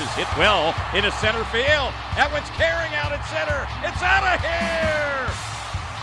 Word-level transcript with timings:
is 0.00 0.12
hit 0.12 0.28
well 0.36 0.76
into 0.92 1.08
center 1.24 1.40
field. 1.48 1.88
That 2.20 2.28
one's 2.28 2.48
carrying 2.60 2.92
out 2.92 3.16
at 3.16 3.24
center. 3.32 3.64
It's 3.80 4.02
out 4.04 4.28
of 4.28 4.36
here. 4.44 5.24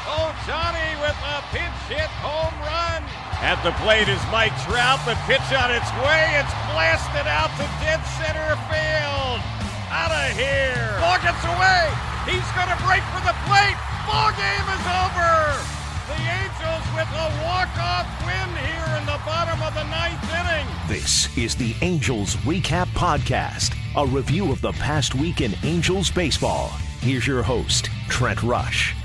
Oh, 0.10 0.34
Johnny 0.50 0.97
with 0.97 1.13
a 1.21 1.38
pinch 1.54 1.78
hit 1.86 2.10
home 2.26 2.58
run. 2.66 3.06
At 3.46 3.62
the 3.62 3.70
plate 3.86 4.10
is 4.10 4.21
Mike 4.34 4.56
Trout. 4.66 4.98
The 5.06 5.14
pitch 5.29 5.46
on 5.54 5.70
its 5.70 5.90
way. 6.02 6.26
It's 6.42 6.56
blasted 6.74 7.29
out 7.29 7.53
to 7.62 7.65
dead 7.85 8.01
center 8.17 8.58
field. 8.65 9.40
Out 9.94 10.10
of 10.10 10.33
here. 10.33 10.97
Ball 10.97 11.21
gets 11.21 11.46
away. 11.46 11.85
He's 12.25 12.49
going 12.57 12.71
to 12.73 12.79
break 12.81 13.05
for 13.13 13.21
the 13.21 13.37
plate. 13.46 13.78
Ball 14.10 14.33
game 14.33 14.67
is 14.73 14.85
over. 14.89 15.33
The 16.09 16.17
Angels 16.17 16.85
with 16.98 17.09
a 17.13 17.27
walk-off 17.45 18.09
win 18.25 18.49
here 18.57 18.73
the 19.14 19.26
bottom 19.26 19.62
of 19.62 19.76
the 19.76 19.84
ninth 19.84 20.23
inning. 20.34 20.66
This 20.88 21.38
is 21.38 21.55
the 21.55 21.76
Angels 21.84 22.36
Recap 22.38 22.88
Podcast, 22.95 23.77
a 23.95 24.08
review 24.08 24.52
of 24.52 24.59
the 24.62 24.71
past 24.71 25.13
week 25.13 25.40
in 25.40 25.54
Angels 25.62 26.09
baseball. 26.09 26.70
Here's 26.99 27.27
your 27.27 27.44
host, 27.44 27.91
Trent 28.09 28.41
Rush. 28.41 28.95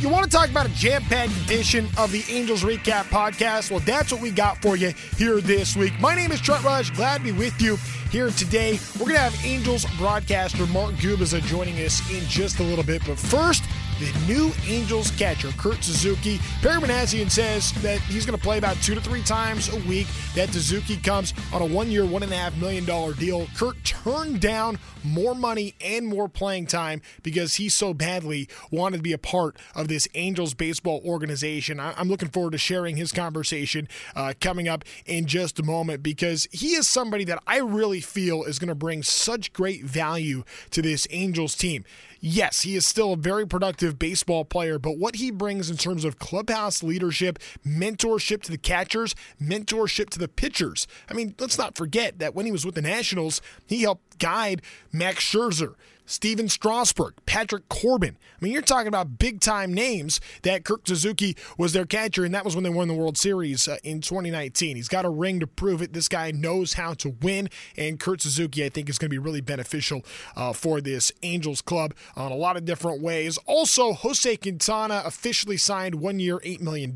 You 0.00 0.08
want 0.08 0.24
to 0.24 0.30
talk 0.30 0.48
about 0.48 0.64
a 0.64 0.70
jam 0.70 1.02
packed 1.02 1.36
edition 1.44 1.86
of 1.98 2.12
the 2.12 2.24
Angels 2.30 2.62
Recap 2.62 3.04
Podcast? 3.04 3.70
Well, 3.70 3.80
that's 3.80 4.10
what 4.10 4.22
we 4.22 4.30
got 4.30 4.62
for 4.62 4.74
you 4.74 4.94
here 5.18 5.42
this 5.42 5.76
week. 5.76 5.92
My 6.00 6.14
name 6.14 6.32
is 6.32 6.40
Trent 6.40 6.64
Rush. 6.64 6.88
Glad 6.92 7.18
to 7.18 7.24
be 7.24 7.32
with 7.32 7.60
you 7.60 7.76
here 8.10 8.30
today. 8.30 8.78
We're 8.94 9.06
going 9.06 9.16
to 9.16 9.20
have 9.20 9.44
Angels 9.44 9.84
broadcaster 9.98 10.64
Mark 10.68 10.94
Gubicza 10.94 11.42
joining 11.42 11.74
us 11.84 12.00
in 12.10 12.24
just 12.24 12.58
a 12.58 12.62
little 12.62 12.84
bit. 12.84 13.02
But 13.06 13.18
first, 13.18 13.64
the 13.98 14.12
new 14.26 14.52
Angels 14.66 15.10
catcher, 15.12 15.50
Kurt 15.52 15.82
Suzuki. 15.82 16.38
Perry 16.60 16.80
Minasian 16.80 17.30
says 17.30 17.72
that 17.82 17.98
he's 18.00 18.26
going 18.26 18.38
to 18.38 18.42
play 18.42 18.58
about 18.58 18.76
two 18.82 18.94
to 18.94 19.00
three 19.00 19.22
times 19.22 19.72
a 19.72 19.76
week. 19.88 20.06
That 20.34 20.50
Suzuki 20.50 20.96
comes 20.96 21.32
on 21.52 21.62
a 21.62 21.66
one 21.66 21.90
year, 21.90 22.02
$1.5 22.02 22.56
million 22.58 22.84
deal. 23.14 23.46
Kurt 23.56 23.82
turned 23.84 24.40
down 24.40 24.78
more 25.02 25.34
money 25.34 25.74
and 25.80 26.06
more 26.06 26.28
playing 26.28 26.66
time 26.66 27.00
because 27.22 27.54
he 27.54 27.68
so 27.68 27.94
badly 27.94 28.48
wanted 28.70 28.98
to 28.98 29.02
be 29.02 29.12
a 29.12 29.18
part 29.18 29.56
of 29.74 29.88
this 29.88 30.06
Angels 30.14 30.52
baseball 30.52 31.00
organization. 31.04 31.80
I'm 31.80 32.08
looking 32.08 32.28
forward 32.28 32.52
to 32.52 32.58
sharing 32.58 32.96
his 32.96 33.12
conversation 33.12 33.88
uh, 34.14 34.34
coming 34.40 34.68
up 34.68 34.84
in 35.06 35.26
just 35.26 35.58
a 35.58 35.62
moment 35.62 36.02
because 36.02 36.48
he 36.52 36.74
is 36.74 36.86
somebody 36.88 37.24
that 37.24 37.42
I 37.46 37.58
really 37.58 38.00
feel 38.00 38.44
is 38.44 38.58
going 38.58 38.68
to 38.68 38.74
bring 38.74 39.02
such 39.02 39.52
great 39.52 39.84
value 39.84 40.44
to 40.72 40.82
this 40.82 41.06
Angels 41.10 41.54
team 41.54 41.84
yes, 42.26 42.62
he 42.62 42.74
is 42.74 42.86
still 42.86 43.12
a 43.12 43.16
very 43.16 43.46
productive 43.46 43.98
baseball 43.98 44.44
player, 44.44 44.78
but 44.78 44.98
what 44.98 45.16
he 45.16 45.30
brings 45.30 45.70
in 45.70 45.76
terms 45.76 46.04
of 46.04 46.18
clubhouse 46.18 46.82
leadership, 46.82 47.38
mentorship 47.64 48.42
to 48.42 48.50
the 48.50 48.58
catchers, 48.58 49.14
mentorship 49.40 50.10
to 50.10 50.18
the 50.18 50.28
pitchers. 50.28 50.86
I 51.08 51.14
mean, 51.14 51.34
let's 51.38 51.56
not 51.56 51.76
forget 51.76 52.18
that 52.18 52.34
when 52.34 52.44
he 52.44 52.52
was 52.52 52.66
with 52.66 52.74
the 52.74 52.82
Nationals, 52.82 53.40
he 53.66 53.82
helped 53.82 54.18
guide 54.18 54.62
Max 54.92 55.24
Scherzer. 55.24 55.74
Stephen 56.06 56.48
Strasburg, 56.48 57.14
Patrick 57.26 57.68
Corbin. 57.68 58.16
I 58.40 58.44
mean, 58.44 58.52
you're 58.52 58.62
talking 58.62 58.86
about 58.88 59.18
big 59.18 59.40
time 59.40 59.74
names 59.74 60.20
that 60.42 60.64
Kurt 60.64 60.86
Suzuki 60.86 61.36
was 61.58 61.72
their 61.72 61.84
catcher, 61.84 62.24
and 62.24 62.34
that 62.34 62.44
was 62.44 62.54
when 62.54 62.64
they 62.64 62.70
won 62.70 62.88
the 62.88 62.94
World 62.94 63.18
Series 63.18 63.66
uh, 63.66 63.76
in 63.82 64.00
2019. 64.00 64.76
He's 64.76 64.88
got 64.88 65.04
a 65.04 65.10
ring 65.10 65.40
to 65.40 65.46
prove 65.46 65.82
it. 65.82 65.92
This 65.92 66.08
guy 66.08 66.30
knows 66.30 66.74
how 66.74 66.94
to 66.94 67.16
win, 67.20 67.48
and 67.76 67.98
Kurt 67.98 68.22
Suzuki, 68.22 68.64
I 68.64 68.68
think, 68.68 68.88
is 68.88 68.98
going 68.98 69.10
to 69.10 69.14
be 69.14 69.18
really 69.18 69.40
beneficial 69.40 70.04
uh, 70.36 70.52
for 70.52 70.80
this 70.80 71.10
Angels 71.22 71.60
club 71.60 71.94
on 72.14 72.30
a 72.30 72.36
lot 72.36 72.56
of 72.56 72.64
different 72.64 73.02
ways. 73.02 73.38
Also, 73.46 73.92
Jose 73.92 74.36
Quintana 74.36 75.02
officially 75.04 75.56
signed 75.56 75.96
one 75.96 76.20
year, 76.20 76.38
$8 76.38 76.60
million. 76.60 76.94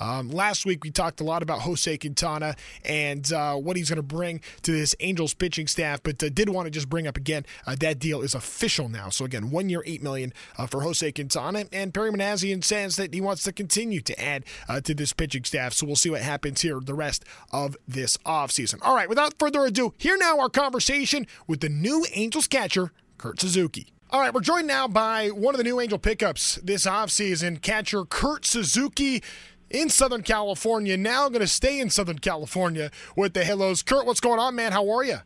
Um, 0.00 0.30
last 0.30 0.66
week, 0.66 0.82
we 0.82 0.90
talked 0.90 1.20
a 1.20 1.24
lot 1.24 1.42
about 1.42 1.60
Jose 1.60 1.96
Quintana 1.98 2.56
and 2.84 3.32
uh, 3.32 3.54
what 3.54 3.76
he's 3.76 3.90
going 3.90 3.96
to 3.96 4.02
bring 4.02 4.40
to 4.62 4.72
this 4.72 4.94
Angels 5.00 5.34
pitching 5.34 5.66
staff, 5.66 6.02
but 6.02 6.22
uh, 6.22 6.28
did 6.30 6.48
want 6.48 6.66
to 6.66 6.70
just 6.70 6.88
bring 6.88 7.06
up 7.06 7.16
again 7.16 7.44
uh, 7.66 7.76
that 7.80 7.98
deal 7.98 8.23
is 8.24 8.34
official 8.34 8.88
now. 8.88 9.08
So 9.08 9.24
again, 9.24 9.50
one 9.50 9.68
year, 9.68 9.82
eight 9.86 10.02
million 10.02 10.32
uh, 10.58 10.66
for 10.66 10.80
Jose 10.82 11.10
Quintana, 11.12 11.66
and 11.72 11.92
Perry 11.94 12.10
Minasian 12.10 12.64
says 12.64 12.96
that 12.96 13.14
he 13.14 13.20
wants 13.20 13.42
to 13.44 13.52
continue 13.52 14.00
to 14.00 14.20
add 14.20 14.44
uh, 14.68 14.80
to 14.80 14.94
this 14.94 15.12
pitching 15.12 15.44
staff. 15.44 15.72
So 15.72 15.86
we'll 15.86 15.96
see 15.96 16.10
what 16.10 16.22
happens 16.22 16.62
here 16.62 16.80
the 16.80 16.94
rest 16.94 17.24
of 17.52 17.76
this 17.86 18.16
offseason. 18.18 18.78
All 18.82 18.94
right, 18.94 19.08
without 19.08 19.34
further 19.38 19.64
ado, 19.64 19.94
here 19.98 20.16
now 20.16 20.38
our 20.40 20.48
conversation 20.48 21.26
with 21.46 21.60
the 21.60 21.68
new 21.68 22.04
Angels 22.14 22.46
catcher, 22.46 22.92
Kurt 23.18 23.40
Suzuki. 23.40 23.88
All 24.10 24.20
right, 24.20 24.32
we're 24.32 24.40
joined 24.40 24.68
now 24.68 24.86
by 24.86 25.28
one 25.28 25.54
of 25.54 25.58
the 25.58 25.64
new 25.64 25.80
Angel 25.80 25.98
pickups 25.98 26.56
this 26.62 26.86
offseason, 26.86 27.60
catcher 27.60 28.04
Kurt 28.04 28.44
Suzuki 28.44 29.22
in 29.70 29.88
Southern 29.88 30.22
California. 30.22 30.96
Now 30.96 31.28
going 31.28 31.40
to 31.40 31.48
stay 31.48 31.80
in 31.80 31.90
Southern 31.90 32.20
California 32.20 32.90
with 33.16 33.34
the 33.34 33.44
Halos. 33.44 33.82
Kurt, 33.82 34.06
what's 34.06 34.20
going 34.20 34.38
on, 34.38 34.54
man? 34.54 34.72
How 34.72 34.88
are 34.90 35.02
you? 35.02 35.18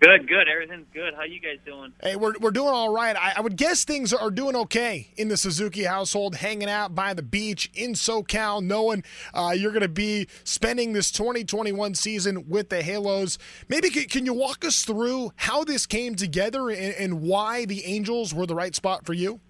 Good, 0.00 0.28
good. 0.28 0.46
Everything's 0.48 0.86
good. 0.94 1.12
How 1.14 1.24
you 1.24 1.40
guys 1.40 1.58
doing? 1.66 1.92
Hey, 2.00 2.14
we're, 2.14 2.34
we're 2.40 2.52
doing 2.52 2.68
all 2.68 2.92
right. 2.92 3.16
I, 3.16 3.32
I 3.36 3.40
would 3.40 3.56
guess 3.56 3.82
things 3.82 4.12
are 4.12 4.30
doing 4.30 4.54
okay 4.54 5.08
in 5.16 5.26
the 5.26 5.36
Suzuki 5.36 5.82
household, 5.82 6.36
hanging 6.36 6.68
out 6.68 6.94
by 6.94 7.14
the 7.14 7.22
beach 7.22 7.68
in 7.74 7.94
SoCal, 7.94 8.62
knowing 8.62 9.02
uh, 9.34 9.52
you're 9.56 9.72
going 9.72 9.82
to 9.82 9.88
be 9.88 10.28
spending 10.44 10.92
this 10.92 11.10
2021 11.10 11.96
season 11.96 12.48
with 12.48 12.68
the 12.68 12.80
Halos. 12.80 13.38
Maybe 13.68 13.90
can, 13.90 14.04
can 14.04 14.24
you 14.24 14.34
walk 14.34 14.64
us 14.64 14.84
through 14.84 15.32
how 15.34 15.64
this 15.64 15.84
came 15.84 16.14
together 16.14 16.70
and, 16.70 16.94
and, 16.94 17.18
why 17.18 17.64
the 17.64 17.84
Angels 17.84 18.32
were 18.32 18.46
the 18.46 18.54
right 18.54 18.76
spot 18.76 19.04
for 19.04 19.14
you? 19.14 19.40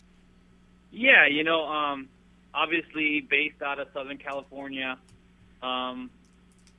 Yeah, 0.91 1.26
you 1.26 1.44
know, 1.44 1.66
um, 1.66 2.08
obviously 2.54 3.20
based 3.20 3.60
out 3.60 3.78
of 3.78 3.88
Southern 3.92 4.16
California, 4.16 4.97
um, 5.62 6.08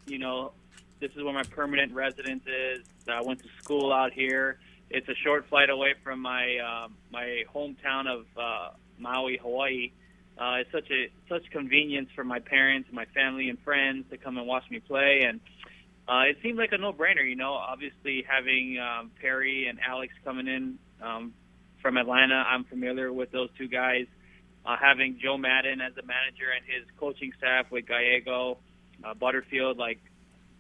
you 0.08 0.18
know, 0.18 0.54
this 1.00 1.12
is 1.12 1.24
where 1.24 1.34
my 1.34 1.44
permanent 1.44 1.94
residence 1.94 2.44
is. 2.46 2.86
I 3.08 3.22
went 3.22 3.40
to 3.40 3.50
school 3.62 3.94
out 3.94 4.12
here. 4.14 4.60
It's 4.90 5.08
a 5.08 5.16
short 5.24 5.48
flight 5.50 5.70
away 5.70 5.94
from 6.04 6.22
my 6.22 6.58
uh, 6.58 6.88
my 7.12 7.44
hometown 7.54 8.08
of 8.08 8.26
uh, 8.38 8.70
Maui, 8.98 9.38
Hawaii. 9.42 9.92
Uh, 10.38 10.62
it's 10.62 10.72
such 10.72 10.90
a 10.92 11.10
such 11.28 11.50
convenience 11.52 12.10
for 12.16 12.24
my 12.24 12.40
parents 12.40 12.88
and 12.88 12.96
my 12.96 13.06
family 13.06 13.50
and 13.50 13.60
friends 13.60 14.06
to 14.10 14.18
come 14.18 14.38
and 14.38 14.48
watch 14.48 14.64
me 14.70 14.80
play, 14.80 15.22
and 15.28 15.40
uh, 16.08 16.24
it 16.30 16.38
seemed 16.42 16.58
like 16.58 16.72
a 16.72 16.78
no-brainer. 16.78 17.28
You 17.28 17.36
know, 17.36 17.54
obviously 17.54 18.26
having 18.28 18.80
um, 18.80 19.12
Perry 19.22 19.68
and 19.68 19.80
Alex 19.86 20.14
coming 20.24 20.48
in 20.48 20.80
um, 21.02 21.34
from 21.82 21.98
Atlanta, 21.98 22.36
I'm 22.36 22.64
familiar 22.66 23.14
with 23.14 23.32
those 23.32 23.50
two 23.58 23.68
guys. 23.68 24.08
Uh, 24.66 24.76
having 24.80 25.18
Joe 25.24 25.38
Maddon 25.38 25.80
as 25.82 25.94
a 25.94 26.06
manager 26.06 26.52
and 26.54 26.66
his 26.66 26.86
coaching 27.00 27.32
staff 27.38 27.72
with 27.72 27.88
Gallego, 27.88 28.58
uh, 29.04 29.14
Butterfield, 29.14 29.78
like 29.78 30.00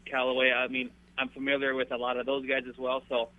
Callaway. 0.09 0.52
I 0.52 0.68
mean, 0.68 0.90
I'm 1.18 1.30
familiar 1.30 1.75
with 1.75 1.92
a 1.92 1.97
lot 1.97 2.18
of 2.18 2.25
those 2.25 2.46
guys 2.46 2.64
as 2.70 2.78
well. 2.78 3.03
So, 3.09 3.30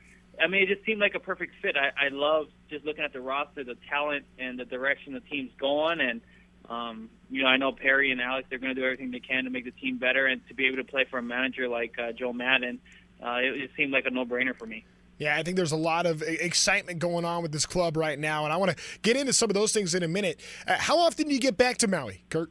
I 0.43 0.47
mean, 0.47 0.63
it 0.63 0.75
just 0.75 0.85
seemed 0.85 1.01
like 1.01 1.15
a 1.15 1.21
perfect 1.21 1.55
fit. 1.63 1.77
I, 1.77 2.07
I 2.07 2.09
love 2.11 2.47
just 2.69 2.85
looking 2.85 3.05
at 3.05 3.13
the 3.13 3.21
roster, 3.21 3.65
the 3.65 3.77
talent, 3.89 4.25
and 4.39 4.59
the 4.59 4.65
direction 4.65 5.13
the 5.13 5.21
team's 5.21 5.51
going. 5.59 6.01
And, 6.01 6.21
um, 6.69 7.11
you 7.31 7.43
know, 7.43 7.49
I 7.49 7.57
know 7.57 7.73
Perry 7.73 8.11
and 8.11 8.21
Alex, 8.21 8.47
they're 8.51 8.59
going 8.59 8.75
to 8.75 8.81
do 8.81 8.85
everything 8.85 9.11
they 9.11 9.21
can 9.21 9.45
to 9.45 9.51
make 9.51 9.65
the 9.65 9.71
team 9.73 9.99
better. 9.99 10.27
And 10.27 10.47
to 10.49 10.55
be 10.55 10.67
able 10.67 10.77
to 10.77 10.85
play 10.85 11.05
for 11.11 11.19
a 11.19 11.23
manager 11.23 11.69
like 11.69 11.97
uh, 11.99 12.13
Joe 12.13 12.33
Maddon, 12.33 12.81
uh, 13.25 13.39
it, 13.43 13.63
it 13.63 13.71
seemed 13.77 13.93
like 13.93 14.07
a 14.07 14.11
no 14.11 14.25
brainer 14.25 14.57
for 14.57 14.67
me. 14.67 14.85
Yeah, 15.19 15.37
I 15.37 15.43
think 15.43 15.59
there's 15.59 15.73
a 15.73 15.77
lot 15.77 16.07
of 16.07 16.23
excitement 16.23 16.99
going 16.99 17.27
on 17.27 17.43
with 17.43 17.53
this 17.53 17.67
club 17.67 17.99
right 17.99 18.19
now, 18.19 18.45
and 18.45 18.53
I 18.55 18.57
want 18.57 18.71
to 18.71 18.83
get 19.03 19.17
into 19.17 19.35
some 19.35 19.51
of 19.51 19.55
those 19.55 19.71
things 19.71 19.95
in 19.95 20.03
a 20.03 20.09
minute. 20.09 20.41
Uh, 20.67 20.77
how 20.79 20.99
often 20.99 21.29
do 21.29 21.35
you 21.35 21.41
get 21.41 21.59
back 21.59 21.77
to 21.79 21.89
Maui, 21.89 22.25
Kurt? 22.31 22.51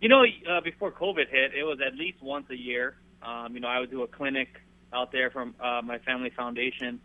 You 0.00 0.08
know, 0.08 0.24
uh, 0.48 0.60
before 0.60 0.92
COVID 0.92 1.28
hit, 1.28 1.54
it 1.54 1.64
was 1.64 1.78
at 1.84 1.94
least 1.96 2.22
once 2.22 2.46
a 2.50 2.56
year. 2.56 2.94
Um, 3.20 3.54
you 3.54 3.60
know, 3.60 3.68
I 3.68 3.80
would 3.80 3.90
do 3.90 4.02
a 4.02 4.06
clinic 4.06 4.48
out 4.92 5.10
there 5.10 5.30
from 5.30 5.54
uh, 5.60 5.82
my 5.82 5.98
family 5.98 6.30
foundation. 6.30 7.00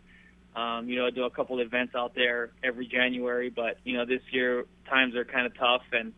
Um, 0.54 0.88
you 0.88 0.96
know, 0.96 1.06
I 1.06 1.10
do 1.10 1.24
a 1.24 1.30
couple 1.30 1.58
events 1.58 1.96
out 1.96 2.14
there 2.14 2.52
every 2.62 2.86
January, 2.86 3.50
but 3.50 3.78
you 3.84 3.96
know, 3.96 4.04
this 4.04 4.22
year 4.30 4.66
times 4.88 5.16
are 5.16 5.24
kind 5.24 5.46
of 5.46 5.58
tough, 5.58 5.82
and 5.90 6.12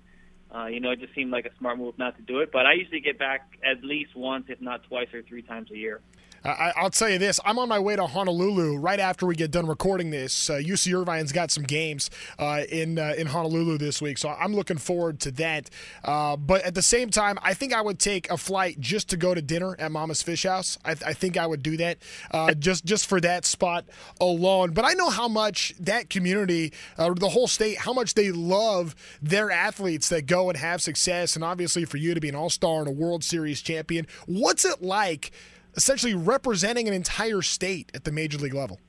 uh, 0.54 0.66
you 0.66 0.80
know, 0.80 0.90
it 0.90 1.00
just 1.00 1.14
seemed 1.14 1.30
like 1.30 1.46
a 1.46 1.56
smart 1.58 1.78
move 1.78 1.98
not 1.98 2.16
to 2.16 2.22
do 2.22 2.40
it. 2.40 2.52
But 2.52 2.66
I 2.66 2.74
usually 2.74 3.00
get 3.00 3.18
back 3.18 3.56
at 3.64 3.82
least 3.82 4.14
once, 4.14 4.44
if 4.48 4.60
not 4.60 4.84
twice 4.84 5.08
or 5.14 5.22
three 5.22 5.42
times 5.42 5.70
a 5.70 5.76
year. 5.76 6.02
I, 6.46 6.82
will 6.82 6.90
tell 6.90 7.08
you 7.08 7.18
this: 7.18 7.40
I'm 7.44 7.58
on 7.58 7.68
my 7.68 7.78
way 7.78 7.96
to 7.96 8.06
Honolulu 8.06 8.76
right 8.76 9.00
after 9.00 9.26
we 9.26 9.34
get 9.34 9.50
done 9.50 9.66
recording 9.66 10.10
this. 10.10 10.48
Uh, 10.48 10.54
UC 10.54 10.92
Irvine's 10.92 11.32
got 11.32 11.50
some 11.50 11.64
games 11.64 12.10
uh, 12.38 12.62
in 12.68 12.98
uh, 12.98 13.14
in 13.16 13.26
Honolulu 13.26 13.78
this 13.78 14.00
week, 14.00 14.18
so 14.18 14.28
I'm 14.28 14.54
looking 14.54 14.78
forward 14.78 15.20
to 15.20 15.30
that. 15.32 15.70
Uh, 16.04 16.36
but 16.36 16.62
at 16.62 16.74
the 16.74 16.82
same 16.82 17.10
time, 17.10 17.38
I 17.42 17.54
think 17.54 17.74
I 17.74 17.80
would 17.80 17.98
take 17.98 18.30
a 18.30 18.36
flight 18.36 18.78
just 18.80 19.10
to 19.10 19.16
go 19.16 19.34
to 19.34 19.42
dinner 19.42 19.76
at 19.78 19.90
Mama's 19.90 20.22
Fish 20.22 20.44
House. 20.44 20.78
I, 20.84 20.92
I 20.92 21.12
think 21.12 21.36
I 21.36 21.46
would 21.46 21.62
do 21.62 21.76
that 21.78 21.98
uh, 22.30 22.54
just 22.54 22.84
just 22.84 23.06
for 23.06 23.20
that 23.20 23.44
spot 23.44 23.84
alone. 24.20 24.72
But 24.72 24.84
I 24.84 24.92
know 24.92 25.10
how 25.10 25.28
much 25.28 25.74
that 25.80 26.10
community, 26.10 26.72
uh, 26.96 27.12
the 27.14 27.28
whole 27.28 27.48
state, 27.48 27.78
how 27.78 27.92
much 27.92 28.14
they 28.14 28.30
love 28.30 28.94
their 29.20 29.50
athletes 29.50 30.08
that 30.10 30.26
go 30.26 30.48
and 30.48 30.58
have 30.58 30.80
success, 30.80 31.34
and 31.34 31.44
obviously 31.44 31.84
for 31.84 31.96
you 31.96 32.14
to 32.14 32.20
be 32.20 32.28
an 32.28 32.34
All 32.34 32.50
Star 32.50 32.80
and 32.80 32.88
a 32.88 32.92
World 32.92 33.24
Series 33.24 33.60
champion. 33.62 34.06
What's 34.26 34.64
it 34.64 34.82
like? 34.82 35.32
Essentially 35.76 36.14
representing 36.14 36.88
an 36.88 36.94
entire 36.94 37.42
state 37.42 37.90
at 37.94 38.04
the 38.04 38.12
major 38.12 38.38
league 38.38 38.54
level? 38.54 38.80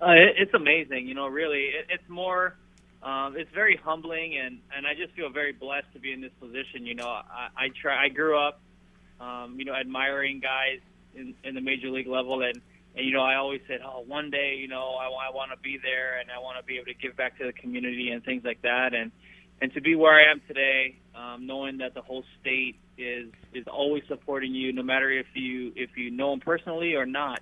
Uh, 0.00 0.10
it, 0.10 0.34
it's 0.38 0.54
amazing. 0.54 1.06
You 1.06 1.14
know, 1.14 1.26
really, 1.28 1.64
it, 1.64 1.86
it's 1.88 2.08
more. 2.08 2.56
Um, 3.02 3.36
it's 3.36 3.50
very 3.52 3.76
humbling, 3.76 4.38
and 4.38 4.58
and 4.74 4.86
I 4.86 4.94
just 4.94 5.14
feel 5.14 5.28
very 5.28 5.52
blessed 5.52 5.92
to 5.92 5.98
be 5.98 6.12
in 6.12 6.20
this 6.20 6.32
position. 6.40 6.86
You 6.86 6.94
know, 6.94 7.08
I, 7.08 7.48
I 7.56 7.68
try. 7.80 8.04
I 8.04 8.08
grew 8.08 8.38
up, 8.38 8.60
um, 9.20 9.56
you 9.58 9.64
know, 9.64 9.74
admiring 9.74 10.40
guys 10.40 10.80
in 11.14 11.34
in 11.44 11.54
the 11.54 11.60
major 11.60 11.90
league 11.90 12.06
level, 12.06 12.42
and 12.42 12.60
and 12.96 13.06
you 13.06 13.12
know, 13.12 13.22
I 13.22 13.36
always 13.36 13.60
said, 13.66 13.80
oh, 13.84 14.04
one 14.06 14.30
day, 14.30 14.56
you 14.58 14.68
know, 14.68 14.94
I, 14.94 15.06
I 15.06 15.30
want 15.34 15.50
to 15.50 15.56
be 15.58 15.78
there 15.82 16.18
and 16.20 16.30
I 16.30 16.38
want 16.38 16.58
to 16.58 16.64
be 16.64 16.76
able 16.76 16.86
to 16.86 16.94
give 16.94 17.16
back 17.16 17.36
to 17.38 17.46
the 17.46 17.52
community 17.52 18.10
and 18.10 18.24
things 18.24 18.44
like 18.44 18.62
that. 18.62 18.94
And 18.94 19.10
and 19.60 19.72
to 19.74 19.80
be 19.80 19.94
where 19.94 20.14
I 20.14 20.30
am 20.30 20.40
today, 20.46 20.98
um, 21.14 21.46
knowing 21.46 21.78
that 21.78 21.94
the 21.94 22.02
whole 22.02 22.24
state 22.40 22.76
is 22.98 23.30
is 23.52 23.66
always 23.66 24.02
supporting 24.08 24.54
you, 24.54 24.72
no 24.72 24.82
matter 24.82 25.10
if 25.10 25.26
you 25.34 25.72
if 25.76 25.96
you 25.96 26.10
know 26.10 26.30
them 26.30 26.40
personally 26.40 26.94
or 26.94 27.06
not. 27.06 27.40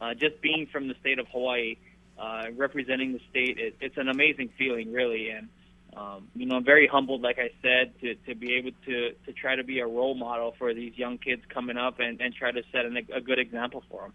Uh, 0.00 0.14
just 0.14 0.40
being 0.40 0.66
from 0.66 0.88
the 0.88 0.94
state 1.00 1.20
of 1.20 1.28
Hawaii, 1.28 1.76
uh, 2.18 2.46
representing 2.56 3.12
the 3.12 3.20
state, 3.30 3.56
it, 3.58 3.76
it's 3.80 3.96
an 3.96 4.08
amazing 4.08 4.50
feeling, 4.58 4.92
really. 4.92 5.30
And 5.30 5.48
um, 5.96 6.28
you 6.34 6.46
know, 6.46 6.56
I'm 6.56 6.64
very 6.64 6.86
humbled, 6.86 7.20
like 7.20 7.38
I 7.38 7.50
said, 7.60 7.92
to, 8.00 8.14
to 8.26 8.34
be 8.34 8.54
able 8.54 8.70
to, 8.86 9.12
to 9.26 9.32
try 9.32 9.56
to 9.56 9.64
be 9.64 9.80
a 9.80 9.86
role 9.86 10.14
model 10.14 10.54
for 10.58 10.72
these 10.72 10.96
young 10.96 11.18
kids 11.18 11.42
coming 11.48 11.76
up 11.76 12.00
and, 12.00 12.20
and 12.20 12.34
try 12.34 12.50
to 12.50 12.62
set 12.72 12.86
an, 12.86 12.96
a 13.14 13.20
good 13.20 13.38
example 13.38 13.84
for 13.90 14.02
them. 14.02 14.12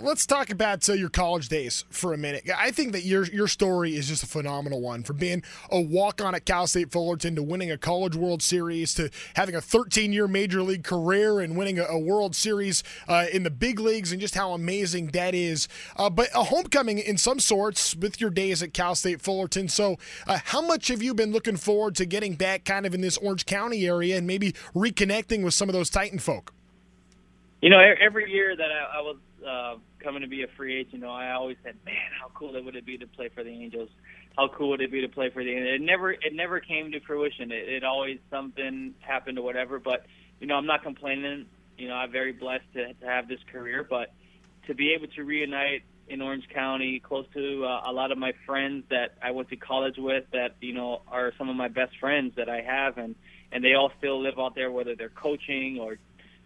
Let's 0.00 0.26
talk 0.26 0.50
about 0.50 0.88
uh, 0.88 0.94
your 0.94 1.08
college 1.08 1.48
days 1.48 1.84
for 1.90 2.12
a 2.12 2.18
minute. 2.18 2.42
I 2.58 2.72
think 2.72 2.90
that 2.90 3.04
your 3.04 3.24
your 3.26 3.46
story 3.46 3.94
is 3.94 4.08
just 4.08 4.24
a 4.24 4.26
phenomenal 4.26 4.80
one. 4.80 5.04
From 5.04 5.16
being 5.16 5.44
a 5.70 5.80
walk 5.80 6.20
on 6.20 6.34
at 6.34 6.44
Cal 6.44 6.66
State 6.66 6.90
Fullerton 6.90 7.36
to 7.36 7.42
winning 7.44 7.70
a 7.70 7.78
College 7.78 8.16
World 8.16 8.42
Series 8.42 8.94
to 8.94 9.10
having 9.36 9.54
a 9.54 9.60
13 9.60 10.12
year 10.12 10.26
major 10.26 10.60
league 10.64 10.82
career 10.82 11.38
and 11.38 11.56
winning 11.56 11.78
a, 11.78 11.84
a 11.84 12.00
World 12.00 12.34
Series 12.34 12.82
uh, 13.06 13.26
in 13.32 13.44
the 13.44 13.50
big 13.50 13.78
leagues 13.78 14.10
and 14.10 14.20
just 14.20 14.34
how 14.34 14.50
amazing 14.54 15.08
that 15.08 15.36
is. 15.36 15.68
Uh, 15.96 16.10
but 16.10 16.30
a 16.34 16.42
homecoming 16.42 16.98
in 16.98 17.16
some 17.16 17.38
sorts 17.38 17.94
with 17.94 18.20
your 18.20 18.30
days 18.30 18.64
at 18.64 18.74
Cal 18.74 18.96
State 18.96 19.20
Fullerton. 19.20 19.68
So, 19.68 19.98
uh, 20.26 20.40
how 20.46 20.62
much 20.62 20.88
have 20.88 21.00
you 21.00 21.14
been 21.14 21.30
looking 21.30 21.56
forward 21.56 21.94
to 21.96 22.06
getting 22.06 22.34
back 22.34 22.64
kind 22.64 22.86
of 22.86 22.94
in 22.94 23.02
this 23.02 23.18
Orange 23.18 23.46
County 23.46 23.86
area 23.86 24.18
and 24.18 24.26
maybe 24.26 24.50
reconnecting 24.74 25.44
with 25.44 25.54
some 25.54 25.68
of 25.68 25.74
those 25.74 25.90
Titan 25.90 26.18
folk? 26.18 26.52
You 27.62 27.70
know, 27.70 27.78
every 27.78 28.32
year 28.32 28.56
that 28.56 28.70
I, 28.72 28.98
I 28.98 29.00
was 29.00 29.16
uh, 29.46 29.76
coming 30.02 30.22
to 30.22 30.28
be 30.28 30.42
a 30.42 30.46
free 30.56 30.80
agent, 30.80 30.94
you 30.94 31.00
know, 31.00 31.10
I 31.10 31.32
always 31.32 31.56
said, 31.62 31.76
"Man, 31.84 31.94
how 32.20 32.30
cool 32.34 32.56
it 32.56 32.64
would 32.64 32.76
it 32.76 32.84
be 32.84 32.98
to 32.98 33.06
play 33.06 33.28
for 33.28 33.44
the 33.44 33.50
Angels? 33.50 33.88
How 34.36 34.48
cool 34.48 34.70
would 34.70 34.80
it 34.80 34.90
be 34.90 35.00
to 35.00 35.08
play 35.08 35.30
for 35.30 35.42
the?" 35.42 35.50
Angels? 35.50 35.80
It 35.80 35.82
never, 35.82 36.12
it 36.12 36.34
never 36.34 36.60
came 36.60 36.92
to 36.92 37.00
fruition. 37.00 37.52
It, 37.52 37.68
it 37.68 37.84
always 37.84 38.18
something 38.30 38.94
happened 39.00 39.38
or 39.38 39.42
whatever. 39.42 39.78
But 39.78 40.06
you 40.40 40.46
know, 40.46 40.54
I'm 40.56 40.66
not 40.66 40.82
complaining. 40.82 41.46
You 41.78 41.88
know, 41.88 41.94
I'm 41.94 42.10
very 42.10 42.32
blessed 42.32 42.64
to, 42.74 42.94
to 42.94 43.06
have 43.06 43.28
this 43.28 43.40
career, 43.52 43.86
but 43.88 44.12
to 44.66 44.74
be 44.74 44.92
able 44.94 45.06
to 45.08 45.22
reunite 45.24 45.82
in 46.08 46.22
Orange 46.22 46.48
County, 46.54 47.00
close 47.00 47.26
to 47.34 47.64
uh, 47.64 47.82
a 47.86 47.92
lot 47.92 48.12
of 48.12 48.18
my 48.18 48.32
friends 48.46 48.84
that 48.90 49.16
I 49.22 49.32
went 49.32 49.48
to 49.50 49.56
college 49.56 49.96
with, 49.98 50.24
that 50.32 50.56
you 50.60 50.72
know 50.72 51.02
are 51.08 51.32
some 51.38 51.48
of 51.48 51.56
my 51.56 51.68
best 51.68 51.98
friends 51.98 52.34
that 52.36 52.48
I 52.48 52.60
have, 52.62 52.98
and 52.98 53.14
and 53.52 53.64
they 53.64 53.74
all 53.74 53.92
still 53.98 54.22
live 54.22 54.38
out 54.38 54.54
there, 54.54 54.70
whether 54.70 54.94
they're 54.94 55.08
coaching 55.08 55.78
or 55.80 55.98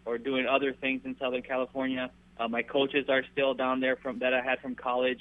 or 0.07 0.19
doing 0.19 0.47
other 0.47 0.73
things 0.73 1.03
in 1.05 1.17
Southern 1.19 1.43
California. 1.43 2.11
Uh, 2.41 2.49
my 2.49 2.63
coaches 2.63 3.05
are 3.11 3.23
still 3.33 3.53
down 3.53 3.81
there 3.81 3.97
from 3.97 4.21
that 4.21 4.33
I 4.33 4.41
had 4.41 4.61
from 4.61 4.75
college. 4.75 5.21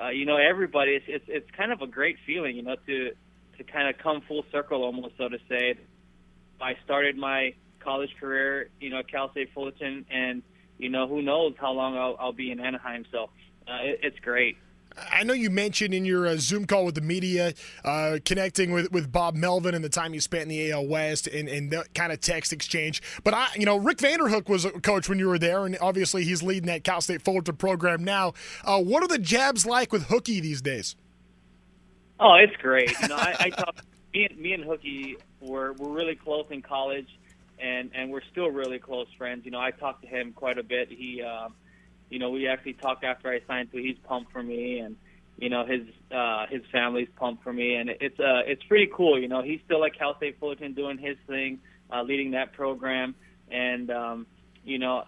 Uh, 0.00 0.10
you 0.10 0.26
know, 0.26 0.36
everybody. 0.36 0.92
It's, 0.92 1.06
it's 1.08 1.24
it's 1.28 1.50
kind 1.56 1.72
of 1.72 1.80
a 1.80 1.86
great 1.86 2.18
feeling, 2.26 2.56
you 2.56 2.62
know, 2.62 2.76
to 2.86 3.10
to 3.56 3.64
kind 3.64 3.88
of 3.88 4.00
come 4.02 4.20
full 4.28 4.44
circle, 4.52 4.82
almost 4.84 5.16
so 5.16 5.28
to 5.28 5.38
say. 5.48 5.76
I 6.60 6.74
started 6.84 7.16
my 7.16 7.54
college 7.80 8.10
career, 8.20 8.68
you 8.80 8.90
know, 8.90 8.98
at 8.98 9.10
Cal 9.10 9.30
State 9.30 9.48
Fullerton, 9.54 10.04
and 10.10 10.42
you 10.76 10.90
know, 10.90 11.08
who 11.08 11.22
knows 11.22 11.54
how 11.58 11.72
long 11.72 11.96
I'll, 11.96 12.16
I'll 12.20 12.32
be 12.32 12.50
in 12.50 12.60
Anaheim. 12.60 13.06
So 13.10 13.30
uh, 13.66 13.82
it, 13.82 14.00
it's 14.02 14.18
great. 14.20 14.58
I 15.10 15.24
know 15.24 15.32
you 15.32 15.50
mentioned 15.50 15.94
in 15.94 16.04
your 16.04 16.26
uh, 16.26 16.36
Zoom 16.36 16.66
call 16.66 16.84
with 16.84 16.94
the 16.94 17.00
media, 17.00 17.54
uh, 17.84 18.18
connecting 18.24 18.72
with, 18.72 18.92
with 18.92 19.10
Bob 19.10 19.34
Melvin 19.34 19.74
and 19.74 19.84
the 19.84 19.88
time 19.88 20.14
you 20.14 20.20
spent 20.20 20.42
in 20.42 20.48
the 20.48 20.72
AL 20.72 20.86
West 20.86 21.26
and, 21.26 21.48
and 21.48 21.70
that 21.70 21.94
kind 21.94 22.12
of 22.12 22.20
text 22.20 22.52
exchange. 22.52 23.02
But 23.24 23.34
I, 23.34 23.48
you 23.56 23.66
know, 23.66 23.76
Rick 23.76 23.98
Vanderhook 23.98 24.48
was 24.48 24.64
a 24.64 24.70
coach 24.70 25.08
when 25.08 25.18
you 25.18 25.28
were 25.28 25.38
there, 25.38 25.66
and 25.66 25.76
obviously 25.80 26.24
he's 26.24 26.42
leading 26.42 26.66
that 26.66 26.84
Cal 26.84 27.00
State 27.00 27.22
Fullerton 27.22 27.56
program 27.56 28.04
now. 28.04 28.34
Uh, 28.64 28.80
what 28.80 29.02
are 29.02 29.08
the 29.08 29.18
jabs 29.18 29.66
like 29.66 29.92
with 29.92 30.08
Hookie 30.08 30.40
these 30.40 30.62
days? 30.62 30.96
Oh, 32.20 32.34
it's 32.34 32.56
great. 32.56 32.92
You 33.00 33.08
know, 33.08 33.16
I, 33.16 33.36
I 33.38 33.50
talk. 33.50 33.76
Me 34.14 34.24
and, 34.24 34.38
me 34.38 34.54
and 34.54 34.64
Hookie 34.64 35.16
were 35.42 35.74
were 35.74 35.90
really 35.90 36.14
close 36.14 36.46
in 36.48 36.62
college, 36.62 37.06
and 37.58 37.90
and 37.94 38.10
we're 38.10 38.22
still 38.32 38.50
really 38.50 38.78
close 38.78 39.06
friends. 39.18 39.44
You 39.44 39.50
know, 39.50 39.60
I 39.60 39.70
talk 39.70 40.00
to 40.00 40.06
him 40.06 40.32
quite 40.32 40.56
a 40.56 40.62
bit. 40.62 40.88
He. 40.88 41.22
Uh, 41.22 41.50
you 42.10 42.18
know, 42.18 42.30
we 42.30 42.48
actually 42.48 42.74
talked 42.74 43.04
after 43.04 43.28
I 43.28 43.40
signed, 43.46 43.68
so 43.72 43.78
he's 43.78 43.96
pumped 44.04 44.32
for 44.32 44.42
me, 44.42 44.78
and 44.78 44.96
you 45.38 45.50
know 45.50 45.64
his 45.66 45.82
uh, 46.10 46.46
his 46.48 46.62
family's 46.72 47.08
pumped 47.16 47.42
for 47.42 47.52
me, 47.52 47.74
and 47.74 47.90
it's 47.90 48.18
uh, 48.18 48.42
it's 48.46 48.62
pretty 48.64 48.90
cool. 48.94 49.20
You 49.20 49.28
know, 49.28 49.42
he's 49.42 49.60
still 49.64 49.84
at 49.84 49.96
Cal 49.98 50.16
State 50.16 50.38
Fullerton 50.40 50.74
doing 50.74 50.98
his 50.98 51.16
thing, 51.26 51.60
uh, 51.92 52.02
leading 52.02 52.32
that 52.32 52.52
program, 52.52 53.14
and 53.50 53.90
um, 53.90 54.26
you 54.64 54.78
know, 54.78 55.04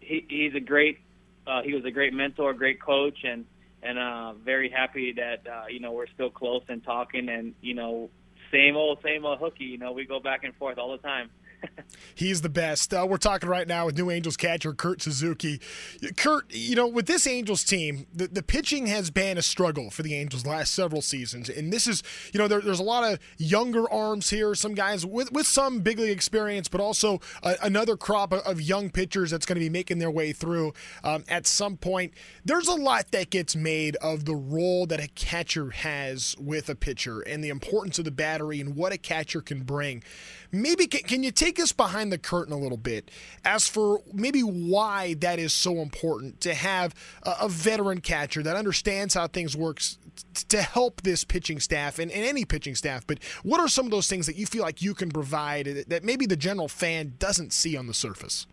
he, 0.00 0.26
he's 0.28 0.54
a 0.54 0.60
great 0.60 0.98
uh, 1.46 1.62
he 1.62 1.74
was 1.74 1.84
a 1.84 1.90
great 1.90 2.12
mentor, 2.12 2.52
great 2.54 2.80
coach, 2.80 3.18
and 3.24 3.44
and 3.82 3.98
uh, 3.98 4.32
very 4.44 4.70
happy 4.70 5.12
that 5.14 5.46
uh, 5.50 5.66
you 5.68 5.80
know 5.80 5.92
we're 5.92 6.06
still 6.14 6.30
close 6.30 6.62
and 6.68 6.84
talking, 6.84 7.28
and 7.28 7.54
you 7.60 7.74
know, 7.74 8.10
same 8.52 8.76
old 8.76 8.98
same 9.02 9.24
old 9.24 9.40
hookie. 9.40 9.68
You 9.68 9.78
know, 9.78 9.92
we 9.92 10.04
go 10.04 10.20
back 10.20 10.44
and 10.44 10.54
forth 10.54 10.78
all 10.78 10.92
the 10.92 10.98
time. 10.98 11.30
He's 12.14 12.42
the 12.42 12.48
best. 12.48 12.92
Uh, 12.92 13.06
we're 13.08 13.16
talking 13.16 13.48
right 13.48 13.66
now 13.66 13.86
with 13.86 13.96
New 13.96 14.10
Angels 14.10 14.36
catcher 14.36 14.72
Kurt 14.72 15.02
Suzuki. 15.02 15.60
Kurt, 16.16 16.52
you 16.52 16.76
know, 16.76 16.86
with 16.86 17.06
this 17.06 17.26
Angels 17.26 17.64
team, 17.64 18.06
the, 18.12 18.26
the 18.26 18.42
pitching 18.42 18.86
has 18.86 19.10
been 19.10 19.38
a 19.38 19.42
struggle 19.42 19.90
for 19.90 20.02
the 20.02 20.14
Angels 20.14 20.46
last 20.46 20.74
several 20.74 21.02
seasons. 21.02 21.48
And 21.48 21.72
this 21.72 21.86
is, 21.86 22.02
you 22.32 22.38
know, 22.38 22.48
there, 22.48 22.60
there's 22.60 22.80
a 22.80 22.84
lot 22.84 23.10
of 23.10 23.18
younger 23.38 23.90
arms 23.90 24.30
here, 24.30 24.54
some 24.54 24.74
guys 24.74 25.04
with, 25.06 25.32
with 25.32 25.46
some 25.46 25.80
big 25.80 25.98
league 25.98 26.10
experience, 26.10 26.68
but 26.68 26.80
also 26.80 27.20
another 27.42 27.96
crop 27.96 28.32
of, 28.32 28.62
young 28.62 28.90
pitchers 28.90 29.30
that's 29.30 29.44
going 29.44 29.56
to 29.56 29.60
be 29.60 29.68
making 29.68 29.98
their 29.98 30.10
way 30.10 30.32
through 30.32 30.72
um, 31.02 31.24
at 31.28 31.46
some 31.46 31.76
point. 31.76 32.12
There's 32.44 32.68
a 32.68 32.74
lot 32.74 33.10
that 33.10 33.30
gets 33.30 33.56
made 33.56 33.96
of 33.96 34.24
the 34.24 34.36
role 34.36 34.86
that 34.86 35.02
a 35.02 35.08
catcher 35.08 35.70
has 35.70 36.36
with 36.38 36.68
a 36.68 36.76
pitcher 36.76 37.20
and 37.20 37.42
the 37.42 37.48
importance 37.48 37.98
of 37.98 38.04
the 38.04 38.12
battery 38.12 38.60
and 38.60 38.76
what 38.76 38.92
a 38.92 38.98
catcher 38.98 39.40
can 39.40 39.62
bring. 39.62 40.04
Maybe 40.52 40.86
can, 40.86 41.02
can 41.02 41.22
you 41.22 41.32
take 41.32 41.51
us 41.58 41.72
behind 41.72 42.12
the 42.12 42.18
curtain 42.18 42.52
a 42.52 42.58
little 42.58 42.76
bit 42.76 43.10
as 43.44 43.68
for 43.68 44.00
maybe 44.12 44.40
why 44.40 45.14
that 45.14 45.38
is 45.38 45.52
so 45.52 45.78
important 45.78 46.40
to 46.40 46.54
have 46.54 46.94
a, 47.22 47.34
a 47.42 47.48
veteran 47.48 48.00
catcher 48.00 48.42
that 48.42 48.56
understands 48.56 49.14
how 49.14 49.26
things 49.26 49.56
works 49.56 49.98
to 50.48 50.62
help 50.62 51.02
this 51.02 51.24
pitching 51.24 51.60
staff 51.60 51.98
and, 51.98 52.10
and, 52.10 52.24
any 52.24 52.44
pitching 52.44 52.74
staff. 52.74 53.06
But 53.06 53.18
what 53.42 53.60
are 53.60 53.68
some 53.68 53.86
of 53.86 53.90
those 53.90 54.08
things 54.08 54.26
that 54.26 54.36
you 54.36 54.46
feel 54.46 54.62
like 54.62 54.82
you 54.82 54.94
can 54.94 55.10
provide 55.10 55.84
that 55.88 56.04
maybe 56.04 56.26
the 56.26 56.36
general 56.36 56.68
fan 56.68 57.14
doesn't 57.18 57.52
see 57.52 57.76
on 57.76 57.86
the 57.86 57.94
surface? 57.94 58.46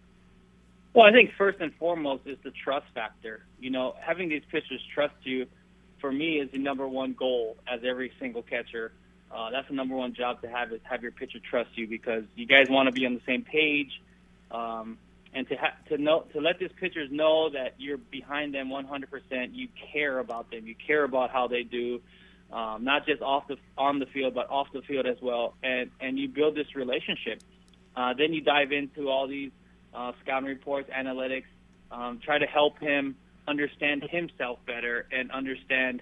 Well, 0.94 1.06
I 1.06 1.12
think 1.12 1.32
first 1.38 1.60
and 1.60 1.74
foremost 1.76 2.26
is 2.26 2.38
the 2.44 2.52
trust 2.52 2.88
factor. 2.94 3.46
You 3.60 3.70
know, 3.70 3.96
having 4.02 4.30
these 4.30 4.42
pitchers 4.52 4.82
trust 4.94 5.14
you, 5.24 5.46
for 6.02 6.12
me, 6.12 6.40
is 6.40 6.52
the 6.52 6.58
number 6.58 6.88
one 6.88 7.14
goal 7.14 7.58
as 7.68 7.82
every 7.86 8.12
single 8.20 8.42
catcher. 8.42 8.92
Uh, 9.32 9.52
that's 9.52 9.68
the 9.68 9.74
number 9.74 9.96
one 9.96 10.14
job 10.14 10.42
to 10.42 10.48
have 10.48 10.72
is 10.72 10.80
have 10.84 11.04
your 11.04 11.12
pitcher 11.12 11.40
trust 11.40 11.70
you 11.76 11.88
because 11.88 12.24
you 12.36 12.48
guys 12.48 12.68
want 12.70 12.88
to 12.88 12.92
be 12.92 13.06
on 13.06 13.14
the 13.14 13.22
same 13.28 13.44
page, 13.44 14.02
um, 14.52 14.98
and 15.34 15.48
to 15.48 15.56
ha- 15.56 15.76
to 15.88 15.98
know 15.98 16.26
to 16.34 16.42
let 16.42 16.58
these 16.58 16.72
pitchers 16.80 17.10
know 17.12 17.50
that 17.52 17.76
you're 17.78 17.98
behind 17.98 18.54
them 18.56 18.70
100%. 18.70 19.50
You 19.54 19.68
care 19.94 20.18
about 20.18 20.50
them. 20.50 20.66
You 20.66 20.76
care 20.76 21.04
about 21.04 21.30
how 21.30 21.48
they 21.48 21.62
do, 21.62 22.02
um, 22.52 22.84
not 22.84 23.06
just 23.06 23.22
off 23.22 23.48
the 23.48 23.58
on 23.78 24.00
the 24.00 24.08
field 24.08 24.34
but 24.34 24.50
off 24.50 24.68
the 24.74 24.82
field 24.82 25.06
as 25.06 25.18
well. 25.22 25.54
And 25.62 25.92
and 26.00 26.18
you 26.18 26.28
build 26.28 26.56
this 26.56 26.76
relationship. 26.76 27.44
Uh, 27.96 28.14
then 28.18 28.34
you 28.34 28.42
dive 28.42 28.72
into 28.72 29.10
all 29.10 29.28
these 29.28 29.52
uh, 29.94 30.14
scouting 30.24 30.50
reports, 30.50 30.90
analytics. 30.90 31.46
Um, 31.92 32.20
try 32.24 32.38
to 32.38 32.46
help 32.46 32.80
him 32.80 33.16
understand 33.48 34.04
himself 34.10 34.60
better 34.66 35.08
and 35.12 35.32
understand 35.32 36.02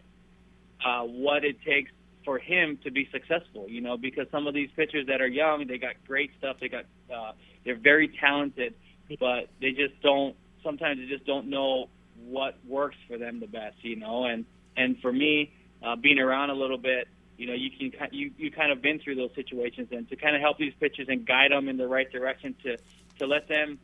uh, 0.86 1.04
what 1.04 1.44
it 1.44 1.62
takes 1.64 1.92
for 2.28 2.38
him 2.38 2.78
to 2.84 2.92
be 2.92 3.08
successful. 3.10 3.70
You 3.70 3.80
know, 3.80 3.96
because 3.96 4.28
some 4.32 4.48
of 4.48 4.54
these 4.54 4.70
pitchers 4.76 5.08
that 5.08 5.22
are 5.22 5.28
young, 5.28 5.66
they 5.66 5.78
got 5.78 5.94
great 6.06 6.32
stuff. 6.38 6.58
They 6.60 6.68
got 6.68 6.84
uh, 7.10 7.32
they're 7.64 7.80
very 7.80 8.10
talented, 8.20 8.74
but 9.18 9.48
they 9.62 9.72
just 9.72 10.02
don't. 10.04 10.36
Sometimes 10.62 11.00
they 11.00 11.06
just 11.06 11.26
don't 11.26 11.50
know 11.50 11.88
what 12.26 12.58
works 12.68 12.98
for 13.08 13.18
them 13.18 13.40
the 13.40 13.48
best. 13.48 13.78
You 13.82 13.96
know, 13.96 14.26
and 14.26 14.44
and 14.76 15.00
for 15.00 15.14
me, 15.14 15.54
uh, 15.82 15.96
being 15.96 16.20
around 16.20 16.50
a 16.50 16.54
little 16.54 16.78
bit, 16.78 17.08
you 17.38 17.48
know, 17.48 17.54
you 17.54 17.70
can 17.72 18.10
you 18.12 18.32
you 18.38 18.52
kind 18.52 18.74
of 18.74 18.82
been 18.82 19.00
through 19.00 19.16
those 19.16 19.32
situations, 19.34 19.88
and 19.92 20.10
to 20.10 20.18
kind 20.18 20.36
of 20.36 20.42
help 20.42 20.58
these 20.58 20.74
pitchers 20.82 21.08
and 21.08 21.26
guide 21.26 21.52
them 21.52 21.70
in 21.70 21.78
the 21.78 21.88
right 21.88 22.12
direction 22.12 22.54
to 22.64 22.78
to 23.20 23.26
let 23.26 23.48
them 23.48 23.80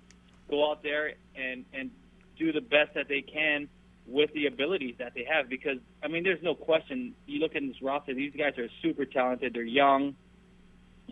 go 0.50 0.69
out 0.69 0.83
there 0.83 1.13
and 1.33 1.63
and 1.73 1.91
do 2.38 2.51
the 2.51 2.59
best 2.59 2.93
that 2.95 3.07
they 3.07 3.21
can 3.21 3.69
with 4.07 4.31
the 4.33 4.48
abilities 4.48 4.95
that 5.00 5.13
they 5.13 5.25
have. 5.29 5.50
Because 5.50 5.77
I 6.03 6.07
mean, 6.07 6.24
there's 6.24 6.43
no 6.43 6.55
question. 6.55 7.13
You 7.25 7.39
look 7.39 7.55
at 7.55 7.62
this 7.62 7.81
roster; 7.81 8.13
these 8.13 8.33
guys 8.38 8.57
are 8.57 8.67
super 8.81 9.05
talented. 9.05 9.53
They're 9.53 9.63
young, 9.63 10.15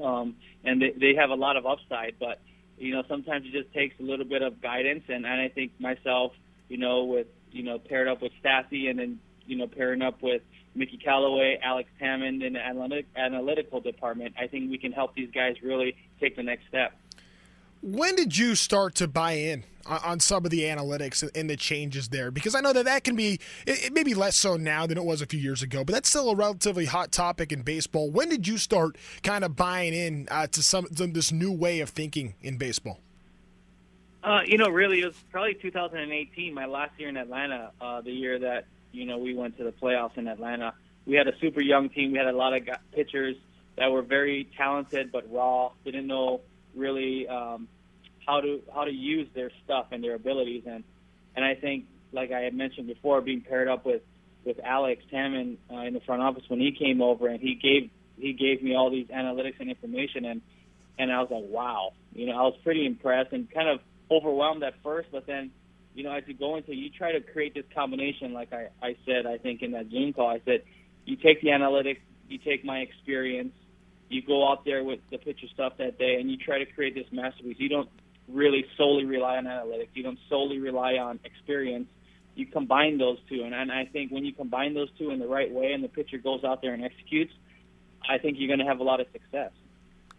um, 0.04 0.36
and 0.64 0.82
they 0.82 0.94
they 1.00 1.16
have 1.16 1.30
a 1.30 1.36
lot 1.36 1.58
of 1.58 1.66
upside. 1.66 2.16
But 2.20 2.42
you 2.78 2.94
know, 2.94 3.04
sometimes 3.08 3.46
it 3.46 3.52
just 3.52 3.74
takes 3.74 3.96
a 4.00 4.04
little 4.04 4.26
bit 4.26 4.42
of 4.42 4.62
guidance. 4.62 5.04
And, 5.08 5.26
and 5.26 5.42
I 5.42 5.50
think 5.50 5.72
myself, 5.80 6.34
you 6.68 6.78
know, 6.78 7.04
with 7.04 7.28
you 7.52 7.64
know 7.64 7.80
paired 7.80 8.08
up 8.08 8.22
with 8.22 8.32
Stassi, 8.44 8.90
and 8.90 9.00
then 9.00 9.20
you 9.46 9.58
know 9.58 9.68
pairing 9.68 10.02
up 10.02 10.22
with 10.22 10.42
Mickey 10.74 10.98
Callaway, 10.98 11.60
Alex 11.64 11.90
Hammond 12.00 12.44
in 12.44 12.54
the 12.54 12.60
analytic, 12.60 13.06
analytical 13.16 13.82
department, 13.82 14.36
I 14.40 14.48
think 14.48 14.72
we 14.72 14.78
can 14.78 14.92
help 14.92 15.16
these 15.16 15.30
guys 15.32 15.56
really 15.62 15.96
take 16.20 16.36
the 16.36 16.44
next 16.44 16.68
step. 16.68 16.94
When 17.82 18.16
did 18.16 18.38
you 18.38 18.54
start 18.54 18.94
to 18.96 19.08
buy 19.08 19.34
in 19.34 19.64
on 19.88 20.20
some 20.20 20.46
of 20.46 20.52
the 20.52 20.62
analytics 20.62 21.28
and 21.36 21.50
the 21.50 21.58
changes 21.58 22.10
there? 22.10 22.30
Because 22.30 22.54
I 22.54 22.62
know 22.62 22.74
that 22.74 22.86
that 22.86 23.04
can 23.04 23.16
be 23.16 23.40
it, 23.66 23.92
maybe 23.92 24.14
less 24.14 24.36
so 24.36 24.56
now 24.56 24.86
than 24.86 25.00
it 25.00 25.04
was 25.04 25.24
a 25.24 25.26
few 25.26 25.40
years 25.40 25.64
ago, 25.64 25.84
but 25.84 25.94
that's 25.94 26.08
still 26.08 26.30
a 26.30 26.36
relatively 26.36 26.86
hot 26.86 27.12
topic 27.12 27.52
in 27.52 27.64
baseball. 27.64 28.12
When 28.12 28.30
did 28.30 28.48
you 28.48 28.60
start 28.60 29.00
kind 29.24 29.44
of 29.44 29.56
buying 29.56 29.96
in 29.96 30.28
uh, 30.30 30.46
to 30.48 30.62
some 30.62 30.86
to 30.96 31.08
this 31.08 31.32
new 31.32 31.52
way 31.52 31.80
of 31.80 31.90
thinking 31.90 32.36
in 32.42 32.58
baseball? 32.58 33.00
Uh, 34.24 34.42
you 34.46 34.60
know, 34.60 34.70
really, 34.70 35.00
it 35.00 35.08
was 35.08 35.16
probably 35.32 35.56
2018, 35.56 36.54
my 36.54 36.68
last 36.68 36.92
year 37.00 37.10
in 37.10 37.18
Atlanta, 37.18 37.72
uh, 37.82 38.02
the 38.02 38.12
year 38.12 38.38
that 38.38 38.66
you 38.92 39.06
know 39.06 39.18
we 39.18 39.34
went 39.34 39.58
to 39.58 39.64
the 39.64 39.72
playoffs 39.72 40.18
in 40.18 40.28
Atlanta. 40.28 40.76
We 41.08 41.16
had 41.16 41.28
a 41.28 41.36
super 41.40 41.62
young 41.62 41.90
team. 41.90 42.12
We 42.12 42.20
had 42.20 42.28
a 42.28 42.38
lot 42.38 42.54
of 42.54 42.62
pitchers 42.92 43.38
that 43.78 43.92
were 43.92 44.04
very 44.04 44.48
talented 44.56 45.12
but 45.12 45.32
raw. 45.34 45.72
Didn't 45.84 46.06
know 46.06 46.42
really 46.76 47.28
um, 47.28 47.68
how 48.26 48.42
to 48.42 48.62
how 48.74 48.84
to 48.84 48.92
use 48.92 49.28
their 49.34 49.52
stuff 49.64 49.88
and 49.92 50.04
their 50.04 50.16
abilities. 50.16 50.64
And 50.66 50.84
and 51.36 51.46
I 51.46 51.56
think, 51.56 51.86
like 52.12 52.32
I 52.32 52.42
had 52.42 52.54
mentioned 52.54 52.88
before, 52.88 53.22
being 53.22 53.42
paired 53.42 53.68
up 53.68 53.86
with 53.86 54.02
with 54.46 54.58
Alex 54.64 55.04
Tamin 55.12 55.58
uh, 55.72 55.82
in 55.82 55.94
the 55.94 56.00
front 56.02 56.22
office 56.22 56.44
when 56.48 56.60
he 56.60 56.72
came 56.72 57.02
over 57.02 57.28
and 57.28 57.40
he 57.40 57.56
gave 57.56 57.90
he 58.18 58.34
gave 58.34 58.64
me 58.64 58.76
all 58.76 58.90
these 58.90 59.08
analytics 59.08 59.60
and 59.60 59.70
information 59.70 60.26
and 60.26 60.42
and 60.98 61.12
I 61.12 61.22
was 61.22 61.32
like, 61.32 61.46
wow, 61.48 61.94
you 62.14 62.28
know, 62.28 62.34
I 62.34 62.42
was 62.44 62.56
pretty 62.64 62.86
impressed 62.86 63.32
and 63.32 63.50
kind 63.52 63.70
of 63.70 63.80
overwhelmed 64.12 64.62
at 64.62 64.74
first, 64.84 65.10
but 65.12 65.26
then, 65.26 65.52
you 65.96 66.04
know, 66.04 66.12
as 66.12 66.24
you 66.28 66.34
go 66.34 66.58
into, 66.58 66.76
you 66.76 66.90
try 66.90 67.14
to 67.14 67.22
create 67.22 67.54
this 67.56 67.64
combination. 67.74 68.34
Like 68.34 68.54
I 68.54 68.68
I 68.82 68.96
said, 69.06 69.26
I 69.26 69.38
think 69.38 69.62
in 69.62 69.72
that 69.72 69.90
Zoom 69.90 70.14
call, 70.14 70.30
I 70.30 70.42
said, 70.46 70.64
you 71.06 71.16
take 71.16 71.42
the 71.42 71.48
analytics, 71.48 72.00
you 72.28 72.38
take 72.38 72.64
my 72.64 72.80
experience, 72.80 73.54
you 74.14 74.22
go 74.22 74.50
out 74.50 74.66
there 74.66 74.84
with 74.84 75.00
the 75.10 75.18
pitcher 75.18 75.48
stuff 75.54 75.74
that 75.78 75.98
day 75.98 76.18
and 76.20 76.30
you 76.30 76.38
try 76.38 76.60
to 76.60 76.66
create 76.66 76.96
this 76.96 77.08
masterpiece. 77.12 77.58
You 77.60 77.70
don't 77.70 77.90
really 78.28 78.66
solely 78.78 79.06
rely 79.06 79.38
on 79.38 79.46
analytics. 79.46 79.90
You 79.94 80.04
don't 80.04 80.20
solely 80.30 80.60
rely 80.60 80.94
on 80.94 81.20
experience. 81.24 81.88
You 82.36 82.46
combine 82.46 82.98
those 82.98 83.18
two, 83.28 83.44
and, 83.44 83.54
and 83.54 83.72
I 83.72 83.86
think 83.86 84.12
when 84.12 84.24
you 84.24 84.34
combine 84.34 84.74
those 84.74 84.90
two 84.98 85.12
in 85.12 85.20
the 85.20 85.28
right 85.28 85.52
way, 85.52 85.74
and 85.74 85.84
the 85.84 85.90
pitcher 85.90 86.18
goes 86.18 86.46
out 86.46 86.62
there 86.62 86.74
and 86.74 86.84
executes, 86.84 87.34
I 88.10 88.18
think 88.20 88.38
you're 88.40 88.48
going 88.48 88.60
to 88.60 88.66
have 88.66 88.80
a 88.80 88.84
lot 88.84 89.02
of 89.02 89.08
success. 89.12 89.52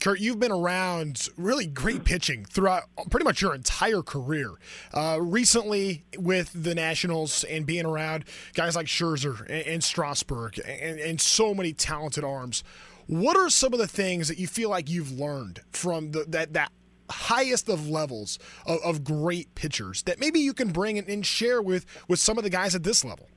Kurt, 0.03 0.19
you've 0.19 0.41
been 0.41 0.53
around 0.53 1.29
really 1.37 1.65
great 1.65 2.03
pitching 2.03 2.45
throughout 2.45 2.85
pretty 3.09 3.23
much 3.23 3.41
your 3.41 3.55
entire 3.55 4.03
career. 4.03 4.51
Uh, 4.93 5.19
recently, 5.21 6.05
with 6.19 6.51
the 6.61 6.75
Nationals 6.75 7.45
and 7.45 7.65
being 7.65 7.87
around 7.87 8.25
guys 8.55 8.75
like 8.75 8.87
Scherzer 8.87 9.41
and, 9.43 9.65
and 9.65 9.85
Strasburg 9.85 10.59
and, 10.67 10.99
and 10.99 11.21
so 11.21 11.55
many 11.55 11.73
talented 11.73 12.25
arms, 12.25 12.65
what 13.07 13.37
are 13.37 13.51
some 13.51 13.73
of 13.73 13.79
the 13.79 13.87
things 13.87 14.29
that 14.29 14.39
you 14.39 14.47
feel 14.47 14.71
like 14.71 14.89
you've 14.89 15.13
learned 15.13 15.61
from 15.71 16.13
the, 16.13 16.25
that 16.29 16.53
that 16.55 16.73
highest 17.11 17.69
of 17.69 17.89
levels 17.89 18.39
of, 18.67 18.81
of, 18.83 19.05
great 19.05 19.55
pitchers 19.55 20.03
that 20.05 20.19
maybe 20.19 20.41
you 20.41 20.55
can 20.55 20.73
bring 20.73 20.99
and 20.99 21.27
share 21.27 21.61
with 21.61 21.85
with 22.09 22.19
some 22.19 22.39
of 22.39 22.45
the 22.45 22.51
guys 22.51 22.75
at 22.75 22.83
this 22.83 23.05
level? 23.05 23.29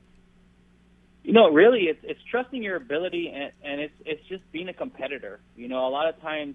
You 1.22 1.32
know, 1.32 1.50
really, 1.50 1.82
it's 1.82 2.00
it's 2.02 2.20
trusting 2.30 2.62
your 2.62 2.76
ability 2.76 3.32
and, 3.34 3.52
and 3.62 3.80
it's 3.80 3.94
it's 4.04 4.24
just 4.28 4.50
being 4.52 4.68
a 4.68 4.72
competitor. 4.72 5.40
You 5.56 5.68
know, 5.68 5.86
a 5.86 5.90
lot 5.90 6.08
of 6.08 6.20
times 6.20 6.54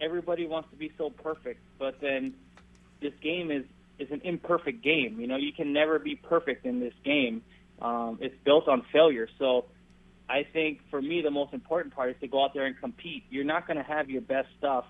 everybody 0.00 0.46
wants 0.46 0.70
to 0.70 0.76
be 0.76 0.92
so 0.98 1.10
perfect, 1.10 1.60
but 1.78 2.00
then 2.00 2.34
this 3.00 3.12
game 3.22 3.50
is 3.50 3.64
is 3.98 4.10
an 4.10 4.20
imperfect 4.24 4.82
game. 4.82 5.20
You 5.20 5.26
know, 5.26 5.36
you 5.36 5.52
can 5.52 5.72
never 5.72 5.98
be 5.98 6.16
perfect 6.16 6.66
in 6.66 6.80
this 6.80 6.94
game. 7.04 7.42
Um, 7.80 8.18
it's 8.20 8.34
built 8.44 8.68
on 8.68 8.82
failure, 8.92 9.28
so 9.38 9.66
I 10.30 10.46
think 10.52 10.80
for 10.90 11.02
me 11.02 11.22
the 11.22 11.30
most 11.30 11.52
important 11.52 11.94
part 11.94 12.10
is 12.10 12.16
to 12.20 12.28
go 12.28 12.44
out 12.44 12.54
there 12.54 12.66
and 12.66 12.78
compete. 12.78 13.24
You're 13.30 13.44
not 13.44 13.66
going 13.66 13.76
to 13.76 13.82
have 13.82 14.08
your 14.08 14.22
best 14.22 14.48
stuff, 14.58 14.84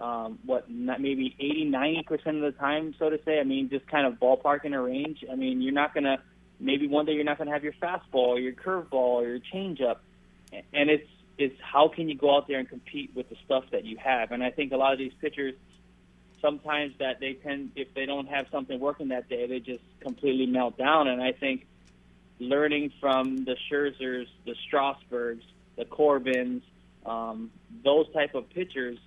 um, 0.00 0.38
what 0.44 0.70
not 0.70 1.00
maybe 1.00 1.34
80, 1.40 1.64
90 1.64 2.02
percent 2.02 2.36
of 2.36 2.42
the 2.42 2.58
time, 2.58 2.94
so 2.98 3.08
to 3.08 3.18
say. 3.24 3.40
I 3.40 3.44
mean, 3.44 3.70
just 3.70 3.86
kind 3.86 4.06
of 4.06 4.20
ballpark 4.20 4.64
in 4.64 4.74
a 4.74 4.82
range. 4.82 5.24
I 5.30 5.36
mean, 5.36 5.62
you're 5.62 5.72
not 5.72 5.94
going 5.94 6.04
to 6.04 6.18
maybe 6.60 6.86
one 6.86 7.06
day 7.06 7.12
you're 7.12 7.24
not 7.24 7.38
going 7.38 7.48
to 7.48 7.52
have 7.52 7.64
your 7.64 7.72
fastball, 7.74 8.28
or 8.28 8.38
your 8.38 8.52
curveball, 8.52 8.92
or 8.92 9.26
your 9.26 9.40
changeup, 9.40 9.96
and 10.52 10.90
it's 10.90 11.08
it's 11.38 11.56
how 11.60 11.88
can 11.88 12.08
you 12.08 12.16
go 12.16 12.36
out 12.36 12.46
there 12.46 12.58
and 12.58 12.68
compete 12.68 13.10
with 13.14 13.28
the 13.28 13.36
stuff 13.44 13.64
that 13.72 13.84
you 13.84 13.96
have. 13.96 14.30
And 14.30 14.42
I 14.42 14.50
think 14.50 14.72
a 14.72 14.76
lot 14.76 14.92
of 14.92 14.98
these 14.98 15.12
pitchers 15.20 15.54
sometimes 16.40 16.92
that 16.98 17.20
they 17.20 17.32
tend 17.32 17.72
if 17.74 17.92
they 17.94 18.04
don't 18.04 18.26
have 18.26 18.46
something 18.52 18.78
working 18.78 19.08
that 19.08 19.28
day, 19.28 19.46
they 19.46 19.60
just 19.60 19.82
completely 20.00 20.46
melt 20.46 20.76
down. 20.76 21.08
And 21.08 21.22
I 21.22 21.32
think 21.32 21.66
learning 22.38 22.92
from 23.00 23.44
the 23.44 23.56
Scherzers, 23.70 24.26
the 24.44 24.54
Strasburgs, 24.66 25.44
the 25.76 25.84
Corbins, 25.84 26.62
um, 27.06 27.50
those 27.84 28.10
type 28.12 28.34
of 28.34 28.48
pitchers 28.50 28.98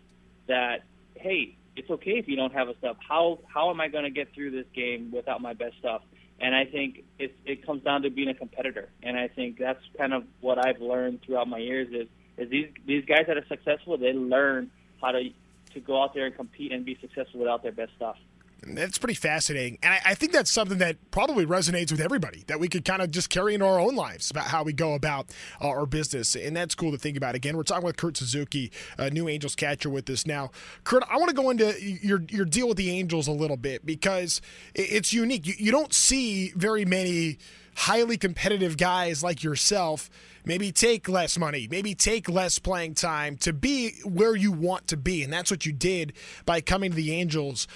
that 0.47 0.83
hey, 1.15 1.55
it's 1.75 1.89
okay 1.89 2.17
if 2.17 2.27
you 2.27 2.35
don't 2.35 2.53
have 2.53 2.69
a 2.69 2.77
stuff. 2.77 2.97
How 3.07 3.39
how 3.47 3.69
am 3.69 3.81
I 3.81 3.87
going 3.87 4.03
to 4.03 4.09
get 4.09 4.33
through 4.33 4.51
this 4.51 4.65
game 4.73 5.11
without 5.11 5.41
my 5.41 5.53
best 5.53 5.77
stuff? 5.79 6.01
And 6.39 6.55
I 6.55 6.65
think 6.65 7.03
it 7.19 7.35
it 7.45 7.65
comes 7.65 7.83
down 7.83 8.03
to 8.03 8.09
being 8.09 8.29
a 8.29 8.33
competitor. 8.33 8.89
And 9.03 9.17
I 9.17 9.27
think 9.27 9.57
that's 9.57 9.81
kind 9.97 10.13
of 10.13 10.23
what 10.41 10.65
I've 10.65 10.81
learned 10.81 11.21
throughout 11.23 11.47
my 11.47 11.59
years 11.59 11.87
is 11.91 12.07
is 12.37 12.49
these 12.49 12.69
these 12.85 13.05
guys 13.05 13.25
that 13.27 13.37
are 13.37 13.45
successful, 13.47 13.97
they 13.97 14.13
learn 14.13 14.71
how 15.01 15.11
to 15.11 15.29
to 15.73 15.79
go 15.79 16.01
out 16.01 16.13
there 16.13 16.25
and 16.25 16.35
compete 16.35 16.71
and 16.71 16.85
be 16.85 16.97
successful 17.01 17.39
without 17.39 17.63
their 17.63 17.71
best 17.71 17.91
stuff. 17.95 18.17
That's 18.63 18.97
pretty 18.97 19.13
fascinating. 19.13 19.77
And 19.83 19.93
I, 19.93 20.01
I, 20.05 20.13
think 20.15 20.31
that's 20.31 20.51
something 20.51 20.79
that 20.79 20.97
probably 21.11 21.45
resonates 21.45 21.91
with 21.91 22.01
everybody 22.01 22.43
that 22.47 22.59
we 22.59 22.67
could 22.67 22.83
kind 22.83 23.01
of 23.01 23.11
just 23.11 23.29
carry 23.29 23.53
into 23.53 23.65
our 23.65 23.79
own 23.79 23.95
lives 23.95 24.31
about 24.31 24.45
how 24.45 24.63
we 24.63 24.73
go 24.73 24.93
about 24.95 25.29
uh, 25.61 25.67
our 25.67 25.85
business. 25.85 26.35
And 26.35 26.55
that's 26.55 26.73
cool 26.73 26.91
to 26.91 26.97
think 26.97 27.17
about. 27.17 27.35
Again, 27.35 27.55
we're 27.55 27.63
talking 27.63 27.85
with 27.85 27.97
Kurt 27.97 28.17
Suzuki, 28.17 28.71
uh, 28.97 29.09
new 29.09 29.29
Angels 29.29 29.55
catcher 29.55 29.89
with 29.89 30.09
us 30.09 30.25
now. 30.25 30.49
Kurt, 30.83 31.03
I 31.09 31.17
want 31.17 31.29
to 31.29 31.35
go 31.35 31.49
into 31.49 31.79
your, 31.81 32.23
your 32.29 32.45
deal 32.45 32.67
with 32.67 32.77
the 32.77 32.89
Angels 32.89 33.27
a 33.27 33.31
little 33.31 33.57
bit 33.57 33.85
because 33.85 34.41
it's 34.73 35.13
unique. 35.13 35.45
You, 35.45 35.53
you 35.57 35.71
don't 35.71 35.93
see 35.93 36.51
very 36.55 36.83
many 36.83 37.37
highly 37.75 38.17
competitive 38.17 38.75
guys 38.75 39.21
like 39.23 39.43
yourself 39.43 40.09
maybe 40.47 40.71
take 40.71 41.09
less 41.09 41.37
money, 41.37 41.67
maybe 41.69 41.93
take 41.93 42.29
less 42.29 42.57
playing 42.57 42.95
time 42.95 43.35
to 43.35 43.51
be 43.51 43.91
where 44.03 44.35
you 44.35 44.51
want 44.51 44.87
to 44.87 44.97
be. 44.97 45.21
And 45.21 45.31
that's 45.31 45.51
what 45.51 45.65
you 45.65 45.73
did 45.73 46.13
by 46.45 46.61
coming 46.61 46.91
to 46.91 46.95
the 46.95 47.13
Angels. 47.13 47.67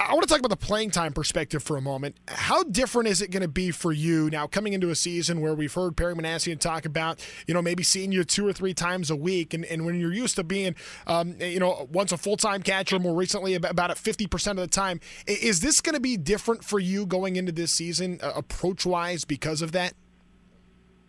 I 0.00 0.14
want 0.14 0.22
to 0.22 0.28
talk 0.28 0.38
about 0.38 0.48
the 0.48 0.56
playing 0.56 0.90
time 0.90 1.12
perspective 1.12 1.62
for 1.62 1.76
a 1.76 1.82
moment. 1.82 2.16
How 2.26 2.62
different 2.62 3.08
is 3.08 3.20
it 3.20 3.30
going 3.30 3.42
to 3.42 3.48
be 3.48 3.70
for 3.70 3.92
you 3.92 4.30
now 4.30 4.46
coming 4.46 4.72
into 4.72 4.88
a 4.88 4.94
season 4.94 5.42
where 5.42 5.54
we've 5.54 5.74
heard 5.74 5.94
Perry 5.94 6.14
Minasian 6.14 6.58
talk 6.58 6.86
about, 6.86 7.24
you 7.46 7.52
know, 7.52 7.60
maybe 7.60 7.82
seeing 7.82 8.10
you 8.10 8.24
two 8.24 8.48
or 8.48 8.52
three 8.54 8.72
times 8.72 9.10
a 9.10 9.16
week, 9.16 9.52
and, 9.52 9.64
and 9.66 9.84
when 9.84 10.00
you're 10.00 10.12
used 10.12 10.36
to 10.36 10.44
being, 10.44 10.74
um, 11.06 11.36
you 11.38 11.60
know, 11.60 11.86
once 11.92 12.12
a 12.12 12.16
full 12.16 12.38
time 12.38 12.62
catcher, 12.62 12.98
more 12.98 13.14
recently 13.14 13.54
about 13.54 13.90
at 13.90 13.98
50% 13.98 14.52
of 14.52 14.56
the 14.56 14.66
time, 14.68 15.00
is 15.26 15.60
this 15.60 15.82
going 15.82 15.94
to 15.94 16.00
be 16.00 16.16
different 16.16 16.64
for 16.64 16.78
you 16.78 17.04
going 17.04 17.36
into 17.36 17.52
this 17.52 17.70
season, 17.70 18.20
uh, 18.22 18.32
approach 18.34 18.86
wise, 18.86 19.26
because 19.26 19.60
of 19.60 19.72
that? 19.72 19.92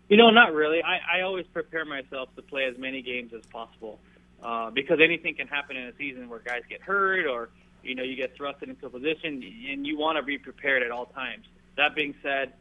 You 0.09 0.17
know, 0.17 0.31
not 0.31 0.53
really. 0.53 0.83
I, 0.83 1.19
I 1.19 1.21
always 1.21 1.45
prepare 1.53 1.85
myself 1.85 2.27
to 2.35 2.41
play 2.41 2.65
as 2.65 2.77
many 2.77 3.01
games 3.01 3.31
as 3.33 3.45
possible 3.45 3.99
uh, 4.43 4.69
because 4.69 4.99
anything 5.01 5.35
can 5.35 5.47
happen 5.47 5.77
in 5.77 5.87
a 5.87 5.95
season 5.95 6.27
where 6.27 6.39
guys 6.39 6.63
get 6.69 6.81
hurt 6.81 7.25
or– 7.25 7.49
you 7.83 7.95
know, 7.95 8.03
you 8.03 8.15
get 8.15 8.37
thrusted 8.37 8.69
into 8.69 8.85
a 8.85 8.89
position, 8.89 9.43
and 9.71 9.85
you 9.85 9.97
want 9.97 10.17
to 10.17 10.23
be 10.23 10.37
prepared 10.37 10.83
at 10.83 10.91
all 10.91 11.05
times. 11.07 11.45
That 11.77 11.95
being 11.95 12.15
said, 12.21 12.53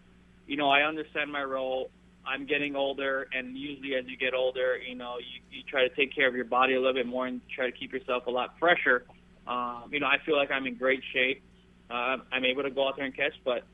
you 0.46 0.56
know, 0.56 0.70
I 0.70 0.82
understand 0.82 1.30
my 1.32 1.42
role. 1.42 1.90
I'm 2.26 2.46
getting 2.46 2.76
older, 2.76 3.28
and 3.32 3.56
usually 3.56 3.94
as 3.94 4.04
you 4.06 4.16
get 4.16 4.34
older, 4.34 4.76
you 4.76 4.94
know, 4.94 5.18
you, 5.18 5.40
you 5.50 5.62
try 5.62 5.88
to 5.88 5.94
take 5.94 6.14
care 6.14 6.28
of 6.28 6.34
your 6.34 6.44
body 6.44 6.74
a 6.74 6.78
little 6.78 6.94
bit 6.94 7.06
more 7.06 7.26
and 7.26 7.40
try 7.54 7.66
to 7.66 7.72
keep 7.72 7.92
yourself 7.92 8.26
a 8.26 8.30
lot 8.30 8.58
fresher. 8.58 9.04
Um, 9.46 9.84
you 9.90 10.00
know, 10.00 10.06
I 10.06 10.18
feel 10.24 10.36
like 10.36 10.50
I'm 10.50 10.66
in 10.66 10.76
great 10.76 11.02
shape. 11.12 11.42
Uh, 11.90 12.18
I'm 12.30 12.44
able 12.44 12.62
to 12.62 12.70
go 12.70 12.86
out 12.86 12.96
there 12.96 13.06
and 13.06 13.16
catch, 13.16 13.32
but 13.44 13.64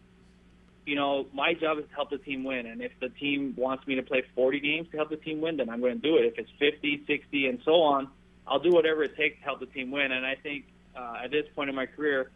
you 0.87 0.95
know, 0.95 1.27
my 1.33 1.53
job 1.53 1.79
is 1.79 1.85
to 1.89 1.95
help 1.95 2.11
the 2.11 2.19
team 2.19 2.45
win. 2.45 2.65
And 2.67 2.81
if 2.81 2.93
the 3.01 3.09
team 3.09 3.55
wants 3.57 3.87
me 3.87 3.97
to 3.97 4.03
play 4.03 4.23
40 4.35 4.61
games 4.61 4.89
to 4.93 4.97
help 4.97 5.11
the 5.11 5.17
team 5.17 5.41
win, 5.41 5.57
then 5.57 5.69
I'm 5.69 5.81
going 5.81 6.01
to 6.01 6.01
do 6.01 6.17
it. 6.17 6.25
If 6.25 6.39
it's 6.39 6.51
50, 6.61 7.05
60, 7.07 7.47
and 7.49 7.59
so 7.65 7.83
on, 7.83 8.09
I'll 8.47 8.61
do 8.61 8.71
whatever 8.71 9.03
it 9.03 9.17
takes 9.17 9.39
to 9.39 9.45
help 9.45 9.61
the 9.61 9.67
team 9.67 9.91
win. 9.91 10.13
And 10.13 10.25
I 10.25 10.37
think 10.37 10.67
uh, 10.97 11.25
at 11.25 11.31
this 11.31 11.45
point 11.55 11.71
in 11.71 11.77
my 11.77 11.87
career, 11.87 12.31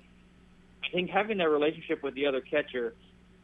I 0.84 0.88
think 0.92 1.10
having 1.10 1.38
that 1.38 1.48
relationship 1.48 2.02
with 2.02 2.14
the 2.14 2.26
other 2.26 2.40
catcher 2.40 2.94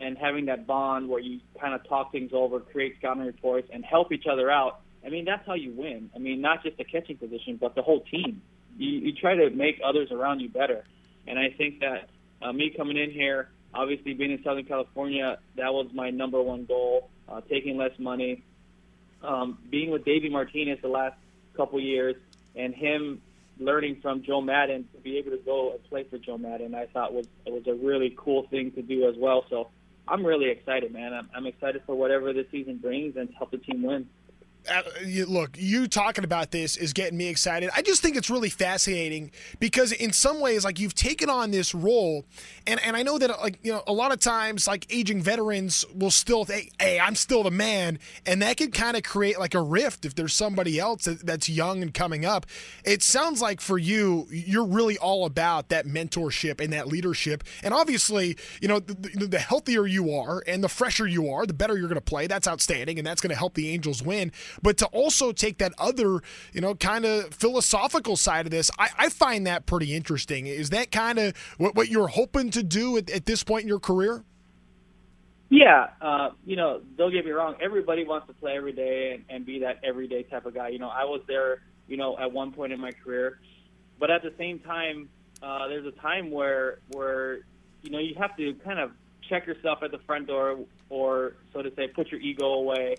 and 0.01 0.17
having 0.19 0.47
that 0.47 0.67
bond 0.67 1.09
where 1.09 1.21
you 1.21 1.41
kind 1.61 1.75
of 1.75 1.87
talk 1.89 2.13
things 2.13 2.33
over, 2.33 2.61
create 2.61 2.97
scouting 2.99 3.25
reports, 3.25 3.69
and 3.73 3.85
help 3.85 4.13
each 4.13 4.27
other 4.31 4.51
out. 4.51 4.81
I 5.05 5.09
mean, 5.09 5.25
that's 5.25 5.47
how 5.47 5.55
you 5.55 5.73
win. 5.73 6.11
I 6.15 6.19
mean, 6.19 6.41
not 6.41 6.63
just 6.63 6.77
the 6.77 6.85
catching 6.85 7.17
position, 7.17 7.57
but 7.61 7.75
the 7.75 7.83
whole 7.83 8.01
team. 8.01 8.43
You, 8.77 8.91
you 8.91 9.13
try 9.13 9.35
to 9.37 9.51
make 9.51 9.81
others 9.85 10.11
around 10.11 10.41
you 10.41 10.49
better. 10.49 10.85
And 11.27 11.39
I 11.39 11.55
think 11.57 11.81
that 11.81 12.11
uh, 12.43 12.53
me 12.53 12.75
coming 12.77 12.97
in 12.97 13.11
here, 13.11 13.49
obviously 13.73 14.15
being 14.15 14.33
in 14.33 14.43
Southern 14.43 14.65
California, 14.65 15.39
that 15.57 15.73
was 15.73 15.87
my 15.95 16.11
number 16.11 16.43
one 16.43 16.65
goal. 16.67 17.11
Uh, 17.29 17.41
taking 17.41 17.77
less 17.77 17.91
money, 17.99 18.45
um, 19.21 19.59
being 19.69 19.91
with 19.91 20.05
Davey 20.05 20.29
Martinez 20.29 20.79
the 20.81 20.89
last 20.89 21.17
couple 21.57 21.81
years, 21.81 22.15
and 22.55 22.73
him 22.73 23.21
learning 23.59 24.01
from 24.03 24.23
Joe 24.23 24.41
Maddon 24.41 24.89
to 24.95 25.01
be 25.01 25.19
able 25.19 25.31
to 25.31 25.39
go 25.39 25.73
and 25.73 25.83
play 25.85 26.05
for 26.05 26.19
Joe 26.19 26.39
Maddon, 26.39 26.75
I 26.75 26.87
thought 26.87 27.13
was 27.13 27.27
was 27.47 27.67
a 27.67 27.75
really 27.75 28.15
cool 28.17 28.47
thing 28.49 28.73
to 28.73 28.83
do 28.83 29.09
as 29.09 29.15
well. 29.19 29.45
So 29.49 29.71
I'm 30.09 30.25
really 30.25 30.51
excited, 30.51 30.93
man. 30.93 31.13
I'm, 31.13 31.29
I'm 31.35 31.47
excited 31.47 31.83
for 31.87 31.95
whatever 31.95 32.33
the 32.33 32.47
season 32.51 32.79
brings 32.79 33.17
and 33.17 33.29
to 33.29 33.35
help 33.35 33.51
the 33.51 33.59
team 33.59 33.83
win. 33.83 34.09
Uh, 34.69 34.83
look, 35.27 35.57
you 35.59 35.87
talking 35.87 36.25
about 36.25 36.51
this 36.51 36.77
is 36.77 36.93
getting 36.93 37.17
me 37.17 37.29
excited. 37.29 37.71
I 37.75 37.83
just 37.83 38.03
think 38.03 38.17
it's 38.17 38.31
really 38.31 38.49
fascinating 38.49 39.31
because 39.61 39.93
in 39.93 40.13
some 40.13 40.41
ways, 40.41 40.65
like 40.65 40.79
you've 40.79 40.95
taken 40.95 41.31
on 41.31 41.51
this 41.51 41.75
role, 41.75 42.25
and 42.67 42.81
and 42.83 42.97
I 42.97 43.03
know 43.03 43.19
that 43.19 43.31
like 43.41 43.59
you 43.63 43.73
know 43.73 43.83
a 43.87 43.93
lot 43.93 44.13
of 44.13 44.21
times 44.21 44.67
like 44.67 44.87
aging 44.91 45.23
veterans 45.23 45.85
will 45.95 46.11
still 46.11 46.45
hey, 46.45 47.01
I'm 47.01 47.15
still 47.15 47.43
the 47.43 47.51
man, 47.51 47.99
and 48.25 48.43
that 48.43 48.57
can 48.57 48.71
kind 48.71 48.97
of 48.97 49.03
create 49.03 49.39
like 49.39 49.55
a 49.55 49.63
rift 49.63 50.05
if 50.05 50.15
there's 50.15 50.35
somebody 50.35 50.79
else 50.79 51.05
that's 51.05 51.49
young 51.49 51.83
and 51.83 51.93
coming 51.95 52.25
up. 52.25 52.47
It 52.85 53.03
sounds 53.03 53.41
like 53.41 53.61
for 53.61 53.79
you, 53.79 54.27
you're 54.31 54.67
really 54.67 54.99
all 54.99 55.27
about 55.27 55.69
that 55.69 55.87
mentorship 55.87 56.61
and 56.61 56.73
that 56.73 56.89
leadership, 56.89 57.45
and 57.63 57.73
obviously, 57.73 58.37
you 58.61 58.69
know, 58.69 58.81
the, 58.81 59.27
the 59.27 59.39
healthier 59.39 59.87
you 59.87 60.13
are 60.13 60.43
and 60.47 60.63
the 60.63 60.69
fresher 60.69 61.07
you 61.07 61.31
are, 61.31 61.47
the 61.47 61.55
better 61.55 61.77
you're 61.77 61.89
going 61.89 61.95
to 61.95 62.01
play. 62.01 62.27
That's 62.27 62.49
outstanding, 62.49 62.99
and 62.99 63.07
that's 63.07 63.21
going 63.21 63.31
to 63.31 63.37
help 63.37 63.55
the 63.55 63.71
Angels 63.71 64.03
win 64.03 64.33
but 64.63 64.77
to 64.79 64.87
also 64.87 65.33
take 65.33 65.59
that 65.59 65.73
other, 65.79 66.21
you 66.53 66.61
know, 66.61 66.75
kind 66.75 67.05
of 67.05 67.35
philosophical 67.35 68.17
side 68.17 68.47
of 68.47 68.51
this, 68.51 68.71
I, 68.79 68.89
I, 68.99 69.09
find 69.09 69.47
that 69.47 69.67
pretty 69.67 69.95
interesting. 69.95 70.47
Is 70.47 70.71
that 70.71 70.91
kind 70.91 71.19
of 71.19 71.37
what, 71.59 71.75
what 71.75 71.89
you're 71.89 72.09
hoping 72.09 72.51
to 72.51 72.63
do 72.63 72.97
at, 72.97 73.11
at 73.11 73.27
this 73.27 73.43
point 73.43 73.63
in 73.63 73.69
your 73.69 73.81
career? 73.81 74.25
Yeah, 75.49 75.89
uh, 76.01 76.31
you 76.45 76.57
know, 76.57 76.81
don't 76.97 77.13
get 77.13 77.25
me 77.25 77.31
wrong. 77.31 77.55
Everybody 77.63 78.05
wants 78.05 78.27
to 78.27 78.33
play 78.33 78.57
every 78.57 78.73
day 78.73 79.13
and, 79.15 79.25
and 79.29 79.47
be 79.47 79.61
that 79.61 79.79
everyday 79.85 80.25
type 80.25 80.45
of 80.45 80.55
guy. 80.55 80.69
You 80.69 80.81
know, 80.81 80.89
I 80.89 81.05
was 81.05 81.21
there, 81.29 81.63
you 81.87 81.97
know, 81.97 82.19
at 82.19 82.33
one 82.33 82.53
point 82.53 82.73
in 82.73 82.81
my 82.81 82.91
career, 82.91 83.39
but 84.01 84.11
at 84.11 84.23
the 84.23 84.33
same 84.39 84.59
time, 84.59 85.09
uh, 85.43 85.69
there's 85.69 85.87
a 85.87 85.93
time 86.01 86.31
where 86.31 86.79
where 86.89 87.39
you 87.83 87.91
know 87.91 87.99
you 87.99 88.15
have 88.19 88.37
to 88.39 88.55
kind 88.65 88.81
of 88.81 88.91
check 89.29 89.47
yourself 89.47 89.83
at 89.83 89.93
the 89.93 89.99
front 89.99 90.27
door, 90.27 90.59
or 90.89 91.35
so 91.53 91.63
to 91.63 91.73
say, 91.77 91.87
put 91.89 92.09
your 92.11 92.21
ego 92.21 92.47
away 92.55 92.97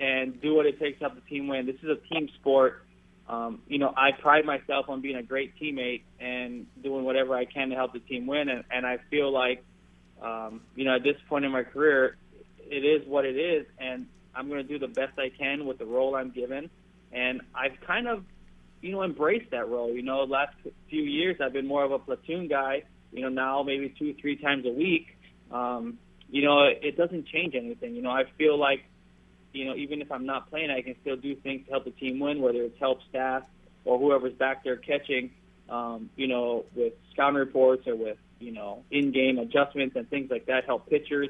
and 0.00 0.40
do 0.40 0.54
what 0.54 0.66
it 0.66 0.80
takes 0.80 0.98
to 0.98 1.04
help 1.04 1.14
the 1.14 1.28
team 1.28 1.46
win. 1.46 1.66
This 1.66 1.76
is 1.76 1.90
a 1.90 2.14
team 2.14 2.28
sport. 2.40 2.84
Um, 3.28 3.60
you 3.68 3.78
know, 3.78 3.92
I 3.96 4.10
pride 4.20 4.44
myself 4.44 4.86
on 4.88 5.02
being 5.02 5.16
a 5.16 5.22
great 5.22 5.52
teammate 5.60 6.02
and 6.18 6.66
doing 6.82 7.04
whatever 7.04 7.36
I 7.36 7.44
can 7.44 7.68
to 7.68 7.76
help 7.76 7.92
the 7.92 8.00
team 8.00 8.26
win. 8.26 8.48
And, 8.48 8.64
and 8.72 8.86
I 8.86 8.98
feel 9.10 9.30
like, 9.30 9.62
um, 10.20 10.62
you 10.74 10.84
know, 10.84 10.96
at 10.96 11.02
this 11.02 11.16
point 11.28 11.44
in 11.44 11.52
my 11.52 11.62
career, 11.62 12.16
it 12.58 12.84
is 12.84 13.06
what 13.06 13.24
it 13.24 13.36
is, 13.36 13.66
and 13.78 14.06
I'm 14.34 14.48
going 14.48 14.66
to 14.66 14.68
do 14.68 14.78
the 14.78 14.92
best 14.92 15.18
I 15.18 15.28
can 15.36 15.66
with 15.66 15.78
the 15.78 15.84
role 15.84 16.14
I'm 16.14 16.30
given. 16.30 16.70
And 17.12 17.42
I've 17.54 17.80
kind 17.86 18.06
of, 18.08 18.24
you 18.80 18.92
know, 18.92 19.02
embraced 19.02 19.50
that 19.50 19.68
role. 19.68 19.92
You 19.92 20.02
know, 20.02 20.22
last 20.22 20.54
few 20.88 21.02
years 21.02 21.36
I've 21.44 21.52
been 21.52 21.66
more 21.66 21.84
of 21.84 21.92
a 21.92 21.98
platoon 21.98 22.48
guy. 22.48 22.84
You 23.12 23.22
know, 23.22 23.28
now 23.28 23.62
maybe 23.62 23.94
two, 23.98 24.14
three 24.20 24.36
times 24.36 24.64
a 24.66 24.72
week. 24.72 25.06
Um, 25.50 25.98
you 26.28 26.44
know, 26.44 26.64
it 26.64 26.96
doesn't 26.96 27.26
change 27.26 27.54
anything. 27.56 27.94
You 27.96 28.02
know, 28.02 28.10
I 28.10 28.22
feel 28.38 28.56
like 28.56 28.84
you 29.52 29.64
know, 29.64 29.74
even 29.74 30.00
if 30.00 30.10
I'm 30.12 30.26
not 30.26 30.50
playing, 30.50 30.70
I 30.70 30.82
can 30.82 30.94
still 31.00 31.16
do 31.16 31.34
things 31.34 31.66
to 31.66 31.72
help 31.72 31.84
the 31.84 31.90
team 31.90 32.20
win, 32.20 32.40
whether 32.40 32.62
it's 32.62 32.78
help 32.78 33.00
staff 33.08 33.42
or 33.84 33.98
whoever's 33.98 34.34
back 34.34 34.62
there 34.64 34.76
catching, 34.76 35.30
um, 35.68 36.10
you 36.16 36.28
know, 36.28 36.64
with 36.74 36.92
scouting 37.12 37.36
reports 37.36 37.86
or 37.86 37.96
with, 37.96 38.18
you 38.38 38.52
know, 38.52 38.84
in-game 38.90 39.38
adjustments 39.38 39.96
and 39.96 40.08
things 40.08 40.30
like 40.30 40.46
that, 40.46 40.64
help 40.64 40.88
pitchers. 40.88 41.28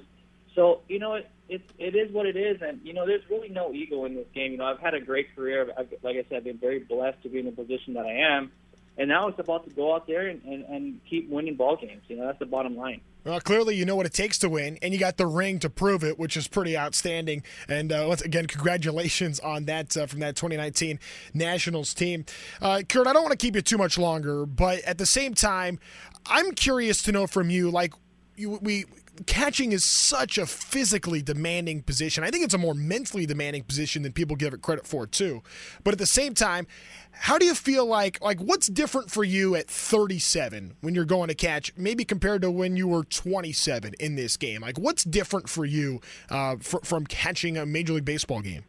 So, 0.54 0.82
you 0.88 0.98
know, 0.98 1.14
it, 1.14 1.30
it, 1.48 1.62
it 1.78 1.94
is 1.94 2.12
what 2.12 2.26
it 2.26 2.36
is. 2.36 2.60
And, 2.60 2.80
you 2.84 2.92
know, 2.92 3.06
there's 3.06 3.22
really 3.30 3.48
no 3.48 3.72
ego 3.72 4.04
in 4.04 4.14
this 4.14 4.26
game. 4.34 4.52
You 4.52 4.58
know, 4.58 4.64
I've 4.64 4.80
had 4.80 4.94
a 4.94 5.00
great 5.00 5.34
career. 5.34 5.72
I've, 5.76 5.92
like 6.02 6.16
I 6.16 6.24
said, 6.28 6.38
I've 6.38 6.44
been 6.44 6.58
very 6.58 6.80
blessed 6.80 7.22
to 7.22 7.28
be 7.28 7.38
in 7.38 7.46
the 7.46 7.52
position 7.52 7.94
that 7.94 8.04
I 8.04 8.36
am. 8.36 8.52
And 8.98 9.08
now 9.08 9.28
it's 9.28 9.38
about 9.38 9.68
to 9.68 9.74
go 9.74 9.94
out 9.94 10.06
there 10.06 10.26
and, 10.26 10.42
and, 10.42 10.64
and 10.64 11.00
keep 11.08 11.30
winning 11.30 11.54
ball 11.54 11.76
games. 11.76 12.02
You 12.08 12.16
know, 12.16 12.26
that's 12.26 12.38
the 12.38 12.46
bottom 12.46 12.76
line. 12.76 13.00
Well, 13.24 13.40
clearly 13.40 13.76
you 13.76 13.84
know 13.84 13.96
what 13.96 14.06
it 14.06 14.14
takes 14.14 14.38
to 14.38 14.48
win, 14.48 14.78
and 14.80 14.94
you 14.94 15.00
got 15.00 15.18
the 15.18 15.26
ring 15.26 15.58
to 15.58 15.68
prove 15.68 16.04
it, 16.04 16.18
which 16.18 16.36
is 16.36 16.48
pretty 16.48 16.76
outstanding. 16.76 17.42
And 17.68 17.92
uh, 17.92 18.06
once 18.08 18.22
again, 18.22 18.46
congratulations 18.46 19.40
on 19.40 19.66
that 19.66 19.94
uh, 19.96 20.06
from 20.06 20.20
that 20.20 20.36
2019 20.36 20.98
Nationals 21.34 21.92
team. 21.92 22.24
Uh, 22.62 22.82
Kurt, 22.88 23.06
I 23.06 23.12
don't 23.12 23.22
want 23.22 23.32
to 23.32 23.38
keep 23.38 23.54
you 23.54 23.62
too 23.62 23.78
much 23.78 23.98
longer, 23.98 24.46
but 24.46 24.80
at 24.80 24.96
the 24.96 25.06
same 25.06 25.34
time, 25.34 25.78
I'm 26.26 26.52
curious 26.52 27.02
to 27.02 27.12
know 27.12 27.26
from 27.26 27.50
you, 27.50 27.70
like, 27.70 27.92
you, 28.36 28.58
we 28.62 28.86
catching 29.26 29.72
is 29.72 29.84
such 29.84 30.38
a 30.38 30.46
physically 30.46 31.22
demanding 31.22 31.82
position. 31.82 32.24
I 32.24 32.30
think 32.30 32.44
it's 32.44 32.54
a 32.54 32.58
more 32.58 32.74
mentally 32.74 33.26
demanding 33.26 33.64
position 33.64 34.02
than 34.02 34.12
people 34.12 34.36
give 34.36 34.54
it 34.54 34.62
credit 34.62 34.86
for 34.86 35.06
too. 35.06 35.42
But 35.84 35.92
at 35.92 35.98
the 35.98 36.06
same 36.06 36.34
time, 36.34 36.66
how 37.12 37.38
do 37.38 37.44
you 37.44 37.54
feel 37.54 37.86
like 37.86 38.20
like 38.22 38.40
what's 38.40 38.66
different 38.66 39.10
for 39.10 39.24
you 39.24 39.54
at 39.56 39.68
37 39.68 40.76
when 40.80 40.94
you're 40.94 41.04
going 41.04 41.28
to 41.28 41.34
catch 41.34 41.72
maybe 41.76 42.04
compared 42.04 42.42
to 42.42 42.50
when 42.50 42.76
you 42.76 42.88
were 42.88 43.04
27 43.04 43.94
in 44.00 44.16
this 44.16 44.36
game? 44.36 44.62
Like 44.62 44.78
what's 44.78 45.04
different 45.04 45.48
for 45.48 45.64
you 45.64 46.00
uh, 46.30 46.56
from 46.56 47.06
catching 47.06 47.56
a 47.58 47.66
major 47.66 47.94
league 47.94 48.04
baseball 48.04 48.40
game? 48.40 48.64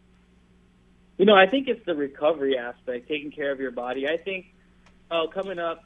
You 1.17 1.25
know, 1.25 1.35
I 1.35 1.45
think 1.45 1.67
it's 1.67 1.85
the 1.85 1.95
recovery 1.95 2.57
aspect, 2.57 3.07
taking 3.07 3.31
care 3.31 3.51
of 3.51 3.59
your 3.59 3.71
body. 3.71 4.07
I 4.07 4.17
think 4.17 4.47
uh, 5.11 5.27
coming 5.27 5.59
up 5.59 5.83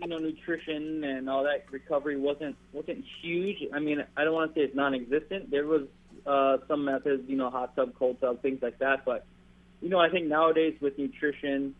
you 0.00 0.08
know, 0.08 0.18
nutrition 0.18 1.04
and 1.04 1.28
all 1.28 1.44
that 1.44 1.66
recovery 1.70 2.18
wasn't 2.18 2.56
wasn't 2.72 3.04
huge. 3.22 3.58
I 3.72 3.78
mean, 3.78 4.04
I 4.16 4.24
don't 4.24 4.34
want 4.34 4.54
to 4.54 4.60
say 4.60 4.64
it's 4.64 4.76
non-existent. 4.76 5.50
There 5.50 5.66
was 5.66 5.82
uh, 6.26 6.58
some 6.68 6.84
methods, 6.84 7.24
you 7.28 7.36
know, 7.36 7.50
hot 7.50 7.74
tub, 7.76 7.94
cold 7.98 8.20
tub, 8.20 8.42
things 8.42 8.60
like 8.62 8.78
that. 8.78 9.04
But 9.04 9.24
you 9.80 9.88
know, 9.88 9.98
I 9.98 10.10
think 10.10 10.26
nowadays 10.26 10.74
with 10.80 10.98
nutrition, 10.98 11.74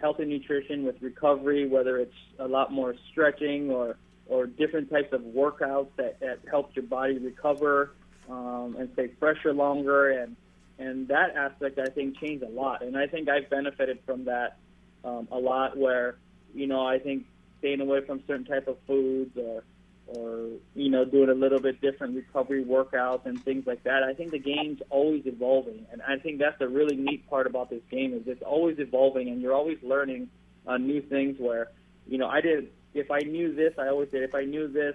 healthy 0.00 0.24
nutrition, 0.24 0.84
with 0.84 1.00
recovery, 1.00 1.66
whether 1.66 1.98
it's 1.98 2.14
a 2.38 2.46
lot 2.46 2.72
more 2.72 2.94
stretching 3.10 3.70
or 3.70 3.96
or 4.28 4.46
different 4.46 4.90
types 4.90 5.12
of 5.12 5.20
workouts 5.22 5.88
that 5.96 6.20
that 6.20 6.40
help 6.50 6.74
your 6.74 6.84
body 6.84 7.18
recover 7.18 7.92
um, 8.28 8.76
and 8.78 8.90
stay 8.92 9.10
fresher 9.18 9.52
longer, 9.52 10.10
and 10.10 10.36
and 10.78 11.08
that 11.08 11.34
aspect 11.36 11.78
I 11.78 11.86
think 11.86 12.18
changed 12.18 12.44
a 12.44 12.48
lot. 12.48 12.82
And 12.82 12.96
I 12.96 13.06
think 13.06 13.28
I've 13.28 13.50
benefited 13.50 13.98
from 14.06 14.26
that 14.26 14.58
um, 15.04 15.26
a 15.32 15.38
lot. 15.38 15.76
Where 15.76 16.16
you 16.54 16.66
know, 16.66 16.86
I 16.86 16.98
think 16.98 17.26
staying 17.58 17.80
away 17.80 18.04
from 18.04 18.22
certain 18.26 18.44
type 18.44 18.68
of 18.68 18.76
foods 18.86 19.36
or 19.36 19.64
or 20.08 20.50
you 20.74 20.88
know 20.88 21.04
doing 21.04 21.28
a 21.30 21.34
little 21.34 21.58
bit 21.58 21.80
different 21.80 22.14
recovery 22.14 22.64
workouts 22.64 23.26
and 23.26 23.42
things 23.44 23.66
like 23.66 23.82
that. 23.84 24.02
I 24.02 24.14
think 24.14 24.30
the 24.30 24.38
game's 24.38 24.80
always 24.90 25.22
evolving, 25.26 25.86
and 25.90 26.00
I 26.02 26.18
think 26.18 26.38
that's 26.38 26.58
the 26.58 26.68
really 26.68 26.96
neat 26.96 27.28
part 27.28 27.46
about 27.46 27.70
this 27.70 27.82
game 27.90 28.14
is 28.14 28.22
it's 28.26 28.42
always 28.42 28.78
evolving, 28.78 29.28
and 29.28 29.40
you're 29.40 29.54
always 29.54 29.78
learning 29.82 30.28
uh, 30.66 30.76
new 30.76 31.02
things. 31.02 31.36
Where 31.38 31.70
you 32.06 32.18
know 32.18 32.28
I 32.28 32.40
did 32.40 32.70
if 32.94 33.10
I 33.10 33.20
knew 33.20 33.54
this, 33.54 33.74
I 33.78 33.88
always 33.88 34.10
said 34.10 34.22
if 34.22 34.34
I 34.34 34.44
knew 34.44 34.68
this 34.68 34.94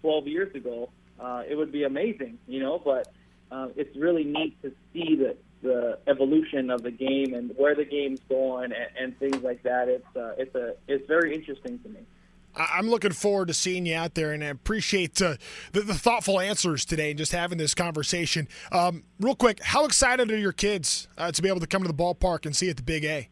12 0.00 0.26
years 0.26 0.54
ago, 0.54 0.90
uh, 1.18 1.42
it 1.48 1.54
would 1.54 1.70
be 1.70 1.84
amazing, 1.84 2.38
you 2.46 2.60
know. 2.60 2.80
But 2.82 3.12
uh, 3.50 3.68
it's 3.76 3.94
really 3.96 4.24
neat 4.24 4.60
to 4.62 4.72
see 4.92 5.16
that 5.16 5.36
the 5.62 5.98
evolution 6.06 6.70
of 6.70 6.82
the 6.82 6.90
game 6.90 7.34
and 7.34 7.52
where 7.56 7.74
the 7.74 7.84
game's 7.84 8.20
going 8.28 8.72
and, 8.72 8.88
and 8.98 9.18
things 9.18 9.42
like 9.42 9.62
that. 9.62 9.88
It's 9.88 10.16
uh, 10.16 10.34
it's 10.38 10.54
a 10.54 10.74
it's 10.88 11.06
very 11.06 11.34
interesting 11.34 11.78
to 11.80 11.88
me. 11.88 12.00
I'm 12.56 12.90
looking 12.90 13.12
forward 13.12 13.48
to 13.48 13.54
seeing 13.54 13.86
you 13.86 13.94
out 13.94 14.14
there, 14.14 14.32
and 14.32 14.42
I 14.42 14.48
appreciate 14.48 15.22
uh, 15.22 15.36
the, 15.72 15.82
the, 15.82 15.94
thoughtful 15.94 16.40
answers 16.40 16.84
today 16.84 17.10
and 17.10 17.18
just 17.18 17.30
having 17.30 17.58
this 17.58 17.74
conversation. 17.74 18.48
Um, 18.72 19.04
real 19.20 19.36
quick, 19.36 19.62
how 19.62 19.84
excited 19.84 20.32
are 20.32 20.36
your 20.36 20.50
kids 20.52 21.06
uh, 21.16 21.30
to 21.30 21.42
be 21.42 21.48
able 21.48 21.60
to 21.60 21.68
come 21.68 21.82
to 21.82 21.88
the 21.88 21.94
ballpark 21.94 22.46
and 22.46 22.56
see 22.56 22.68
at 22.68 22.76
the 22.76 22.82
Big 22.82 23.04
A? 23.04 23.28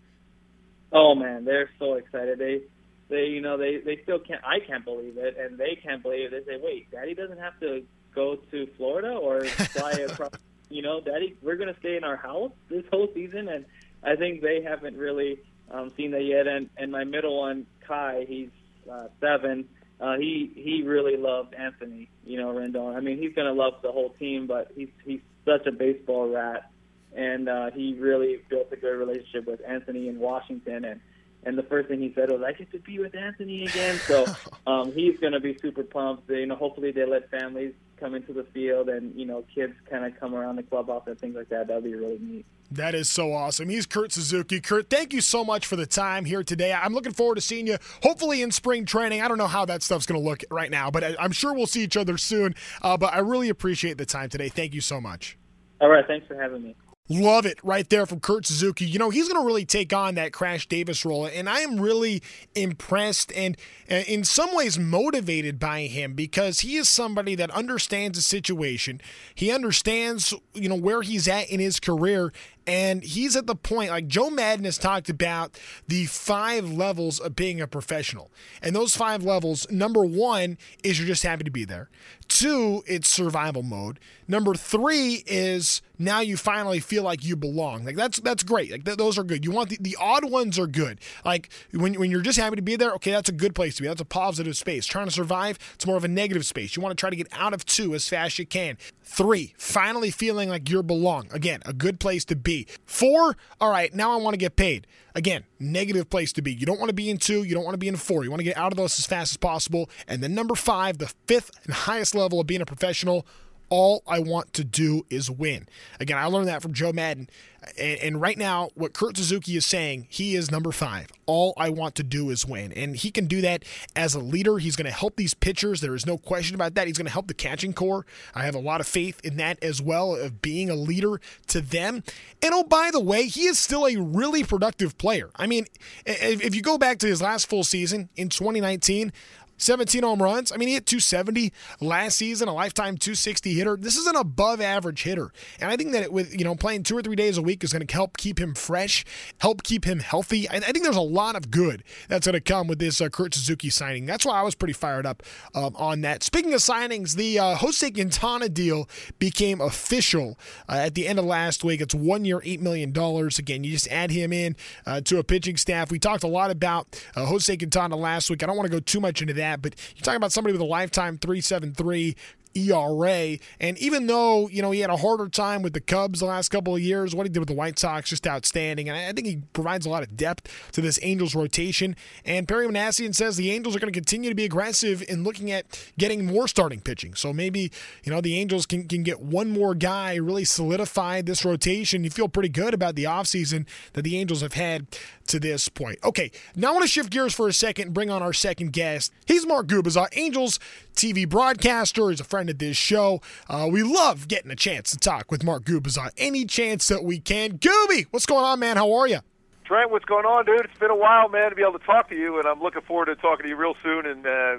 Oh 0.93 1.15
man, 1.15 1.45
they're 1.45 1.71
so 1.79 1.95
excited. 1.95 2.39
They, 2.39 2.63
they, 3.09 3.25
you 3.25 3.41
know, 3.41 3.57
they 3.57 3.79
they 3.79 4.01
still 4.05 4.21
can't. 4.21 4.43
I 4.45 4.61
can't 4.61 4.85
believe 4.85 5.19
it, 5.19 5.37
and 5.37 5.59
they 5.59 5.79
can't 5.83 6.03
believe 6.03 6.33
it. 6.33 6.47
They 6.47 6.53
say, 6.53 6.61
"Wait, 6.63 6.91
Daddy 6.91 7.15
doesn't 7.15 7.39
have 7.39 7.59
to 7.61 7.83
go 8.15 8.37
to 8.37 8.67
Florida 8.77 9.13
or 9.13 9.45
fly 9.45 9.91
across 10.09 10.31
you 10.71 10.83
know, 10.83 11.01
Daddy, 11.01 11.37
we're 11.43 11.57
going 11.57 11.73
to 11.73 11.81
stay 11.81 11.97
in 11.97 12.05
our 12.05 12.17
house 12.17 12.53
this 12.69 12.85
whole 12.91 13.09
season, 13.15 13.49
and 13.49 13.65
I 14.03 14.17
think 14.17 14.43
they 14.43 14.63
haven't 14.63 14.97
really 14.97 15.41
um, 15.71 15.91
seen 15.97 16.11
that 16.13 16.25
yet. 16.25 16.47
And 16.47 16.71
and 16.77 16.93
my 16.93 17.05
middle 17.05 17.39
one, 17.39 17.67
Kai, 17.87 18.27
he's 18.29 18.51
uh, 18.91 19.09
seven. 19.21 19.69
Uh, 20.01 20.17
he 20.17 20.53
he 20.55 20.83
really 20.83 21.17
loved 21.17 21.55
Anthony, 21.55 22.09
you 22.25 22.39
know, 22.39 22.53
Rendon. 22.53 22.97
I 22.97 23.01
mean, 23.01 23.19
he's 23.19 23.35
going 23.35 23.47
to 23.47 23.53
love 23.53 23.75
the 23.83 23.91
whole 23.91 24.11
team, 24.11 24.47
but 24.47 24.71
he's 24.75 24.91
he's 25.05 25.21
such 25.45 25.67
a 25.67 25.73
baseball 25.73 26.29
rat, 26.29 26.71
and 27.15 27.49
uh, 27.49 27.71
he 27.71 27.95
really 27.95 28.41
built 28.49 28.69
a 28.73 28.77
good 28.77 28.97
relationship 28.97 29.47
with 29.47 29.61
Anthony 29.67 30.09
in 30.09 30.19
Washington. 30.19 30.85
And 30.85 31.01
and 31.45 31.59
the 31.59 31.65
first 31.65 31.89
thing 31.89 32.01
he 32.01 32.13
said 32.15 32.31
was, 32.31 32.43
"I 32.43 32.53
get 32.53 32.71
to 32.73 32.79
be 32.79 32.99
with 32.99 33.17
Anthony 33.17 33.65
again." 33.65 33.97
So 33.97 34.27
um, 34.67 34.93
he's 34.93 35.19
going 35.19 35.33
to 35.33 35.41
be 35.41 35.59
super 35.59 35.83
pumped. 35.83 36.31
You 36.31 36.47
know, 36.47 36.57
hopefully 36.57 36.93
they 36.93 37.05
let 37.05 37.31
families 37.31 37.75
come 37.99 38.15
into 38.15 38.33
the 38.33 38.45
field 38.55 38.89
and 38.89 39.19
you 39.19 39.27
know 39.27 39.45
kids 39.55 39.75
kind 39.91 40.05
of 40.05 40.19
come 40.19 40.35
around 40.35 40.57
the 40.57 40.63
clubhouse 40.63 41.03
and 41.07 41.19
things 41.19 41.37
like 41.37 41.49
that. 41.49 41.69
That'd 41.69 41.85
be 41.85 41.95
really 41.95 42.19
neat. 42.21 42.47
That 42.71 42.95
is 42.95 43.09
so 43.09 43.33
awesome. 43.33 43.69
He's 43.69 43.87
Kurt 43.87 44.13
Suzuki. 44.13 44.61
Kurt, 44.61 44.91
thank 44.91 45.15
you 45.15 45.23
so 45.23 45.45
much 45.45 45.67
for 45.67 45.77
the 45.77 45.87
time 45.87 46.27
here 46.27 46.43
today. 46.43 46.73
I'm 46.73 46.93
looking 46.93 47.13
forward 47.13 47.37
to 47.37 47.41
seeing 47.41 47.67
you, 47.67 47.79
hopefully 48.03 48.43
in 48.43 48.51
spring 48.51 48.85
training. 48.85 49.23
I 49.23 49.29
don't 49.29 49.39
know 49.39 49.47
how 49.47 49.65
that 49.65 49.83
stuff's 49.83 50.05
going 50.05 50.21
to 50.21 50.27
look 50.27 50.43
right 50.51 50.71
now, 50.71 50.91
but 50.91 51.19
I'm 51.19 51.33
sure 51.33 51.55
we'll 51.55 51.67
see 51.67 51.83
each 51.83 51.97
other 51.97 52.19
soon. 52.19 52.55
Uh, 52.83 52.99
but 52.99 53.15
I 53.15 53.21
really 53.21 53.49
appreciate 53.49 53.97
the 53.97 54.05
time 54.05 54.29
today. 54.29 54.51
Thank 54.51 54.75
you 54.75 54.83
so 54.83 55.01
much. 55.01 55.39
All 55.81 55.89
right. 55.89 56.07
Thanks 56.07 56.27
for 56.27 56.41
having 56.41 56.63
me. 56.63 56.77
Love 57.09 57.47
it 57.47 57.59
right 57.63 57.89
there 57.89 58.05
from 58.05 58.21
Kurt 58.21 58.47
Suzuki. 58.47 58.85
You 58.85 58.99
know, 58.99 59.09
he's 59.09 59.29
going 59.29 59.41
to 59.41 59.47
really 59.47 59.65
take 59.65 59.95
on 59.95 60.15
that 60.17 60.33
Crash 60.33 60.67
Davis 60.67 61.05
role. 61.05 61.25
And 61.27 61.49
I 61.49 61.61
am 61.61 61.81
really 61.81 62.23
impressed 62.55 63.33
and 63.33 63.57
in 63.89 64.25
some 64.25 64.55
ways 64.55 64.79
motivated 64.79 65.59
by 65.59 65.83
him 65.83 66.13
because 66.13 66.61
he 66.61 66.77
is 66.77 66.89
somebody 66.89 67.35
that 67.37 67.51
understands 67.51 68.19
the 68.19 68.23
situation. 68.23 69.01
He 69.35 69.51
understands, 69.51 70.35
you 70.53 70.69
know, 70.69 70.75
where 70.75 71.01
he's 71.01 71.27
at 71.29 71.49
in 71.49 71.61
his 71.61 71.81
career 71.81 72.33
And 72.69 73.03
he's 73.03 73.35
at 73.35 73.47
the 73.47 73.57
point, 73.57 73.89
like 73.89 74.09
Joe 74.09 74.29
Maddon 74.29 74.67
has 74.67 74.77
talked 74.77 75.09
about 75.09 75.59
the 75.87 76.05
five 76.05 76.71
levels 76.71 77.19
of 77.19 77.35
being 77.35 77.63
a 77.63 77.67
professional. 77.67 78.31
And 78.61 78.77
those 78.77 78.95
five 78.95 79.23
levels, 79.25 79.67
number 79.71 80.05
one 80.05 80.59
is 80.85 80.99
you're 80.99 81.07
just 81.07 81.23
happy 81.23 81.45
to 81.45 81.51
be 81.51 81.65
there. 81.65 81.89
Two, 82.29 82.85
it's 82.87 83.09
survival 83.09 83.63
mode. 83.63 83.99
Number 84.29 84.55
three 84.55 85.25
is 85.27 85.81
now 85.99 86.21
you 86.21 86.37
finally 86.37 86.79
feel 86.79 87.03
like 87.03 87.25
you 87.25 87.37
belong. 87.37 87.87
Like 87.87 87.97
that's 87.97 88.21
that's 88.21 88.43
great. 88.43 88.71
Like 88.71 88.85
th- 88.85 88.99
those 88.99 89.17
are 89.19 89.25
good. 89.25 89.47
You 89.47 89.51
want 89.51 89.71
the, 89.71 89.79
the 89.81 89.97
odd 89.99 90.31
ones 90.31 90.59
are 90.59 90.67
good. 90.67 91.01
Like 91.25 91.49
when 91.73 91.95
when 91.95 92.11
you're 92.11 92.21
just 92.21 92.39
happy 92.39 92.57
to 92.57 92.63
be 92.63 92.77
there, 92.77 92.93
okay, 92.93 93.13
that's 93.13 93.31
a 93.31 93.33
good 93.33 93.55
place 93.55 93.77
to 93.77 93.83
be. 93.83 93.89
That's 93.89 94.03
a 94.03 94.05
positive 94.05 94.59
space. 94.59 94.85
Trying 94.85 95.07
to 95.07 95.11
survive, 95.11 95.59
it's 95.75 95.87
more 95.87 95.97
of 95.97 96.05
a 96.05 96.09
negative 96.09 96.45
space. 96.45 96.77
You 96.77 96.83
want 96.83 96.97
to 96.97 97.01
try 97.01 97.09
to 97.09 97.17
get 97.17 97.29
out 97.33 97.55
of 97.55 97.65
two 97.65 97.95
as 97.95 98.07
fast 98.07 98.35
as 98.35 98.39
you 98.41 98.47
can. 98.47 98.77
Three, 99.03 99.55
finally 99.57 100.11
feeling 100.11 100.51
like 100.51 100.69
you 100.69 100.83
belong. 100.83 101.29
Again, 101.33 101.63
a 101.65 101.73
good 101.73 101.99
place 101.99 102.27
to 102.27 102.37
be. 102.37 102.58
Four, 102.87 103.37
all 103.61 103.71
right, 103.71 103.95
now 103.95 104.13
I 104.13 104.17
want 104.17 104.35
to 104.35 104.39
get 104.39 104.57
paid. 104.57 104.87
Again, 105.15 105.45
negative 105.59 106.09
place 106.11 106.33
to 106.35 106.43
be. 106.43 106.53
You 106.53 106.67
don't 106.67 106.79
want 106.79 106.91
to 106.91 106.95
be 106.95 107.11
in 107.11 107.19
two. 107.19 107.43
You 107.43 107.55
don't 107.55 107.65
want 107.65 107.75
to 107.75 107.79
be 107.79 107.89
in 107.89 107.97
four. 107.97 108.25
You 108.25 108.31
want 108.31 108.41
to 108.41 108.45
get 108.45 108.57
out 108.57 108.73
of 108.73 108.77
those 108.77 108.99
as 108.99 109.07
fast 109.07 109.33
as 109.33 109.37
possible. 109.37 109.91
And 110.07 110.23
then 110.23 110.35
number 110.35 110.55
five, 110.55 110.99
the 110.99 111.13
fifth 111.27 111.51
and 111.65 111.75
highest 111.75 112.15
level 112.15 112.41
of 112.41 112.47
being 112.47 112.61
a 112.61 112.67
professional 112.67 113.27
all 113.69 114.03
I 114.07 114.19
want 114.19 114.53
to 114.55 114.65
do 114.65 115.05
is 115.11 115.31
win. 115.31 115.69
Again, 116.01 116.19
I 116.19 116.27
learned 116.27 116.49
that 116.49 116.63
from 116.63 116.73
Joe 116.73 116.93
Maddon. 116.93 117.29
And, 117.77 118.01
and, 118.01 118.21
right 118.21 118.39
now, 118.39 118.71
what 118.75 118.93
Kurt 118.93 119.17
Suzuki 119.17 119.57
is 119.57 119.67
saying, 119.67 120.07
he 120.09 120.37
is 120.37 120.51
number 120.51 120.71
five. 120.71 121.09
All 121.27 121.55
I 121.57 121.71
want 121.71 121.97
to 121.97 122.05
do 122.05 122.31
is 122.31 122.47
win. 122.47 122.73
And 122.73 122.95
he 122.95 123.11
can 123.11 123.27
do 123.27 123.41
that 123.41 123.65
as 123.97 124.15
a 124.15 124.21
leader. 124.21 124.59
He's 124.59 124.77
going 124.77 124.87
to 124.87 124.97
help 124.97 125.17
these 125.17 125.35
pitchers. 125.35 125.81
There 125.81 125.95
is 125.95 126.07
no 126.07 126.17
question 126.17 126.55
about 126.55 126.75
that. 126.75 126.87
He's 126.87 126.97
going 126.97 127.07
to 127.07 127.13
help 127.13 127.27
the 127.27 127.35
catching 127.35 127.73
core. 127.73 128.07
I 128.35 128.45
have 128.45 128.55
a 128.55 128.61
lot 128.61 128.81
of 128.81 128.87
faith 128.87 129.21
in 129.25 129.37
that 129.39 129.63
as 129.63 129.83
well, 129.83 130.15
of 130.15 130.41
being 130.41 130.71
a 130.71 130.77
leader 130.77 131.21
to 131.49 131.61
them. 131.61 132.05
And 132.43 132.55
oh, 132.55 132.63
by 132.63 132.91
the 132.93 133.01
way, 133.01 133.27
he 133.27 133.47
is 133.47 133.59
still 133.59 133.87
a 133.87 133.97
really 133.97 134.45
productive 134.45 134.97
player. 134.97 135.31
I 135.35 135.49
mean, 135.49 135.67
if 136.07 136.55
you 136.55 136.63
go 136.63 136.79
back 136.79 136.99
to 137.01 137.07
his 137.09 137.21
last 137.21 137.49
full 137.49 137.65
season 137.65 138.09
in 138.17 138.29
2019, 138.29 139.13
17 139.59 140.03
home 140.03 140.23
runs. 140.23 140.51
I 140.51 140.57
mean, 140.57 140.69
he 140.69 140.75
hit 140.75 140.87
270 140.87 141.53
last 141.81 142.17
season, 142.17 142.49
a 142.49 142.55
lifetime 142.55 142.97
260 142.97 143.53
hitter. 143.53 143.77
This 143.77 143.97
is 143.97 144.07
an 144.07 144.17
above 144.17 144.61
average 144.61 145.03
hitter. 145.03 145.33
And 145.61 145.71
I 145.71 145.77
think 145.77 145.93
that 145.93 146.05
it, 146.05 146.13
with, 146.13 146.37
you 146.39 146.45
know, 146.45 146.55
playing 146.55 146.85
two 146.85 146.97
or 146.97 147.03
three 147.03 147.17
days 147.17 147.39
a 147.39 147.43
week 147.43 147.63
is 147.63 147.73
going 147.73 147.87
to 147.87 147.93
help 147.93 148.17
keep 148.17 148.39
him 148.39 148.55
fresh, 148.55 149.05
help 149.41 149.63
keep 149.63 149.85
him 149.85 150.01
healthy. 150.01 150.49
I, 150.49 150.57
I 150.57 150.61
think 150.61 150.85
there's 150.85 150.97
a 150.97 151.01
lot 151.01 151.37
of 151.37 151.51
good 151.51 151.85
that's 152.09 152.27
going 152.27 152.35
to 152.35 152.41
come 152.41 152.67
with 152.69 152.79
this 152.79 153.01
uh, 153.01 153.09
Kurt 153.09 153.35
Suzuki 153.35 153.71
signing. 153.71 154.07
That's 154.07 154.25
why 154.25 154.39
I 154.39 154.43
was 154.43 154.55
pretty 154.55 154.75
fired 154.75 155.07
up 155.07 155.23
um, 155.55 155.75
on 155.77 156.01
that. 156.03 156.23
Speaking 156.23 156.55
of 156.55 156.61
signings, 156.61 157.17
the 157.17 157.39
uh, 157.39 157.57
Jose 157.57 157.91
Quintana 157.91 158.49
deal 158.49 158.89
became 159.19 159.61
official 159.61 160.39
uh, 160.69 160.75
at 160.75 160.95
the 160.95 161.07
end 161.09 161.19
of 161.19 161.25
last 161.25 161.65
week. 161.65 161.81
It's 161.81 161.95
one 161.95 162.25
year, 162.25 162.41
$8 162.41 162.61
million. 162.61 162.91
Again, 162.91 163.65
you 163.65 163.73
just 163.73 163.89
add 163.89 164.11
him 164.11 164.33
in 164.33 164.57
uh, 164.87 165.01
to 165.03 165.19
a 165.19 165.25
pitching 165.25 165.57
staff. 165.57 165.91
We 165.91 165.99
talked 165.99 166.25
a 166.25 166.29
lot 166.29 166.51
about 166.51 167.03
uh, 167.17 167.27
Jose 167.27 167.57
Quintana 167.57 167.97
last 167.97 168.31
week. 168.31 168.43
I 168.43 168.47
don't 168.47 168.57
want 168.57 168.67
to 168.67 168.73
go 168.73 168.81
too 168.81 169.01
much 169.01 169.21
into 169.21 169.35
that 169.35 169.48
that. 169.49 169.63
But 169.63 169.75
you're 169.97 170.03
talking 170.03 170.17
about 170.17 170.33
somebody 170.33 170.53
with 170.53 170.61
a 170.61 170.65
lifetime 170.65 171.19
373 171.19 172.17
ERA. 172.55 173.39
And 173.61 173.79
even 173.79 174.07
though, 174.07 174.49
you 174.49 174.63
know, 174.63 174.71
he 174.71 174.81
had 174.81 174.91
a 174.91 174.97
harder 174.97 175.29
time 175.29 175.63
with 175.63 175.73
the 175.73 175.81
Cubs 175.81 176.21
the 176.21 176.27
last 176.27 176.51
couple 176.51 176.75
of 176.75 176.81
years, 176.81 177.15
what 177.15 177.27
he 177.27 177.31
did 177.31 177.41
with 177.41 177.49
the 177.49 177.55
White 177.55 177.79
Sox, 177.79 178.11
just 178.11 178.27
outstanding. 178.27 178.89
And 178.89 178.97
I 178.97 179.13
think 179.13 179.27
he 179.27 179.43
provides 179.53 179.87
a 179.87 179.91
lot 179.91 180.03
of 180.03 180.17
depth 180.17 180.51
to 180.73 180.81
this 180.81 180.99
Angels 181.03 181.35
rotation. 181.35 181.97
And 182.25 182.47
Perry 182.47 182.67
Minasian 182.67 183.15
says 183.15 183.37
the 183.37 183.51
Angels 183.51 183.75
are 183.75 183.81
going 183.81 183.93
to 183.93 183.97
continue 183.97 184.31
to 184.31 184.37
be 184.37 184.45
aggressive 184.45 185.03
in 185.09 185.25
looking 185.25 185.51
at 185.51 185.91
getting 185.99 186.27
more 186.27 186.49
starting 186.49 186.81
pitching. 186.81 187.15
So 187.15 187.33
maybe, 187.33 187.73
you 188.05 188.13
know, 188.13 188.21
the 188.21 188.39
Angels 188.39 188.67
can, 188.67 188.87
can 188.87 189.03
get 189.03 189.21
one 189.21 189.51
more 189.51 189.75
guy, 189.75 190.15
really 190.15 190.45
solidify 190.45 191.23
this 191.23 191.45
rotation. 191.45 192.05
You 192.05 192.11
feel 192.11 192.29
pretty 192.29 192.49
good 192.49 192.75
about 192.75 192.95
the 192.95 193.05
offseason 193.05 193.67
that 193.95 194.03
the 194.03 194.17
Angels 194.17 194.43
have 194.43 194.55
had 194.55 194.87
to 195.27 195.41
this 195.41 195.69
point. 195.69 195.99
Okay, 196.05 196.31
now 196.57 196.69
I 196.69 196.73
want 196.73 196.83
to 196.83 196.89
shift 196.89 197.11
gears 197.11 197.35
for 197.35 197.49
a 197.49 197.53
second 197.53 197.89
and 197.89 197.95
bring 197.95 198.11
on 198.11 198.23
our 198.23 198.33
second 198.33 198.73
guest. 198.73 199.13
He's 199.27 199.47
Mark 199.47 199.67
Gubicza, 199.67 200.09
Angels 200.13 200.61
TV 200.95 201.29
broadcaster. 201.29 202.11
He's 202.11 202.21
a 202.21 202.25
friend 202.25 202.38
of 202.47 202.59
this 202.59 202.77
show. 202.77 203.21
Uh, 203.49 203.69
we 203.71 203.83
love 203.83 204.29
getting 204.29 204.51
a 204.51 204.57
chance 204.57 204.91
to 204.93 204.99
talk 204.99 205.31
with 205.31 205.43
Mark 205.43 205.65
Gubicza 205.65 206.11
any 206.17 206.45
chance 206.45 206.87
that 206.89 207.03
we 207.03 207.19
can. 207.19 207.59
Gooby, 207.59 208.07
what's 208.11 208.27
going 208.27 208.45
on, 208.45 208.61
man? 208.61 208.77
How 208.77 208.93
are 208.93 209.09
you? 209.09 209.19
Trent, 209.65 209.91
what's 209.91 210.05
going 210.05 210.25
on, 210.25 210.47
dude? 210.47 210.61
It's 210.65 210.79
been 210.79 210.91
a 210.91 210.97
while, 210.97 211.29
man, 211.29 211.51
to 211.51 211.57
be 211.57 211.63
able 211.63 211.79
to 211.79 211.85
talk 211.85 212.09
to 212.09 212.15
you, 212.17 212.39
and 212.39 212.47
I'm 212.47 212.61
looking 212.61 212.81
forward 212.83 213.07
to 213.07 213.17
talking 213.17 213.43
to 213.43 213.49
you 213.49 213.57
real 213.57 213.75
soon 213.83 214.07
and 214.07 214.27
uh, 214.27 214.57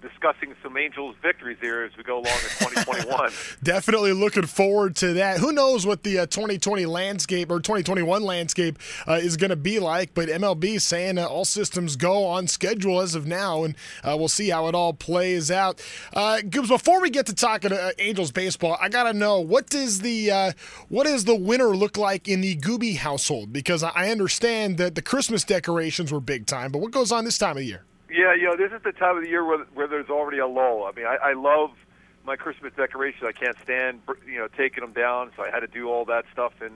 discussing 0.00 0.54
some 0.62 0.76
Angels 0.76 1.14
victories 1.22 1.58
here 1.60 1.82
as 1.82 1.96
we 1.96 2.02
go 2.02 2.14
along 2.14 2.26
in 2.26 2.66
2021. 2.74 3.30
Definitely 3.62 4.12
looking 4.12 4.46
forward 4.46 4.96
to 4.96 5.14
that. 5.14 5.38
Who 5.38 5.52
knows 5.52 5.86
what 5.86 6.02
the 6.02 6.20
uh, 6.20 6.26
2020 6.26 6.86
landscape 6.86 7.50
or 7.50 7.58
2021 7.58 8.22
landscape 8.22 8.78
uh, 9.06 9.14
is 9.14 9.36
going 9.36 9.50
to 9.50 9.56
be 9.56 9.78
like, 9.78 10.14
but 10.14 10.28
MLB 10.28 10.80
saying 10.80 11.18
uh, 11.18 11.26
all 11.26 11.44
systems 11.44 11.96
go 11.96 12.24
on 12.24 12.46
schedule 12.46 13.00
as 13.00 13.14
of 13.14 13.26
now, 13.26 13.64
and 13.64 13.76
uh, 14.02 14.16
we'll 14.18 14.28
see 14.28 14.48
how 14.48 14.68
it 14.68 14.74
all 14.74 14.92
plays 14.92 15.50
out. 15.50 15.82
Uh, 16.12 16.40
before 16.42 17.00
we 17.00 17.10
get 17.10 17.26
to 17.26 17.34
talking 17.34 17.72
uh, 17.72 17.90
Angels 17.98 18.32
baseball, 18.32 18.76
I 18.80 18.88
got 18.88 19.04
to 19.04 19.12
know 19.12 19.40
what 19.40 19.68
does 19.68 20.00
the 20.00 20.54
what 20.88 21.06
does 21.06 21.24
the 21.24 21.34
winter 21.34 21.76
look 21.76 21.96
like 21.96 22.28
in 22.28 22.40
the 22.40 22.56
Gooby 22.56 22.96
household? 22.96 23.52
Because 23.52 23.82
I 23.82 24.10
understand 24.10 24.78
that 24.78 24.94
the 24.94 25.02
Christmas 25.02 25.44
decorations 25.44 26.12
were 26.12 26.20
big 26.20 26.46
time, 26.46 26.72
but 26.72 26.78
what 26.78 26.90
goes 26.90 27.12
on 27.12 27.24
this 27.24 27.38
time 27.38 27.56
of 27.56 27.62
year? 27.62 27.84
Yeah, 28.10 28.34
you 28.34 28.44
know, 28.44 28.56
this 28.56 28.72
is 28.72 28.82
the 28.82 28.92
time 28.92 29.16
of 29.16 29.22
the 29.22 29.28
year 29.28 29.44
where, 29.44 29.64
where 29.74 29.86
there's 29.86 30.10
already 30.10 30.38
a 30.38 30.46
lull. 30.46 30.84
I 30.84 30.92
mean, 30.96 31.06
I, 31.06 31.30
I 31.30 31.32
love 31.34 31.70
my 32.24 32.36
Christmas 32.36 32.72
decorations. 32.76 33.22
I 33.26 33.32
can't 33.32 33.56
stand, 33.62 34.00
you 34.26 34.38
know, 34.38 34.48
taking 34.48 34.82
them 34.82 34.92
down, 34.92 35.30
so 35.36 35.42
I 35.42 35.50
had 35.50 35.60
to 35.60 35.66
do 35.66 35.88
all 35.88 36.04
that 36.06 36.24
stuff 36.32 36.52
in 36.60 36.72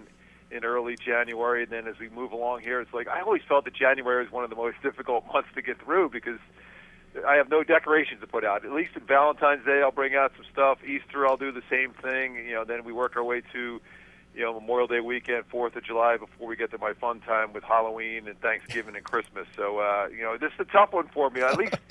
in 0.50 0.64
early 0.64 0.96
January. 0.96 1.64
And 1.64 1.72
then 1.72 1.88
as 1.88 1.98
we 1.98 2.08
move 2.08 2.32
along 2.32 2.60
here, 2.60 2.80
it's 2.80 2.94
like 2.94 3.08
I 3.08 3.20
always 3.20 3.42
felt 3.48 3.64
that 3.64 3.74
January 3.74 4.22
was 4.22 4.32
one 4.32 4.44
of 4.44 4.50
the 4.50 4.56
most 4.56 4.76
difficult 4.82 5.26
months 5.32 5.48
to 5.54 5.62
get 5.62 5.82
through 5.82 6.10
because 6.10 6.38
I 7.26 7.36
have 7.36 7.48
no 7.48 7.62
decorations 7.62 8.20
to 8.20 8.26
put 8.26 8.44
out. 8.44 8.64
At 8.64 8.72
least 8.72 8.92
in 8.96 9.02
Valentine's 9.02 9.64
Day, 9.64 9.82
I'll 9.82 9.92
bring 9.92 10.14
out 10.14 10.32
some 10.36 10.44
stuff. 10.52 10.78
Easter, 10.84 11.26
I'll 11.26 11.36
do 11.36 11.52
the 11.52 11.62
same 11.70 11.92
thing. 11.92 12.36
You 12.36 12.54
know, 12.54 12.64
then 12.64 12.84
we 12.84 12.92
work 12.92 13.16
our 13.16 13.24
way 13.24 13.42
to 13.52 13.80
you 14.34 14.42
know 14.42 14.58
Memorial 14.58 14.86
Day 14.86 15.00
weekend, 15.00 15.44
Fourth 15.46 15.76
of 15.76 15.84
July, 15.84 16.16
before 16.16 16.46
we 16.46 16.56
get 16.56 16.70
to 16.72 16.78
my 16.78 16.92
fun 16.94 17.20
time 17.20 17.52
with 17.52 17.64
Halloween 17.64 18.28
and 18.28 18.40
Thanksgiving 18.40 18.96
and 18.96 19.04
Christmas. 19.04 19.46
So 19.56 19.78
uh, 19.78 20.08
you 20.10 20.22
know 20.22 20.36
this 20.36 20.52
is 20.54 20.60
a 20.60 20.64
tough 20.64 20.92
one 20.92 21.08
for 21.08 21.30
me. 21.30 21.42
At 21.42 21.58
least. 21.58 21.74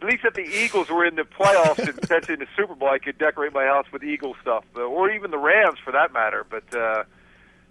At 0.00 0.08
least 0.08 0.24
if 0.24 0.34
the 0.34 0.42
Eagles 0.42 0.90
were 0.90 1.06
in 1.06 1.14
the 1.14 1.22
playoffs 1.22 1.78
and 1.78 1.94
potentially 1.94 2.34
in 2.34 2.40
the 2.40 2.48
Super 2.56 2.74
Bowl, 2.74 2.88
I 2.88 2.98
could 2.98 3.18
decorate 3.18 3.52
my 3.52 3.62
house 3.66 3.86
with 3.92 4.02
Eagle 4.02 4.34
stuff, 4.42 4.64
or 4.74 5.08
even 5.12 5.30
the 5.30 5.38
Rams 5.38 5.78
for 5.78 5.92
that 5.92 6.12
matter. 6.12 6.44
But 6.50 6.76
uh, 6.76 7.04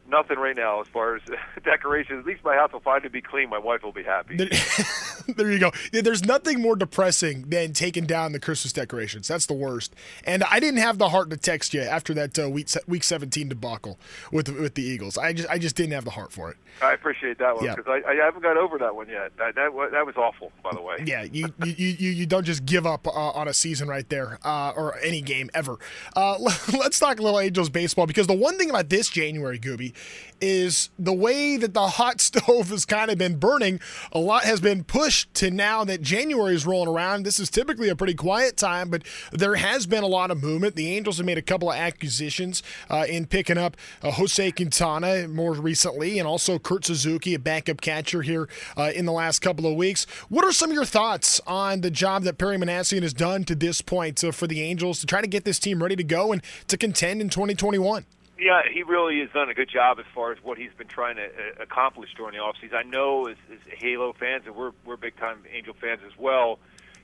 nothing 0.07 0.37
right 0.37 0.55
now 0.55 0.81
as 0.81 0.87
far 0.87 1.15
as 1.15 1.21
decorations. 1.63 2.19
At 2.19 2.25
least 2.25 2.43
my 2.43 2.55
house 2.55 2.71
will 2.71 2.79
finally 2.81 3.09
be 3.09 3.21
clean. 3.21 3.49
My 3.49 3.57
wife 3.57 3.83
will 3.83 3.91
be 3.91 4.03
happy. 4.03 4.37
there 5.37 5.51
you 5.51 5.59
go. 5.59 5.71
There's 5.91 6.25
nothing 6.25 6.61
more 6.61 6.75
depressing 6.75 7.49
than 7.49 7.73
taking 7.73 8.05
down 8.05 8.31
the 8.31 8.39
Christmas 8.39 8.73
decorations. 8.73 9.27
That's 9.27 9.45
the 9.45 9.53
worst. 9.53 9.95
And 10.25 10.43
I 10.43 10.59
didn't 10.59 10.79
have 10.79 10.97
the 10.97 11.09
heart 11.09 11.29
to 11.31 11.37
text 11.37 11.73
you 11.73 11.81
after 11.81 12.13
that 12.15 12.37
uh, 12.37 12.49
week 12.49 12.69
week 12.87 13.03
17 13.03 13.49
debacle 13.49 13.99
with 14.31 14.47
the, 14.47 14.53
with 14.53 14.75
the 14.75 14.83
Eagles. 14.83 15.17
I 15.17 15.33
just 15.33 15.49
I 15.49 15.57
just 15.57 15.75
didn't 15.75 15.93
have 15.93 16.05
the 16.05 16.11
heart 16.11 16.31
for 16.31 16.51
it. 16.51 16.57
I 16.81 16.93
appreciate 16.93 17.37
that 17.39 17.55
one 17.55 17.65
because 17.65 17.85
I, 17.87 18.01
I 18.09 18.15
haven't 18.15 18.41
got 18.41 18.57
over 18.57 18.77
that 18.79 18.95
one 18.95 19.07
yet. 19.07 19.35
That, 19.37 19.55
that 19.55 19.71
that 19.91 20.05
was 20.05 20.15
awful, 20.15 20.51
by 20.63 20.71
the 20.73 20.81
way. 20.81 20.97
Yeah, 21.05 21.23
you 21.23 21.53
you, 21.63 21.73
you, 21.73 22.09
you 22.11 22.25
don't 22.25 22.45
just 22.45 22.65
give 22.65 22.85
up 22.85 23.07
uh, 23.07 23.11
on 23.11 23.47
a 23.47 23.53
season 23.53 23.87
right 23.87 24.07
there 24.09 24.39
uh, 24.43 24.73
or 24.75 24.97
any 24.99 25.21
game 25.21 25.49
ever. 25.53 25.77
Uh, 26.15 26.37
let's 26.39 26.99
talk 26.99 27.19
little 27.19 27.39
Angels 27.39 27.69
baseball 27.69 28.07
because 28.07 28.27
the 28.27 28.33
one 28.33 28.57
thing 28.57 28.69
about 28.69 28.89
this 28.89 29.09
January, 29.09 29.59
Gooby, 29.59 29.93
is 30.41 30.89
the 30.97 31.13
way 31.13 31.57
that 31.57 31.73
the 31.73 31.87
hot 31.87 32.19
stove 32.31 32.69
has 32.69 32.85
kind 32.85 33.11
of 33.11 33.17
been 33.17 33.37
burning. 33.37 33.79
A 34.11 34.19
lot 34.19 34.43
has 34.43 34.59
been 34.59 34.83
pushed 34.83 35.33
to 35.35 35.51
now 35.51 35.83
that 35.83 36.01
January 36.01 36.55
is 36.55 36.65
rolling 36.65 36.89
around. 36.89 37.23
This 37.23 37.39
is 37.39 37.49
typically 37.49 37.89
a 37.89 37.95
pretty 37.95 38.15
quiet 38.15 38.57
time, 38.57 38.89
but 38.89 39.03
there 39.31 39.55
has 39.55 39.85
been 39.85 40.03
a 40.03 40.07
lot 40.07 40.31
of 40.31 40.41
movement. 40.41 40.75
The 40.75 40.95
Angels 40.95 41.17
have 41.17 41.25
made 41.25 41.37
a 41.37 41.41
couple 41.41 41.69
of 41.69 41.77
acquisitions 41.77 42.63
uh, 42.89 43.05
in 43.07 43.25
picking 43.25 43.57
up 43.57 43.77
uh, 44.01 44.11
Jose 44.11 44.51
Quintana 44.51 45.27
more 45.27 45.53
recently, 45.53 46.19
and 46.19 46.27
also 46.27 46.59
Kurt 46.59 46.85
Suzuki, 46.85 47.33
a 47.33 47.39
backup 47.39 47.81
catcher 47.81 48.21
here 48.21 48.49
uh, 48.77 48.91
in 48.95 49.05
the 49.05 49.11
last 49.11 49.39
couple 49.39 49.67
of 49.67 49.75
weeks. 49.75 50.05
What 50.29 50.43
are 50.45 50.51
some 50.51 50.69
of 50.69 50.75
your 50.75 50.85
thoughts 50.85 51.39
on 51.45 51.81
the 51.81 51.91
job 51.91 52.23
that 52.23 52.37
Perry 52.37 52.57
Minasian 52.57 53.01
has 53.03 53.13
done 53.13 53.43
to 53.45 53.55
this 53.55 53.81
point 53.81 54.23
uh, 54.23 54.31
for 54.31 54.47
the 54.47 54.61
Angels 54.61 54.99
to 54.99 55.05
try 55.05 55.21
to 55.21 55.27
get 55.27 55.45
this 55.45 55.59
team 55.59 55.81
ready 55.81 55.95
to 55.95 56.03
go 56.03 56.31
and 56.31 56.41
to 56.67 56.77
contend 56.77 57.21
in 57.21 57.29
2021? 57.29 58.05
Yeah, 58.41 58.61
he 58.73 58.81
really 58.81 59.19
has 59.19 59.29
done 59.29 59.49
a 59.49 59.53
good 59.53 59.69
job 59.69 59.99
as 59.99 60.05
far 60.15 60.31
as 60.31 60.39
what 60.41 60.57
he's 60.57 60.73
been 60.75 60.87
trying 60.87 61.17
to 61.17 61.25
uh, 61.25 61.61
accomplish 61.61 62.09
during 62.17 62.33
the 62.33 62.39
offseason. 62.41 62.73
I 62.73 62.81
know 62.81 63.27
as, 63.27 63.37
as 63.53 63.59
Halo 63.77 64.13
fans, 64.13 64.45
and 64.47 64.55
we're 64.55 64.71
we're 64.83 64.97
big 64.97 65.15
time 65.15 65.43
Angel 65.53 65.75
fans 65.79 66.01
as 66.03 66.17
well. 66.17 66.57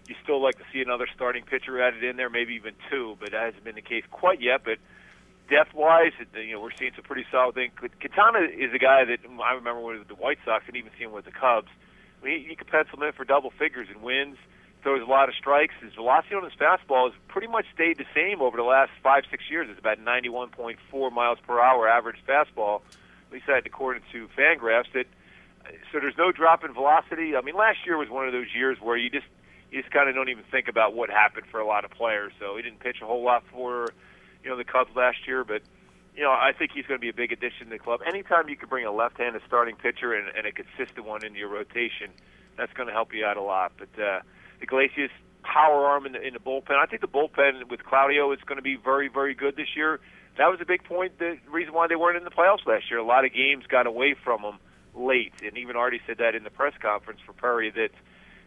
You 0.08 0.16
still 0.24 0.42
like 0.42 0.58
to 0.58 0.64
see 0.74 0.82
another 0.82 1.06
starting 1.14 1.44
pitcher 1.44 1.80
added 1.80 2.04
in 2.04 2.18
there, 2.18 2.32
maybe 2.32 2.56
even 2.56 2.74
two, 2.90 3.18
but 3.20 3.34
that 3.34 3.46
hasn't 3.46 3.64
been 3.64 3.76
the 3.76 3.84
case 3.84 4.04
quite 4.10 4.42
yet. 4.42 4.62
But 4.66 4.80
depth 5.48 5.76
wise, 5.76 6.14
you 6.34 6.54
know, 6.54 6.60
we're 6.62 6.76
seeing 6.76 6.94
some 6.96 7.04
pretty 7.04 7.26
solid 7.30 7.54
things. 7.54 7.72
Quintana 7.78 8.40
is 8.40 8.74
a 8.74 8.80
guy 8.80 9.06
that 9.06 9.20
I 9.40 9.54
remember 9.54 9.82
with 9.82 10.08
the 10.08 10.16
White 10.16 10.40
Sox 10.44 10.64
and 10.66 10.76
even 10.76 10.90
seeing 10.98 11.12
with 11.12 11.26
the 11.26 11.32
Cubs. 11.32 11.70
I 12.20 12.26
mean, 12.26 12.50
you 12.50 12.56
could 12.56 12.68
pencil 12.68 12.98
him 12.98 13.04
in 13.04 13.14
for 13.14 13.26
double 13.26 13.52
figures 13.52 13.90
and 13.94 14.02
wins 14.02 14.38
throws 14.88 15.06
a 15.06 15.12
lot 15.12 15.28
of 15.28 15.36
strikes. 15.36 15.74
His 15.82 15.94
velocity 15.96 16.36
on 16.36 16.46
his 16.46 16.54
fastball 16.54 17.12
has 17.12 17.20
pretty 17.28 17.48
much 17.48 17.66
stayed 17.74 17.98
the 17.98 18.06
same 18.16 18.42
over 18.42 18.56
the 18.56 18.64
last 18.64 18.92
five, 19.04 19.24
six 19.30 19.44
years. 19.52 19.68
It's 19.70 19.78
about 19.78 20.00
91.4 20.00 21.12
miles 21.12 21.40
per 21.46 21.60
hour 21.60 21.90
average 21.90 22.16
fastball. 22.26 22.80
at 23.28 23.34
least 23.34 23.50
according 23.50 24.04
to 24.14 24.30
Fangraphs, 24.38 24.90
that 24.94 25.06
so 25.92 26.00
there's 26.00 26.18
no 26.18 26.32
drop 26.32 26.64
in 26.64 26.74
velocity. 26.74 27.36
I 27.36 27.42
mean, 27.42 27.56
last 27.56 27.80
year 27.86 27.98
was 27.98 28.10
one 28.10 28.28
of 28.28 28.32
those 28.32 28.48
years 28.56 28.78
where 28.80 28.96
you 28.96 29.10
just 29.10 29.26
you 29.74 29.82
just 29.82 29.94
kind 29.94 30.08
of 30.08 30.16
don't 30.16 30.30
even 30.30 30.46
think 30.50 30.70
about 30.70 30.96
what 30.96 31.10
happened 31.10 31.48
for 31.52 31.60
a 31.60 31.68
lot 31.68 31.84
of 31.84 31.92
players. 31.92 32.32
So 32.40 32.56
he 32.56 32.62
didn't 32.62 32.80
pitch 32.80 33.02
a 33.02 33.06
whole 33.06 33.26
lot 33.26 33.44
for 33.52 33.90
you 34.42 34.50
know 34.50 34.56
the 34.56 34.64
Cubs 34.64 34.96
last 34.96 35.28
year, 35.28 35.44
but 35.44 35.64
you 36.16 36.24
know 36.24 36.32
I 36.32 36.54
think 36.58 36.72
he's 36.74 36.86
going 36.86 36.98
to 36.98 37.04
be 37.04 37.10
a 37.10 37.14
big 37.14 37.34
addition 37.34 37.66
to 37.66 37.72
the 37.72 37.80
club. 37.80 38.00
Anytime 38.08 38.48
you 38.48 38.56
can 38.56 38.70
bring 38.70 38.86
a 38.86 38.92
left-handed 38.94 39.42
starting 39.46 39.76
pitcher 39.76 40.14
and, 40.14 40.30
and 40.30 40.48
a 40.48 40.54
consistent 40.54 41.06
one 41.06 41.26
into 41.26 41.40
your 41.40 41.50
rotation, 41.50 42.12
that's 42.56 42.72
going 42.72 42.88
to 42.88 42.94
help 42.94 43.14
you 43.14 43.26
out 43.26 43.36
a 43.36 43.42
lot. 43.42 43.74
But 43.78 44.02
uh, 44.02 44.20
Iglesias 44.62 45.12
power 45.44 45.86
arm 45.86 46.06
in 46.06 46.12
the, 46.14 46.22
in 46.22 46.34
the 46.34 46.40
bullpen. 46.40 46.76
I 46.76 46.86
think 46.86 47.02
the 47.02 47.08
bullpen 47.08 47.70
with 47.70 47.84
Claudio 47.84 48.32
is 48.34 48.40
going 48.46 48.58
to 48.58 48.64
be 48.64 48.76
very, 48.76 49.08
very 49.08 49.34
good 49.34 49.56
this 49.56 49.76
year. 49.76 50.00
That 50.38 50.48
was 50.48 50.60
a 50.62 50.66
big 50.66 50.84
point. 50.84 51.18
The 51.20 51.38
reason 51.50 51.74
why 51.74 51.88
they 51.88 51.96
weren't 51.96 52.18
in 52.18 52.24
the 52.24 52.32
playoffs 52.32 52.66
last 52.66 52.90
year. 52.90 53.00
A 53.00 53.06
lot 53.06 53.26
of 53.26 53.34
games 53.34 53.66
got 53.68 53.88
away 53.88 54.16
from 54.24 54.42
them 54.42 54.60
late, 54.94 55.34
and 55.44 55.58
even 55.58 55.76
Artie 55.76 56.02
said 56.06 56.18
that 56.20 56.36
in 56.36 56.44
the 56.44 56.50
press 56.50 56.74
conference 56.82 57.20
for 57.26 57.34
Perry 57.34 57.72
that 57.72 57.90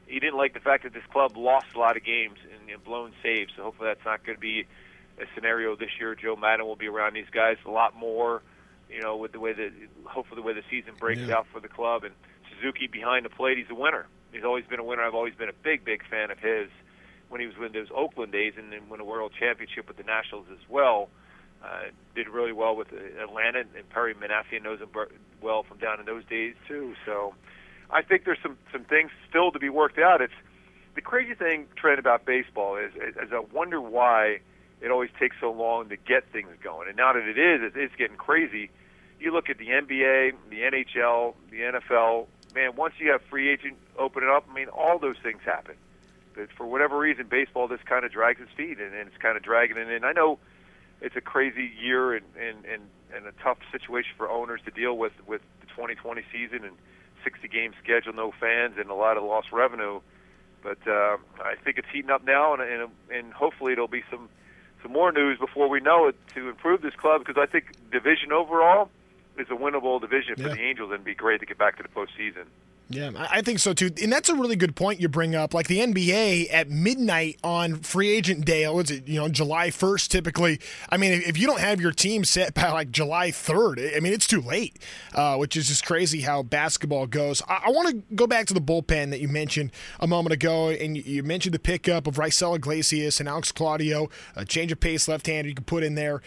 he 0.06 0.18
didn't 0.18 0.36
like 0.36 0.54
the 0.54 0.60
fact 0.60 0.82
that 0.82 0.92
this 0.92 1.04
club 1.12 1.36
lost 1.36 1.66
a 1.74 1.78
lot 1.78 1.96
of 1.96 2.04
games 2.04 2.38
and, 2.52 2.68
and 2.70 2.84
blown 2.84 3.12
saves. 3.22 3.52
So 3.56 3.62
hopefully 3.62 3.88
that's 3.88 4.04
not 4.04 4.24
going 4.24 4.36
to 4.36 4.40
be 4.40 4.66
a 5.18 5.24
scenario 5.34 5.76
this 5.76 5.90
year. 5.98 6.14
Joe 6.14 6.36
Maddon 6.36 6.66
will 6.66 6.76
be 6.76 6.88
around 6.88 7.14
these 7.14 7.30
guys 7.30 7.56
a 7.66 7.70
lot 7.70 7.96
more. 7.96 8.42
You 8.90 9.00
know, 9.00 9.16
with 9.16 9.30
the 9.32 9.38
way 9.38 9.52
that 9.52 9.70
hopefully 10.04 10.40
the 10.40 10.46
way 10.46 10.52
the 10.52 10.64
season 10.68 10.94
breaks 10.98 11.20
yeah. 11.20 11.36
out 11.36 11.46
for 11.52 11.60
the 11.60 11.68
club 11.68 12.02
and 12.02 12.12
Suzuki 12.50 12.88
behind 12.88 13.24
the 13.24 13.30
plate, 13.30 13.56
he's 13.56 13.70
a 13.70 13.74
winner. 13.74 14.06
He's 14.32 14.44
always 14.44 14.64
been 14.66 14.80
a 14.80 14.84
winner. 14.84 15.02
I've 15.02 15.14
always 15.14 15.34
been 15.34 15.48
a 15.48 15.58
big, 15.62 15.84
big 15.84 16.02
fan 16.08 16.30
of 16.30 16.38
his 16.38 16.68
when 17.28 17.40
he 17.40 17.46
was 17.46 17.56
with 17.56 17.72
those 17.72 17.88
Oakland 17.94 18.32
days 18.32 18.54
and 18.56 18.72
then 18.72 18.88
won 18.88 19.00
a 19.00 19.04
world 19.04 19.32
championship 19.38 19.88
with 19.88 19.96
the 19.96 20.02
Nationals 20.02 20.46
as 20.52 20.68
well. 20.68 21.08
Uh, 21.62 21.90
did 22.14 22.28
really 22.28 22.52
well 22.52 22.74
with 22.74 22.88
Atlanta, 23.20 23.60
and 23.60 23.88
Perry 23.90 24.14
Minasian 24.14 24.62
knows 24.62 24.80
him 24.80 24.88
well 25.42 25.62
from 25.62 25.78
down 25.78 26.00
in 26.00 26.06
those 26.06 26.24
days 26.24 26.54
too. 26.66 26.94
So 27.04 27.34
I 27.90 28.02
think 28.02 28.24
there's 28.24 28.38
some 28.42 28.56
some 28.72 28.84
things 28.84 29.10
still 29.28 29.52
to 29.52 29.58
be 29.58 29.68
worked 29.68 29.98
out. 29.98 30.22
It's 30.22 30.32
the 30.94 31.02
crazy 31.02 31.34
thing, 31.34 31.66
Trent, 31.76 31.98
about 31.98 32.24
baseball 32.24 32.76
is, 32.76 32.92
is 32.94 33.32
I 33.32 33.40
wonder 33.52 33.80
why 33.80 34.40
it 34.80 34.90
always 34.90 35.10
takes 35.18 35.36
so 35.40 35.52
long 35.52 35.88
to 35.90 35.96
get 35.96 36.30
things 36.32 36.50
going. 36.62 36.88
And 36.88 36.96
now 36.96 37.12
that 37.12 37.22
it 37.22 37.38
is, 37.38 37.72
it's 37.74 37.94
getting 37.96 38.16
crazy. 38.16 38.70
You 39.18 39.32
look 39.32 39.50
at 39.50 39.58
the 39.58 39.68
NBA, 39.68 40.32
the 40.48 40.60
NHL, 40.60 41.34
the 41.50 41.60
NFL. 41.60 42.26
Man, 42.54 42.76
once 42.76 42.94
you 42.98 43.12
have 43.12 43.22
free 43.22 43.48
agent 43.48 43.76
opening 43.98 44.28
up, 44.28 44.46
I 44.50 44.54
mean, 44.54 44.68
all 44.68 44.98
those 44.98 45.16
things 45.22 45.40
happen. 45.44 45.76
But 46.34 46.48
for 46.56 46.66
whatever 46.66 46.98
reason, 46.98 47.26
baseball 47.28 47.68
just 47.68 47.84
kind 47.86 48.04
of 48.04 48.12
drags 48.12 48.40
its 48.40 48.52
feet, 48.52 48.78
and, 48.78 48.94
and 48.94 49.08
it's 49.08 49.16
kind 49.18 49.36
of 49.36 49.42
dragging 49.42 49.76
it 49.76 49.88
in. 49.88 50.04
I 50.04 50.12
know 50.12 50.38
it's 51.00 51.16
a 51.16 51.20
crazy 51.20 51.70
year 51.80 52.14
and, 52.14 52.26
and, 52.38 52.64
and, 52.64 52.82
and 53.14 53.26
a 53.26 53.32
tough 53.42 53.58
situation 53.72 54.12
for 54.16 54.28
owners 54.28 54.60
to 54.64 54.70
deal 54.70 54.96
with 54.96 55.12
with 55.26 55.42
the 55.60 55.66
2020 55.66 56.22
season 56.32 56.64
and 56.64 56.76
60 57.24 57.48
game 57.48 57.72
schedule, 57.82 58.12
no 58.12 58.32
fans, 58.38 58.74
and 58.78 58.90
a 58.90 58.94
lot 58.94 59.16
of 59.16 59.22
lost 59.22 59.52
revenue. 59.52 60.00
But 60.62 60.78
uh, 60.86 61.16
I 61.42 61.54
think 61.64 61.78
it's 61.78 61.88
heating 61.92 62.10
up 62.10 62.24
now, 62.24 62.54
and, 62.54 62.62
and 62.62 62.90
and 63.10 63.32
hopefully 63.32 63.72
it'll 63.72 63.88
be 63.88 64.04
some 64.10 64.28
some 64.82 64.92
more 64.92 65.12
news 65.12 65.38
before 65.38 65.68
we 65.68 65.80
know 65.80 66.08
it 66.08 66.16
to 66.34 66.48
improve 66.48 66.82
this 66.82 66.94
club 66.94 67.24
because 67.24 67.40
I 67.40 67.50
think 67.50 67.64
division 67.90 68.32
overall 68.32 68.90
is 69.40 69.48
a 69.50 69.54
winnable 69.54 70.00
division 70.00 70.36
for 70.36 70.48
yeah. 70.48 70.54
the 70.54 70.60
Angels, 70.60 70.90
and 70.90 70.94
it'd 70.94 71.04
be 71.04 71.14
great 71.14 71.40
to 71.40 71.46
get 71.46 71.58
back 71.58 71.76
to 71.76 71.82
the 71.82 71.88
postseason. 71.88 72.46
Yeah, 72.92 73.12
I 73.16 73.40
think 73.40 73.60
so 73.60 73.72
too. 73.72 73.92
And 74.02 74.12
that's 74.12 74.28
a 74.28 74.34
really 74.34 74.56
good 74.56 74.74
point 74.74 75.00
you 75.00 75.08
bring 75.08 75.36
up. 75.36 75.54
Like 75.54 75.68
the 75.68 75.78
NBA 75.78 76.48
at 76.52 76.68
midnight 76.68 77.38
on 77.44 77.76
free 77.76 78.10
agent 78.10 78.44
day, 78.44 78.68
what's 78.68 78.90
it, 78.90 79.06
you 79.06 79.20
know, 79.20 79.28
July 79.28 79.68
1st 79.68 80.08
typically. 80.08 80.58
I 80.88 80.96
mean, 80.96 81.12
if 81.12 81.38
you 81.38 81.46
don't 81.46 81.60
have 81.60 81.80
your 81.80 81.92
team 81.92 82.24
set 82.24 82.52
by 82.54 82.68
like 82.72 82.90
July 82.90 83.30
3rd, 83.30 83.96
I 83.96 84.00
mean, 84.00 84.12
it's 84.12 84.26
too 84.26 84.40
late, 84.40 84.76
uh, 85.14 85.36
which 85.36 85.56
is 85.56 85.68
just 85.68 85.86
crazy 85.86 86.22
how 86.22 86.42
basketball 86.42 87.06
goes. 87.06 87.42
I, 87.48 87.62
I 87.66 87.70
want 87.70 87.90
to 87.90 88.14
go 88.16 88.26
back 88.26 88.46
to 88.46 88.54
the 88.54 88.60
bullpen 88.60 89.10
that 89.10 89.20
you 89.20 89.28
mentioned 89.28 89.70
a 90.00 90.08
moment 90.08 90.32
ago. 90.32 90.70
And 90.70 90.96
you 90.96 91.22
mentioned 91.22 91.54
the 91.54 91.60
pickup 91.60 92.08
of 92.08 92.16
Raisel 92.16 92.56
Iglesias 92.56 93.20
and 93.20 93.28
Alex 93.28 93.52
Claudio, 93.52 94.10
a 94.34 94.44
change 94.44 94.72
of 94.72 94.80
pace 94.80 95.06
left 95.06 95.28
hander 95.28 95.48
you 95.48 95.54
can 95.54 95.64
put 95.64 95.84
in 95.84 95.94
there. 95.94 96.22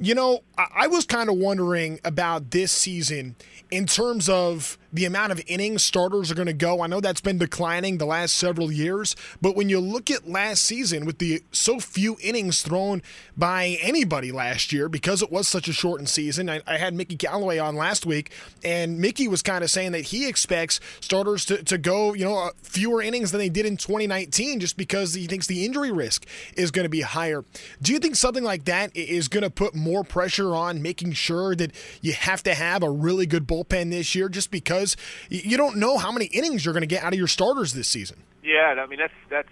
You 0.00 0.14
know, 0.14 0.40
I, 0.56 0.66
I 0.74 0.86
was 0.86 1.04
kind 1.04 1.28
of 1.28 1.36
wondering 1.36 2.00
about 2.04 2.52
this 2.52 2.72
season 2.72 3.36
in 3.70 3.84
terms 3.84 4.30
of 4.30 4.78
the 4.92 5.04
amount 5.04 5.32
of 5.32 5.40
innings 5.46 5.82
starters 5.82 6.30
are 6.30 6.34
going 6.34 6.46
to 6.46 6.52
go. 6.52 6.80
I 6.82 6.86
know 6.86 7.00
that's 7.00 7.20
been 7.20 7.38
declining 7.38 7.98
the 7.98 8.06
last 8.06 8.34
several 8.34 8.70
years, 8.70 9.16
but 9.40 9.56
when 9.56 9.68
you 9.68 9.80
look 9.80 10.10
at 10.10 10.28
last 10.28 10.62
season 10.62 11.04
with 11.04 11.18
the 11.18 11.42
so 11.52 11.80
few 11.80 12.16
innings 12.22 12.62
thrown 12.62 13.02
by 13.36 13.78
anybody 13.80 14.32
last 14.32 14.72
year 14.72 14.88
because 14.88 15.22
it 15.22 15.30
was 15.30 15.48
such 15.48 15.68
a 15.68 15.72
shortened 15.72 16.08
season, 16.08 16.48
I, 16.48 16.60
I 16.66 16.78
had 16.78 16.94
Mickey 16.94 17.16
Callaway 17.16 17.58
on 17.58 17.76
last 17.76 18.06
week, 18.06 18.30
and 18.64 18.98
Mickey 18.98 19.28
was 19.28 19.42
kind 19.42 19.62
of 19.62 19.70
saying 19.70 19.92
that 19.92 20.06
he 20.06 20.28
expects 20.28 20.80
starters 21.00 21.44
to, 21.46 21.62
to 21.64 21.78
go, 21.78 22.14
you 22.14 22.24
know, 22.24 22.36
uh, 22.38 22.50
fewer 22.62 23.02
innings 23.02 23.32
than 23.32 23.38
they 23.38 23.48
did 23.48 23.66
in 23.66 23.76
2019 23.76 24.60
just 24.60 24.76
because 24.76 25.14
he 25.14 25.26
thinks 25.26 25.46
the 25.46 25.64
injury 25.64 25.90
risk 25.90 26.26
is 26.56 26.70
going 26.70 26.84
to 26.84 26.90
be 26.90 27.00
higher. 27.00 27.44
Do 27.82 27.92
you 27.92 27.98
think 27.98 28.16
something 28.16 28.44
like 28.44 28.64
that 28.64 28.94
is 28.96 29.28
going 29.28 29.42
to 29.42 29.50
put 29.50 29.74
more 29.74 30.04
pressure 30.04 30.54
on 30.54 30.82
making 30.82 31.12
sure 31.12 31.54
that 31.56 31.72
you 32.00 32.12
have 32.12 32.42
to 32.44 32.54
have 32.54 32.82
a 32.82 32.90
really 32.90 33.26
good 33.26 33.46
bullpen 33.46 33.90
this 33.90 34.14
year 34.14 34.28
just 34.28 34.50
because 34.50 34.75
because 34.76 34.96
you 35.28 35.56
don't 35.56 35.76
know 35.76 35.98
how 35.98 36.12
many 36.12 36.26
innings 36.26 36.64
you're 36.64 36.74
going 36.74 36.82
to 36.82 36.86
get 36.86 37.02
out 37.02 37.12
of 37.12 37.18
your 37.18 37.28
starters 37.28 37.72
this 37.72 37.88
season. 37.88 38.22
Yeah, 38.42 38.74
I 38.78 38.86
mean 38.86 38.98
that's 38.98 39.14
that's 39.28 39.48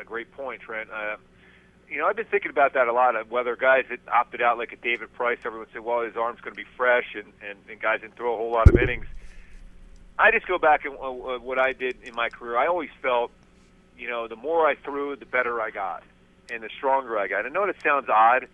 a 0.00 0.04
great 0.04 0.32
point, 0.32 0.60
Trent. 0.62 0.90
Uh, 0.90 1.16
you 1.90 1.98
know, 1.98 2.06
I've 2.06 2.16
been 2.16 2.26
thinking 2.26 2.50
about 2.50 2.74
that 2.74 2.88
a 2.88 2.92
lot. 2.92 3.16
Of 3.16 3.30
whether 3.30 3.56
guys 3.56 3.84
that 3.90 4.00
opted 4.12 4.42
out, 4.42 4.58
like 4.58 4.72
a 4.72 4.76
David 4.76 5.12
Price, 5.14 5.38
everyone 5.44 5.68
said, 5.72 5.82
"Well, 5.84 6.00
his 6.00 6.16
arm's 6.16 6.40
going 6.40 6.54
to 6.54 6.62
be 6.62 6.68
fresh," 6.76 7.14
and, 7.14 7.32
and 7.48 7.58
and 7.68 7.80
guys 7.80 8.00
didn't 8.00 8.16
throw 8.16 8.34
a 8.34 8.36
whole 8.36 8.52
lot 8.52 8.68
of 8.68 8.76
innings. 8.76 9.06
I 10.18 10.30
just 10.30 10.46
go 10.46 10.58
back 10.58 10.84
and 10.84 10.94
uh, 10.94 11.38
what 11.38 11.58
I 11.58 11.72
did 11.72 11.96
in 12.02 12.14
my 12.14 12.28
career. 12.28 12.58
I 12.58 12.66
always 12.66 12.90
felt, 13.00 13.30
you 13.96 14.08
know, 14.08 14.26
the 14.26 14.36
more 14.36 14.66
I 14.66 14.74
threw, 14.74 15.14
the 15.14 15.26
better 15.26 15.60
I 15.60 15.70
got, 15.70 16.02
and 16.50 16.62
the 16.62 16.70
stronger 16.76 17.18
I 17.18 17.28
got. 17.28 17.46
I 17.46 17.50
know 17.50 17.66
that 17.66 17.80
sounds 17.82 18.08
odd, 18.08 18.48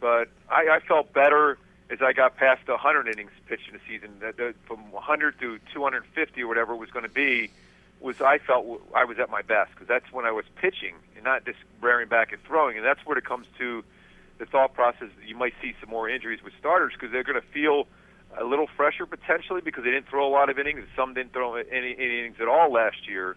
but 0.00 0.28
I, 0.48 0.68
I 0.70 0.80
felt 0.86 1.12
better 1.12 1.58
as 1.90 2.00
I 2.00 2.12
got 2.12 2.36
past 2.36 2.66
the 2.66 2.72
100 2.72 3.08
innings 3.08 3.32
pitched 3.46 3.68
in 3.68 3.74
the 3.74 3.80
season, 3.88 4.10
the, 4.20 4.32
the, 4.32 4.54
from 4.66 4.92
100 4.92 5.38
to 5.40 5.58
250 5.72 6.42
or 6.42 6.46
whatever 6.46 6.74
it 6.74 6.76
was 6.76 6.90
going 6.90 7.04
to 7.04 7.10
be, 7.10 7.50
was 8.00 8.20
I 8.20 8.38
felt 8.38 8.80
I 8.94 9.04
was 9.04 9.18
at 9.18 9.28
my 9.28 9.42
best 9.42 9.72
because 9.72 9.88
that's 9.88 10.10
when 10.12 10.24
I 10.24 10.30
was 10.30 10.44
pitching 10.56 10.94
and 11.16 11.24
not 11.24 11.44
just 11.44 11.58
rearing 11.80 12.08
back 12.08 12.32
and 12.32 12.42
throwing. 12.44 12.76
And 12.76 12.86
that's 12.86 13.04
where 13.04 13.18
it 13.18 13.24
comes 13.24 13.46
to 13.58 13.84
the 14.38 14.46
thought 14.46 14.72
process. 14.72 15.08
You 15.26 15.36
might 15.36 15.54
see 15.60 15.74
some 15.80 15.90
more 15.90 16.08
injuries 16.08 16.42
with 16.42 16.54
starters 16.58 16.92
because 16.94 17.12
they're 17.12 17.24
going 17.24 17.40
to 17.40 17.46
feel 17.48 17.86
a 18.38 18.44
little 18.44 18.68
fresher 18.76 19.04
potentially 19.04 19.60
because 19.60 19.84
they 19.84 19.90
didn't 19.90 20.08
throw 20.08 20.26
a 20.26 20.32
lot 20.32 20.48
of 20.48 20.58
innings. 20.58 20.84
Some 20.96 21.14
didn't 21.14 21.32
throw 21.32 21.56
any, 21.56 21.94
any 21.98 22.20
innings 22.20 22.36
at 22.40 22.48
all 22.48 22.72
last 22.72 23.08
year. 23.08 23.36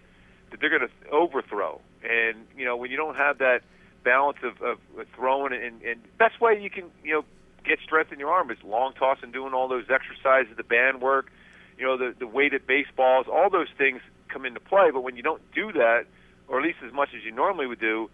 That 0.51 0.59
they're 0.59 0.69
going 0.69 0.87
to 0.87 1.09
overthrow, 1.09 1.81
and 2.03 2.45
you 2.55 2.63
know 2.63 2.77
when 2.77 2.91
you 2.91 2.97
don't 2.97 3.15
have 3.15 3.39
that 3.39 3.63
balance 4.03 4.37
of, 4.43 4.61
of 4.61 4.77
throwing 5.15 5.51
and, 5.51 5.81
and 5.81 6.17
best 6.19 6.39
way 6.39 6.61
you 6.61 6.69
can 6.69 6.91
you 7.03 7.13
know 7.13 7.25
get 7.63 7.79
strength 7.79 8.11
in 8.11 8.19
your 8.19 8.31
arm 8.31 8.51
is 8.51 8.57
long 8.63 8.93
toss 8.93 9.19
and 9.21 9.33
doing 9.33 9.53
all 9.53 9.67
those 9.67 9.85
exercises, 9.89 10.55
the 10.55 10.63
band 10.63 11.01
work, 11.01 11.31
you 11.77 11.85
know, 11.85 11.97
the 11.97 12.15
the 12.17 12.27
weighted 12.27 12.67
baseballs, 12.67 13.27
all 13.31 13.49
those 13.49 13.69
things 13.77 14.01
come 14.29 14.45
into 14.45 14.59
play. 14.59 14.91
But 14.91 15.01
when 15.01 15.15
you 15.15 15.23
don't 15.23 15.41
do 15.53 15.71
that, 15.73 16.05
or 16.47 16.59
at 16.59 16.65
least 16.65 16.79
as 16.85 16.93
much 16.93 17.09
as 17.15 17.23
you 17.23 17.31
normally 17.31 17.67
would 17.67 17.79
do, 17.79 18.09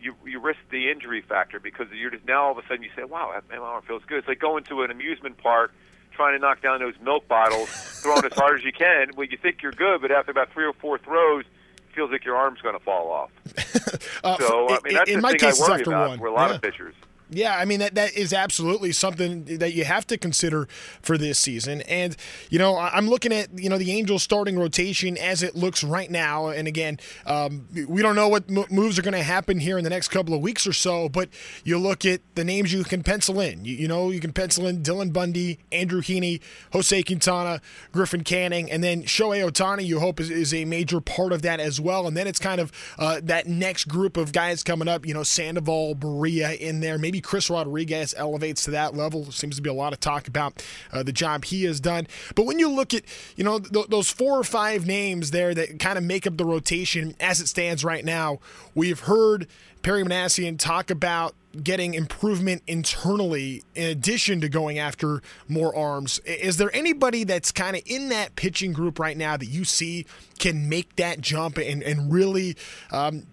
you 0.00 0.14
you 0.24 0.40
risk 0.40 0.60
the 0.70 0.90
injury 0.90 1.22
factor 1.22 1.60
because 1.60 1.86
you're 1.92 2.10
just 2.10 2.26
now 2.26 2.44
all 2.44 2.52
of 2.52 2.58
a 2.58 2.62
sudden 2.68 2.82
you 2.82 2.90
say, 2.96 3.04
wow, 3.04 3.40
my 3.48 3.56
arm 3.56 3.82
feels 3.86 4.02
good. 4.06 4.18
It's 4.18 4.28
like 4.28 4.40
going 4.40 4.64
to 4.64 4.82
an 4.82 4.90
amusement 4.90 5.38
park 5.38 5.72
trying 6.12 6.34
to 6.34 6.38
knock 6.38 6.60
down 6.60 6.80
those 6.80 6.94
milk 7.00 7.28
bottles, 7.28 7.68
throwing 8.02 8.24
as 8.24 8.32
hard 8.32 8.58
as 8.58 8.64
you 8.64 8.72
can. 8.72 9.10
Well, 9.16 9.26
you 9.26 9.36
think 9.36 9.62
you're 9.62 9.72
good, 9.72 10.00
but 10.00 10.10
after 10.10 10.30
about 10.30 10.52
three 10.52 10.64
or 10.64 10.72
four 10.72 10.98
throws, 10.98 11.44
it 11.44 11.94
feels 11.94 12.10
like 12.10 12.24
your 12.24 12.36
arm's 12.36 12.60
going 12.60 12.76
to 12.76 12.84
fall 12.84 13.10
off. 13.10 13.30
uh, 14.24 14.36
so 14.38 14.68
I 14.68 14.78
mean, 14.84 14.94
that's 14.94 15.10
the 15.10 15.20
thing 15.20 15.44
I 15.44 15.52
worry 15.68 15.82
about 15.82 16.08
one. 16.10 16.18
for 16.18 16.26
a 16.26 16.32
lot 16.32 16.50
yeah. 16.50 16.56
of 16.56 16.62
pitchers. 16.62 16.94
Yeah, 17.30 17.56
I 17.56 17.66
mean 17.66 17.80
that 17.80 17.94
that 17.94 18.14
is 18.14 18.32
absolutely 18.32 18.92
something 18.92 19.58
that 19.58 19.74
you 19.74 19.84
have 19.84 20.06
to 20.06 20.16
consider 20.16 20.66
for 21.02 21.18
this 21.18 21.38
season. 21.38 21.82
And 21.82 22.16
you 22.48 22.58
know, 22.58 22.78
I'm 22.78 23.08
looking 23.08 23.32
at 23.32 23.48
you 23.58 23.68
know 23.68 23.76
the 23.76 23.92
Angels 23.92 24.22
starting 24.22 24.58
rotation 24.58 25.18
as 25.18 25.42
it 25.42 25.54
looks 25.54 25.84
right 25.84 26.10
now. 26.10 26.48
And 26.48 26.66
again, 26.66 26.98
um, 27.26 27.66
we 27.86 28.00
don't 28.00 28.14
know 28.14 28.28
what 28.28 28.48
moves 28.48 28.98
are 28.98 29.02
going 29.02 29.12
to 29.12 29.22
happen 29.22 29.58
here 29.58 29.76
in 29.76 29.84
the 29.84 29.90
next 29.90 30.08
couple 30.08 30.32
of 30.32 30.40
weeks 30.40 30.66
or 30.66 30.72
so. 30.72 31.08
But 31.08 31.28
you 31.64 31.78
look 31.78 32.06
at 32.06 32.20
the 32.34 32.44
names 32.44 32.72
you 32.72 32.82
can 32.84 33.02
pencil 33.02 33.40
in. 33.40 33.64
You, 33.64 33.74
you 33.74 33.88
know, 33.88 34.10
you 34.10 34.20
can 34.20 34.32
pencil 34.32 34.66
in 34.66 34.82
Dylan 34.82 35.12
Bundy, 35.12 35.58
Andrew 35.70 36.00
Heaney, 36.00 36.40
Jose 36.72 37.02
Quintana, 37.02 37.60
Griffin 37.92 38.24
Canning, 38.24 38.70
and 38.70 38.82
then 38.82 39.02
Shohei 39.02 39.46
Ohtani. 39.46 39.84
You 39.84 40.00
hope 40.00 40.18
is, 40.18 40.30
is 40.30 40.54
a 40.54 40.64
major 40.64 41.00
part 41.02 41.32
of 41.32 41.42
that 41.42 41.60
as 41.60 41.78
well. 41.78 42.06
And 42.06 42.16
then 42.16 42.26
it's 42.26 42.38
kind 42.38 42.60
of 42.60 42.72
uh, 42.98 43.20
that 43.24 43.46
next 43.46 43.84
group 43.84 44.16
of 44.16 44.32
guys 44.32 44.62
coming 44.62 44.88
up. 44.88 45.04
You 45.04 45.12
know, 45.12 45.22
Sandoval, 45.22 45.94
Barria 45.94 46.56
in 46.56 46.80
there, 46.80 46.96
maybe 46.96 47.17
maybe 47.18 47.22
Chris 47.22 47.50
Rodriguez 47.50 48.14
elevates 48.16 48.64
to 48.64 48.70
that 48.72 48.94
level. 48.94 49.24
There 49.24 49.32
seems 49.32 49.56
to 49.56 49.62
be 49.62 49.70
a 49.70 49.74
lot 49.74 49.92
of 49.92 50.00
talk 50.00 50.28
about 50.28 50.62
uh, 50.92 51.02
the 51.02 51.12
job 51.12 51.44
he 51.44 51.64
has 51.64 51.80
done. 51.80 52.06
But 52.34 52.46
when 52.46 52.58
you 52.58 52.70
look 52.70 52.94
at, 52.94 53.02
you 53.36 53.44
know, 53.44 53.58
th- 53.58 53.88
those 53.88 54.10
four 54.10 54.38
or 54.38 54.44
five 54.44 54.86
names 54.86 55.32
there 55.32 55.54
that 55.54 55.78
kind 55.80 55.98
of 55.98 56.04
make 56.04 56.26
up 56.26 56.36
the 56.36 56.44
rotation 56.44 57.14
as 57.18 57.40
it 57.40 57.48
stands 57.48 57.84
right 57.84 58.04
now, 58.04 58.38
we've 58.74 59.00
heard 59.00 59.48
Perry 59.82 60.04
Minasian 60.04 60.58
talk 60.58 60.90
about 60.90 61.34
getting 61.62 61.94
improvement 61.94 62.62
internally 62.66 63.62
in 63.74 63.88
addition 63.88 64.40
to 64.42 64.48
going 64.48 64.78
after 64.78 65.22
more 65.48 65.74
arms. 65.74 66.20
Is 66.20 66.56
there 66.56 66.74
anybody 66.74 67.24
that's 67.24 67.50
kind 67.50 67.74
of 67.74 67.82
in 67.86 68.10
that 68.10 68.36
pitching 68.36 68.72
group 68.72 68.98
right 68.98 69.16
now 69.16 69.36
that 69.36 69.46
you 69.46 69.64
see 69.64 70.06
can 70.38 70.68
make 70.68 70.94
that 70.96 71.20
jump 71.20 71.58
and, 71.58 71.82
and 71.82 72.12
really 72.12 72.56
um, 72.92 73.26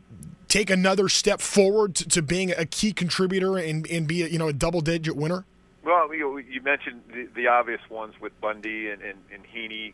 take 0.47 0.69
another 0.69 1.09
step 1.09 1.41
forward 1.41 1.95
to, 1.95 2.07
to, 2.09 2.21
being 2.21 2.51
a 2.51 2.65
key 2.65 2.93
contributor 2.93 3.57
and, 3.57 3.87
and 3.87 4.07
be 4.07 4.23
a, 4.23 4.27
you 4.27 4.37
know 4.37 4.47
a 4.47 4.53
double 4.53 4.81
digit 4.81 5.15
winner? 5.15 5.45
Well, 5.83 6.13
you, 6.13 6.37
you 6.37 6.61
mentioned 6.61 7.01
the, 7.13 7.27
the, 7.35 7.47
obvious 7.47 7.81
ones 7.89 8.15
with 8.19 8.39
Bundy 8.41 8.89
and, 8.89 9.01
and, 9.01 9.17
and 9.31 9.43
Heaney 9.43 9.93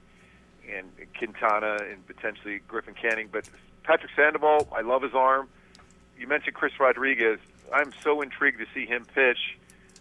and 0.74 0.88
Quintana 1.18 1.80
and 1.90 2.06
potentially 2.08 2.62
Griffin 2.68 2.94
Canning, 2.94 3.28
but 3.32 3.50
Patrick 3.84 4.12
Sandoval, 4.16 4.70
I 4.76 4.82
love 4.82 5.02
his 5.02 5.14
arm. 5.14 5.50
You 6.18 6.28
mentioned 6.28 6.56
Chris 6.56 6.80
Rodriguez. 6.80 7.40
I'm 7.74 7.92
so 8.04 8.22
intrigued 8.22 8.60
to 8.60 8.66
see 8.74 8.86
him 8.86 9.06
pitch 9.14 9.58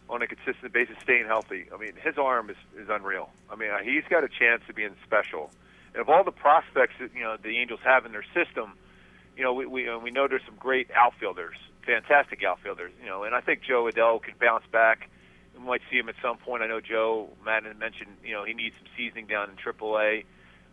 on 0.09 0.23
a 0.23 0.27
consistent 0.27 0.73
basis, 0.73 0.97
staying 1.03 1.27
healthy. 1.27 1.67
I 1.73 1.79
mean, 1.79 1.93
his 2.03 2.19
arm 2.19 2.51
is, 2.51 2.57
is 2.77 2.89
unreal. 2.91 3.31
I 3.51 3.57
mean, 3.57 3.71
uh, 3.71 3.79
he's 3.79 4.05
got 4.11 4.25
a 4.25 4.29
chance 4.29 4.63
of 4.69 4.75
being 4.75 4.95
special. 5.07 5.51
And 5.95 6.01
of 6.01 6.09
all 6.09 6.25
the 6.25 6.33
prospects 6.33 6.95
that 7.01 7.15
you 7.15 7.23
know 7.23 7.37
the 7.41 7.59
Angels 7.59 7.81
have 7.85 8.07
in 8.07 8.13
their 8.13 8.25
system, 8.35 8.75
you 9.40 9.46
know, 9.46 9.55
we 9.55 9.64
we, 9.64 9.88
uh, 9.88 9.96
we 9.96 10.11
know 10.11 10.29
there's 10.29 10.44
some 10.44 10.59
great 10.59 10.90
outfielders, 10.94 11.57
fantastic 11.87 12.44
outfielders. 12.44 12.92
You 13.00 13.09
know, 13.09 13.24
and 13.24 13.35
I 13.35 13.40
think 13.40 13.62
Jo 13.66 13.88
Adell 13.90 14.22
can 14.22 14.35
bounce 14.38 14.64
back. 14.70 15.09
We 15.57 15.64
might 15.64 15.81
see 15.90 15.96
him 15.96 16.11
at 16.11 16.14
some 16.20 16.37
point. 16.37 16.62
I 16.62 16.66
know 16.66 16.83
Joe 16.83 17.31
Maddon 17.42 17.79
mentioned, 17.79 18.11
you 18.22 18.35
know, 18.35 18.44
he 18.44 18.53
needs 18.53 18.74
some 18.76 18.87
seasoning 18.98 19.26
down 19.29 19.48
in 19.48 19.57
AAA. 19.57 20.24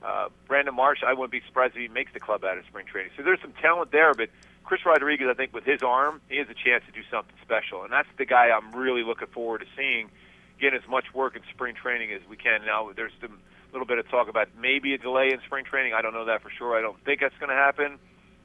Uh, 0.04 0.28
Brandon 0.50 0.76
Marsh, 0.76 1.00
I 1.02 1.14
wouldn't 1.14 1.32
be 1.32 1.42
surprised 1.48 1.76
if 1.76 1.82
he 1.82 1.88
makes 1.88 2.12
the 2.12 2.20
club 2.20 2.44
out 2.44 2.58
of 2.58 2.66
spring 2.66 2.86
training. 2.86 3.12
So 3.16 3.24
there's 3.24 3.40
some 3.40 3.54
talent 3.54 3.94
there, 3.94 4.14
but 4.14 4.30
Chris 4.66 4.82
Rodriguez, 4.86 5.30
I 5.32 5.34
think, 5.34 5.54
with 5.54 5.64
his 5.64 5.82
arm, 5.82 6.20
he 6.28 6.36
has 6.38 6.48
a 6.50 6.54
chance 6.54 6.84
to 6.88 6.92
do 6.92 7.08
something 7.10 7.36
special, 7.42 7.84
and 7.84 7.92
that's 7.92 8.10
the 8.18 8.26
guy 8.26 8.52
I'm 8.52 8.76
really 8.76 9.02
looking 9.02 9.30
forward 9.30 9.60
to 9.62 9.68
seeing 9.78 10.12
get 10.60 10.74
as 10.74 10.84
much 10.90 11.06
work 11.14 11.38
in 11.38 11.42
spring 11.54 11.74
training 11.74 12.12
as 12.12 12.22
we 12.30 12.36
can. 12.36 12.66
Now, 12.66 12.92
there's 12.94 13.16
a 13.24 13.30
little 13.72 13.88
bit 13.88 13.98
of 13.98 14.10
talk 14.10 14.28
about 14.28 14.50
maybe 14.60 14.94
a 14.94 14.98
delay 14.98 15.32
in 15.32 15.40
spring 15.46 15.64
training. 15.64 15.94
I 15.94 16.02
don't 16.02 16.14
know 16.14 16.26
that 16.26 16.44
for 16.44 16.50
sure. 16.50 16.78
I 16.78 16.82
don't 16.82 17.02
think 17.06 17.22
that's 17.22 17.38
going 17.40 17.50
to 17.50 17.56
happen. 17.56 17.98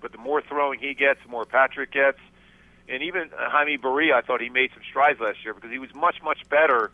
But 0.03 0.13
the 0.13 0.19
more 0.19 0.43
throwing 0.43 0.81
he 0.81 0.95
gets, 0.95 1.21
the 1.25 1.31
more 1.31 1.47
Patrick 1.47 1.93
gets. 1.93 2.19
And 2.89 3.03
even 3.03 3.31
Jaime 3.33 3.79
Barria, 3.79 4.15
I 4.15 4.21
thought 4.21 4.41
he 4.41 4.51
made 4.51 4.71
some 4.75 4.83
strides 4.89 5.21
last 5.21 5.45
year 5.45 5.55
because 5.55 5.71
he 5.71 5.79
was 5.79 5.95
much, 5.95 6.17
much 6.23 6.47
better 6.51 6.91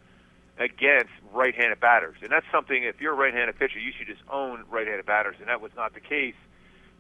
against 0.59 1.11
right-handed 1.33 1.81
batters. 1.81 2.17
And 2.21 2.31
that's 2.31 2.47
something, 2.53 2.85
if 2.85 3.01
you're 3.01 3.15
a 3.15 3.17
right-handed 3.17 3.59
pitcher, 3.59 3.79
you 3.79 3.93
should 3.97 4.07
just 4.07 4.21
own 4.31 4.65
right-handed 4.71 5.07
batters. 5.07 5.37
And 5.41 5.49
that 5.49 5.61
was 5.61 5.73
not 5.75 5.95
the 5.95 6.01
case 6.01 6.35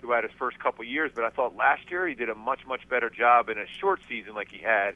throughout 0.01 0.25
his 0.25 0.33
first 0.39 0.59
couple 0.59 0.85
years. 0.85 1.11
But 1.15 1.25
I 1.25 1.31
thought 1.31 1.55
last 1.55 1.91
year 1.91 2.09
he 2.09 2.15
did 2.15 2.31
a 2.31 2.35
much, 2.35 2.67
much 2.67 2.89
better 2.89 3.11
job 3.11 3.49
in 3.49 3.59
a 3.59 3.67
short 3.81 4.01
season 4.09 4.35
like 4.35 4.49
he 4.49 4.59
had 4.59 4.95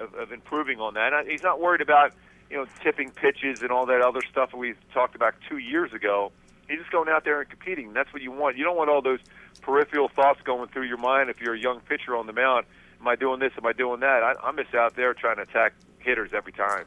of, 0.00 0.14
of 0.14 0.32
improving 0.32 0.80
on 0.80 0.94
that. 0.94 1.12
And 1.12 1.30
he's 1.30 1.42
not 1.42 1.60
worried 1.60 1.80
about, 1.80 2.12
you 2.50 2.56
know, 2.56 2.66
tipping 2.82 3.10
pitches 3.10 3.62
and 3.62 3.70
all 3.70 3.86
that 3.86 4.00
other 4.00 4.20
stuff 4.30 4.50
that 4.50 4.56
we 4.56 4.74
talked 4.92 5.14
about 5.14 5.34
two 5.48 5.58
years 5.58 5.92
ago. 5.92 6.32
He's 6.68 6.78
just 6.78 6.90
going 6.90 7.08
out 7.08 7.24
there 7.24 7.40
and 7.40 7.48
competing. 7.48 7.92
That's 7.92 8.12
what 8.12 8.22
you 8.22 8.30
want. 8.30 8.56
You 8.56 8.64
don't 8.64 8.76
want 8.76 8.90
all 8.90 9.02
those 9.02 9.20
peripheral 9.62 10.08
thoughts 10.08 10.40
going 10.44 10.68
through 10.68 10.86
your 10.86 10.98
mind 10.98 11.30
if 11.30 11.40
you're 11.40 11.54
a 11.54 11.60
young 11.60 11.80
pitcher 11.80 12.16
on 12.16 12.26
the 12.26 12.32
mound. 12.32 12.66
Am 13.00 13.08
I 13.08 13.16
doing 13.16 13.40
this? 13.40 13.52
Am 13.56 13.66
I 13.66 13.72
doing 13.72 14.00
that? 14.00 14.22
I, 14.22 14.34
I'm 14.42 14.56
just 14.56 14.74
out 14.74 14.96
there 14.96 15.14
trying 15.14 15.36
to 15.36 15.42
attack 15.42 15.72
hitters 16.00 16.30
every 16.34 16.52
time 16.52 16.84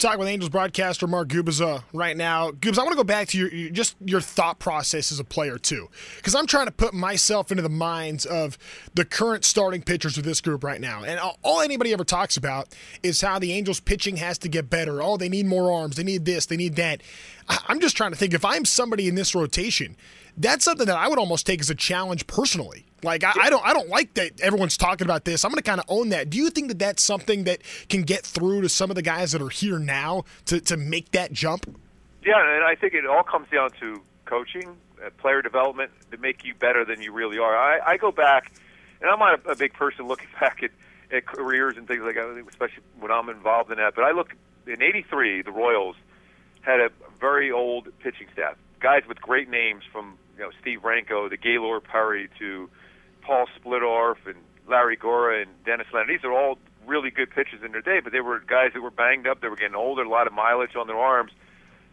talking 0.00 0.18
with 0.18 0.28
Angels 0.28 0.48
broadcaster 0.48 1.06
Mark 1.06 1.28
Gubicza 1.28 1.84
right 1.92 2.16
now. 2.16 2.50
Gubes, 2.50 2.78
I 2.78 2.82
want 2.82 2.92
to 2.92 2.96
go 2.96 3.04
back 3.04 3.28
to 3.28 3.38
your 3.38 3.70
just 3.70 3.96
your 4.04 4.20
thought 4.20 4.58
process 4.58 5.12
as 5.12 5.20
a 5.20 5.24
player 5.24 5.58
too, 5.58 5.88
because 6.16 6.34
I'm 6.34 6.46
trying 6.46 6.66
to 6.66 6.72
put 6.72 6.94
myself 6.94 7.50
into 7.50 7.62
the 7.62 7.68
minds 7.68 8.26
of 8.26 8.58
the 8.94 9.04
current 9.04 9.44
starting 9.44 9.82
pitchers 9.82 10.18
of 10.18 10.24
this 10.24 10.40
group 10.40 10.64
right 10.64 10.80
now, 10.80 11.04
and 11.04 11.20
all 11.42 11.60
anybody 11.60 11.92
ever 11.92 12.04
talks 12.04 12.36
about 12.36 12.74
is 13.02 13.20
how 13.20 13.38
the 13.38 13.52
Angels 13.52 13.80
pitching 13.80 14.16
has 14.16 14.38
to 14.38 14.48
get 14.48 14.70
better. 14.70 15.02
Oh, 15.02 15.16
they 15.16 15.28
need 15.28 15.46
more 15.46 15.72
arms, 15.72 15.96
they 15.96 16.04
need 16.04 16.24
this, 16.24 16.46
they 16.46 16.56
need 16.56 16.76
that. 16.76 17.02
I'm 17.68 17.80
just 17.80 17.96
trying 17.96 18.12
to 18.12 18.16
think 18.16 18.32
if 18.32 18.44
I'm 18.44 18.64
somebody 18.64 19.08
in 19.08 19.14
this 19.14 19.34
rotation, 19.34 19.96
that's 20.36 20.64
something 20.64 20.86
that 20.86 20.96
I 20.96 21.08
would 21.08 21.18
almost 21.18 21.46
take 21.46 21.60
as 21.60 21.68
a 21.68 21.74
challenge 21.74 22.26
personally 22.26 22.86
like 23.02 23.24
I, 23.24 23.32
I, 23.40 23.50
don't 23.50 23.64
I 23.64 23.72
don't 23.72 23.88
like 23.88 24.14
that 24.14 24.40
everyone's 24.40 24.76
talking 24.76 25.06
about 25.06 25.24
this. 25.24 25.44
I'm 25.44 25.50
going 25.50 25.62
to 25.62 25.62
kind 25.62 25.80
of 25.80 25.86
own 25.88 26.10
that. 26.10 26.30
Do 26.30 26.38
you 26.38 26.50
think 26.50 26.68
that 26.68 26.78
that's 26.78 27.02
something 27.02 27.44
that 27.44 27.60
can 27.88 28.02
get 28.02 28.24
through 28.24 28.62
to 28.62 28.68
some 28.68 28.90
of 28.90 28.96
the 28.96 29.02
guys 29.02 29.32
that 29.32 29.42
are 29.42 29.48
here 29.48 29.78
now 29.78 30.24
to 30.46 30.60
to 30.60 30.76
make 30.76 31.12
that 31.12 31.32
jump? 31.32 31.66
Yeah, 32.24 32.34
and 32.54 32.64
I 32.64 32.74
think 32.74 32.94
it 32.94 33.06
all 33.06 33.22
comes 33.22 33.48
down 33.50 33.70
to 33.80 34.02
coaching, 34.26 34.76
uh, 35.04 35.10
player 35.18 35.42
development 35.42 35.90
to 36.10 36.18
make 36.18 36.44
you 36.44 36.54
better 36.54 36.84
than 36.84 37.00
you 37.02 37.12
really 37.12 37.38
are. 37.38 37.56
I, 37.56 37.80
I 37.92 37.96
go 37.96 38.12
back, 38.12 38.52
and 39.00 39.10
I'm 39.10 39.18
not 39.18 39.44
a, 39.46 39.50
a 39.50 39.56
big 39.56 39.72
person 39.72 40.06
looking 40.06 40.28
back 40.40 40.62
at, 40.62 40.70
at 41.10 41.26
careers 41.26 41.76
and 41.76 41.88
things 41.88 42.02
like 42.02 42.14
that, 42.14 42.44
especially 42.48 42.82
when 42.98 43.10
I'm 43.10 43.28
involved 43.28 43.70
in 43.70 43.78
that. 43.78 43.94
But 43.94 44.04
I 44.04 44.12
look 44.12 44.34
in 44.66 44.82
'83, 44.82 45.42
the 45.42 45.50
Royals 45.50 45.96
had 46.62 46.80
a 46.80 46.90
very 47.18 47.50
old 47.50 47.88
pitching 48.00 48.28
staff, 48.32 48.56
guys 48.80 49.02
with 49.08 49.20
great 49.20 49.48
names 49.48 49.82
from 49.90 50.18
you 50.36 50.44
know 50.44 50.50
Steve 50.60 50.82
Renko 50.82 51.28
to 51.30 51.36
Gaylord 51.36 51.84
Perry 51.84 52.28
to 52.38 52.68
Paul 53.30 53.46
Splittorff 53.62 54.26
and 54.26 54.34
Larry 54.66 54.96
Gura 54.96 55.42
and 55.42 55.50
Dennis 55.64 55.86
Leonard. 55.94 56.08
These 56.08 56.24
are 56.24 56.32
all 56.32 56.58
really 56.84 57.10
good 57.10 57.30
pitchers 57.30 57.62
in 57.64 57.70
their 57.70 57.80
day, 57.80 58.00
but 58.02 58.12
they 58.12 58.18
were 58.18 58.40
guys 58.40 58.72
that 58.74 58.80
were 58.80 58.90
banged 58.90 59.28
up. 59.28 59.40
They 59.40 59.46
were 59.46 59.54
getting 59.54 59.76
older, 59.76 60.02
a 60.02 60.08
lot 60.08 60.26
of 60.26 60.32
mileage 60.32 60.74
on 60.74 60.88
their 60.88 60.98
arms. 60.98 61.30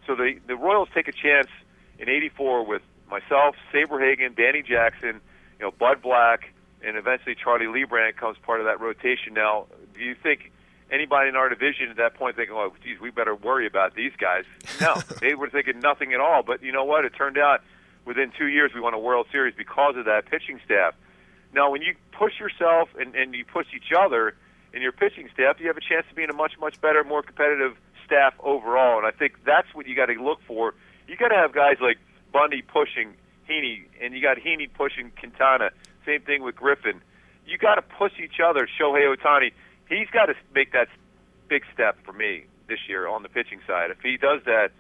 So 0.07 0.15
the 0.15 0.39
the 0.47 0.55
Royals 0.55 0.89
take 0.95 1.07
a 1.07 1.11
chance 1.11 1.49
in 1.99 2.09
'84 2.09 2.65
with 2.65 2.81
myself, 3.07 3.55
Saberhagen, 3.71 4.35
Danny 4.35 4.63
Jackson, 4.63 5.21
you 5.59 5.65
know, 5.65 5.69
Bud 5.69 6.01
Black, 6.01 6.51
and 6.81 6.97
eventually 6.97 7.35
Charlie 7.35 7.67
Leibrandt 7.67 8.17
comes 8.17 8.39
part 8.39 8.59
of 8.59 8.65
that 8.65 8.81
rotation. 8.81 9.35
Now, 9.35 9.67
do 9.93 9.99
you 9.99 10.15
think 10.15 10.51
anybody 10.89 11.29
in 11.29 11.35
our 11.35 11.49
division 11.49 11.91
at 11.91 11.97
that 11.97 12.15
point 12.15 12.35
thinking, 12.35 12.55
"Oh, 12.57 12.73
geez, 12.83 12.99
we 12.99 13.11
better 13.11 13.35
worry 13.35 13.67
about 13.67 13.93
these 13.93 14.13
guys"? 14.17 14.45
No, 14.81 14.95
they 15.21 15.35
were 15.35 15.51
thinking 15.51 15.81
nothing 15.81 16.13
at 16.13 16.19
all. 16.19 16.41
But 16.41 16.63
you 16.63 16.71
know 16.71 16.83
what? 16.83 17.05
It 17.05 17.13
turned 17.15 17.37
out 17.37 17.61
within 18.05 18.31
two 18.35 18.47
years 18.47 18.71
we 18.73 18.81
won 18.81 18.95
a 18.95 18.99
World 18.99 19.27
Series 19.31 19.53
because 19.55 19.95
of 19.97 20.05
that 20.05 20.25
pitching 20.25 20.59
staff. 20.65 20.95
Now, 21.53 21.71
when 21.71 21.81
you 21.81 21.95
push 22.11 22.39
yourself 22.39 22.89
and, 22.99 23.15
and 23.15 23.33
you 23.33 23.45
push 23.45 23.67
each 23.75 23.91
other 23.97 24.35
in 24.73 24.81
your 24.81 24.91
pitching 24.91 25.29
staff, 25.33 25.59
you 25.59 25.67
have 25.67 25.77
a 25.77 25.81
chance 25.81 26.05
to 26.09 26.15
be 26.15 26.23
in 26.23 26.29
a 26.29 26.33
much, 26.33 26.53
much 26.59 26.79
better, 26.81 27.03
more 27.03 27.21
competitive 27.21 27.77
staff 28.05 28.33
overall. 28.39 28.97
And 28.97 29.07
I 29.07 29.11
think 29.11 29.43
that's 29.45 29.67
what 29.73 29.87
you 29.87 29.95
got 29.95 30.07
to 30.07 30.13
look 30.13 30.39
for. 30.47 30.73
You 31.07 31.15
got 31.15 31.29
to 31.29 31.35
have 31.35 31.53
guys 31.53 31.77
like 31.81 31.97
Bundy 32.31 32.61
pushing 32.61 33.13
Heaney, 33.49 33.83
and 34.01 34.13
you 34.13 34.21
got 34.21 34.37
Heaney 34.37 34.67
pushing 34.71 35.11
Quintana. 35.17 35.71
Same 36.05 36.21
thing 36.21 36.43
with 36.43 36.55
Griffin. 36.55 37.01
You 37.45 37.57
got 37.57 37.75
to 37.75 37.81
push 37.81 38.13
each 38.21 38.39
other. 38.43 38.67
Shohei 38.67 39.15
Ohtani, 39.15 39.51
he's 39.89 40.09
got 40.11 40.25
to 40.25 40.35
make 40.53 40.73
that 40.73 40.87
big 41.47 41.63
step 41.73 41.97
for 42.03 42.11
me 42.11 42.45
this 42.67 42.79
year 42.87 43.07
on 43.07 43.23
the 43.23 43.29
pitching 43.29 43.61
side. 43.65 43.91
If 43.91 44.01
he 44.01 44.17
does 44.17 44.41
that, 44.45 44.71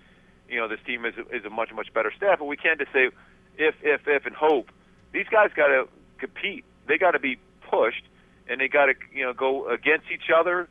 you 0.49 0.59
know, 0.59 0.67
this 0.67 0.79
team 0.85 1.05
is 1.05 1.13
a, 1.17 1.35
is 1.35 1.45
a 1.45 1.49
much, 1.49 1.71
much 1.73 1.93
better 1.93 2.11
staff. 2.15 2.39
But 2.39 2.45
we 2.45 2.57
can't 2.57 2.79
just 2.79 2.91
say 2.91 3.09
if, 3.57 3.75
if, 3.81 4.07
if, 4.07 4.25
and 4.25 4.35
hope. 4.35 4.69
These 5.13 5.27
guys 5.31 5.49
got 5.55 5.67
to 5.67 5.87
compete. 6.17 6.65
They 6.87 6.97
got 6.97 7.11
to 7.11 7.19
be 7.19 7.37
pushed, 7.69 8.03
and 8.49 8.59
they 8.59 8.67
got 8.67 8.87
to 8.87 8.93
you 9.13 9.25
know 9.25 9.33
go 9.33 9.69
against 9.69 10.05
each 10.11 10.29
other. 10.35 10.67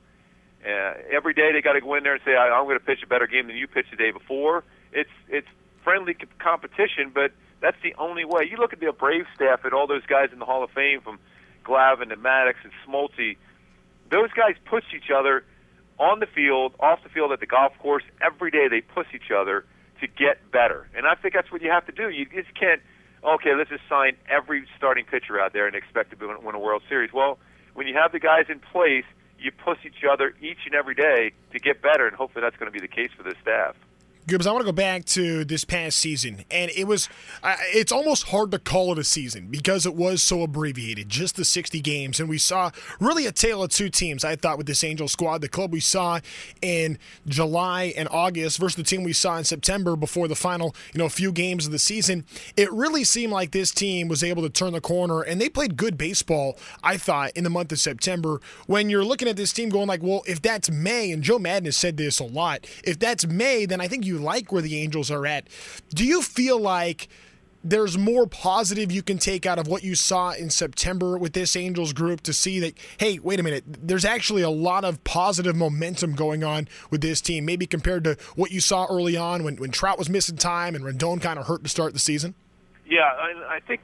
Uh, 0.64 0.94
every 1.12 1.34
day 1.34 1.52
they 1.52 1.62
got 1.62 1.74
to 1.74 1.80
go 1.80 1.94
in 1.94 2.02
there 2.02 2.14
and 2.14 2.22
say, 2.24 2.34
"I'm 2.36 2.64
going 2.64 2.78
to 2.78 2.84
pitch 2.84 3.02
a 3.02 3.06
better 3.06 3.26
game 3.26 3.46
than 3.46 3.56
you 3.56 3.66
pitched 3.66 3.90
the 3.90 3.96
day 3.96 4.10
before." 4.10 4.64
It's 4.92 5.10
it's 5.28 5.48
friendly 5.84 6.16
competition, 6.38 7.12
but 7.14 7.32
that's 7.60 7.76
the 7.82 7.94
only 7.98 8.24
way. 8.24 8.48
You 8.50 8.56
look 8.56 8.72
at 8.72 8.80
the 8.80 8.92
Brave 8.92 9.26
staff 9.34 9.64
and 9.64 9.72
all 9.72 9.86
those 9.86 10.04
guys 10.06 10.30
in 10.32 10.38
the 10.38 10.44
Hall 10.44 10.64
of 10.64 10.70
Fame, 10.70 11.00
from 11.00 11.18
Glavine 11.64 12.08
to 12.08 12.16
Maddux 12.16 12.54
and 12.64 12.72
Smoltz. 12.86 13.36
Those 14.10 14.30
guys 14.32 14.54
push 14.64 14.84
each 14.94 15.10
other 15.10 15.44
on 15.98 16.20
the 16.20 16.26
field, 16.26 16.74
off 16.80 17.02
the 17.02 17.08
field, 17.08 17.32
at 17.32 17.40
the 17.40 17.46
golf 17.46 17.72
course. 17.78 18.04
Every 18.20 18.50
day 18.50 18.68
they 18.68 18.80
push 18.80 19.06
each 19.14 19.30
other 19.30 19.64
to 20.00 20.06
get 20.06 20.50
better, 20.50 20.86
and 20.94 21.06
I 21.06 21.14
think 21.14 21.34
that's 21.34 21.50
what 21.50 21.62
you 21.62 21.70
have 21.70 21.86
to 21.86 21.92
do. 21.92 22.10
You 22.10 22.26
just 22.26 22.54
can't 22.58 22.82
okay, 23.24 23.54
let's 23.54 23.70
just 23.70 23.82
sign 23.88 24.16
every 24.28 24.66
starting 24.76 25.04
pitcher 25.04 25.40
out 25.40 25.52
there 25.52 25.66
and 25.66 25.74
expect 25.74 26.18
to 26.18 26.38
win 26.42 26.54
a 26.54 26.58
World 26.58 26.82
Series. 26.88 27.12
Well, 27.12 27.38
when 27.74 27.86
you 27.86 27.94
have 27.94 28.12
the 28.12 28.20
guys 28.20 28.46
in 28.48 28.60
place, 28.60 29.04
you 29.38 29.52
push 29.52 29.78
each 29.84 30.04
other 30.10 30.34
each 30.40 30.64
and 30.66 30.74
every 30.74 30.94
day 30.94 31.32
to 31.52 31.58
get 31.58 31.82
better, 31.82 32.06
and 32.06 32.16
hopefully 32.16 32.42
that's 32.42 32.56
going 32.56 32.72
to 32.72 32.72
be 32.72 32.80
the 32.80 32.92
case 32.92 33.10
for 33.16 33.22
this 33.22 33.36
staff. 33.42 33.76
Gibbs, 34.28 34.44
I 34.44 34.50
want 34.50 34.62
to 34.62 34.72
go 34.72 34.74
back 34.74 35.04
to 35.04 35.44
this 35.44 35.64
past 35.64 35.98
season, 35.98 36.44
and 36.50 36.68
it 36.72 36.88
was 36.88 37.08
it's 37.72 37.92
almost 37.92 38.24
hard 38.24 38.50
to 38.50 38.58
call 38.58 38.90
it 38.90 38.98
a 38.98 39.04
season 39.04 39.46
because 39.48 39.86
it 39.86 39.94
was 39.94 40.20
so 40.20 40.42
abbreviated, 40.42 41.08
just 41.08 41.36
the 41.36 41.44
60 41.44 41.80
games, 41.80 42.18
and 42.18 42.28
we 42.28 42.36
saw 42.36 42.72
really 42.98 43.26
a 43.26 43.30
tale 43.30 43.62
of 43.62 43.70
two 43.70 43.88
teams. 43.88 44.24
I 44.24 44.34
thought 44.34 44.58
with 44.58 44.66
this 44.66 44.82
Angel 44.82 45.06
squad, 45.06 45.42
the 45.42 45.48
club 45.48 45.72
we 45.72 45.78
saw 45.78 46.18
in 46.60 46.98
July 47.28 47.94
and 47.96 48.08
August 48.10 48.58
versus 48.58 48.74
the 48.74 48.82
team 48.82 49.04
we 49.04 49.12
saw 49.12 49.36
in 49.36 49.44
September 49.44 49.94
before 49.94 50.26
the 50.26 50.34
final, 50.34 50.74
you 50.92 50.98
know, 50.98 51.08
few 51.08 51.30
games 51.30 51.64
of 51.64 51.70
the 51.70 51.78
season. 51.78 52.24
It 52.56 52.72
really 52.72 53.04
seemed 53.04 53.32
like 53.32 53.52
this 53.52 53.70
team 53.70 54.08
was 54.08 54.24
able 54.24 54.42
to 54.42 54.50
turn 54.50 54.72
the 54.72 54.80
corner, 54.80 55.22
and 55.22 55.40
they 55.40 55.48
played 55.48 55.76
good 55.76 55.96
baseball. 55.96 56.58
I 56.82 56.96
thought 56.96 57.30
in 57.36 57.44
the 57.44 57.50
month 57.50 57.70
of 57.70 57.78
September. 57.78 58.40
When 58.66 58.90
you're 58.90 59.04
looking 59.04 59.28
at 59.28 59.36
this 59.36 59.52
team, 59.52 59.68
going 59.68 59.86
like, 59.86 60.02
well, 60.02 60.24
if 60.26 60.42
that's 60.42 60.68
May, 60.68 61.12
and 61.12 61.22
Joe 61.22 61.38
Maddon 61.38 61.66
has 61.66 61.76
said 61.76 61.96
this 61.96 62.18
a 62.18 62.24
lot, 62.24 62.66
if 62.82 62.98
that's 62.98 63.24
May, 63.24 63.66
then 63.66 63.80
I 63.80 63.86
think 63.86 64.04
you 64.04 64.15
like 64.18 64.52
where 64.52 64.62
the 64.62 64.78
Angels 64.80 65.10
are 65.10 65.26
at. 65.26 65.48
Do 65.90 66.04
you 66.04 66.22
feel 66.22 66.58
like 66.58 67.08
there's 67.68 67.98
more 67.98 68.28
positive 68.28 68.92
you 68.92 69.02
can 69.02 69.18
take 69.18 69.44
out 69.44 69.58
of 69.58 69.66
what 69.66 69.82
you 69.82 69.96
saw 69.96 70.30
in 70.30 70.50
September 70.50 71.18
with 71.18 71.32
this 71.32 71.56
Angels 71.56 71.92
group 71.92 72.20
to 72.20 72.32
see 72.32 72.60
that, 72.60 72.74
hey, 72.98 73.18
wait 73.18 73.40
a 73.40 73.42
minute, 73.42 73.64
there's 73.66 74.04
actually 74.04 74.42
a 74.42 74.50
lot 74.50 74.84
of 74.84 75.02
positive 75.02 75.56
momentum 75.56 76.14
going 76.14 76.44
on 76.44 76.68
with 76.90 77.00
this 77.00 77.20
team, 77.20 77.44
maybe 77.44 77.66
compared 77.66 78.04
to 78.04 78.16
what 78.36 78.52
you 78.52 78.60
saw 78.60 78.86
early 78.88 79.16
on 79.16 79.42
when, 79.42 79.56
when 79.56 79.72
Trout 79.72 79.98
was 79.98 80.08
missing 80.08 80.36
time 80.36 80.76
and 80.76 80.84
Rendon 80.84 81.20
kind 81.20 81.40
of 81.40 81.46
hurt 81.46 81.64
to 81.64 81.68
start 81.68 81.92
the 81.92 81.98
season? 81.98 82.34
Yeah, 82.88 83.00
I, 83.00 83.56
I 83.56 83.60
think 83.66 83.80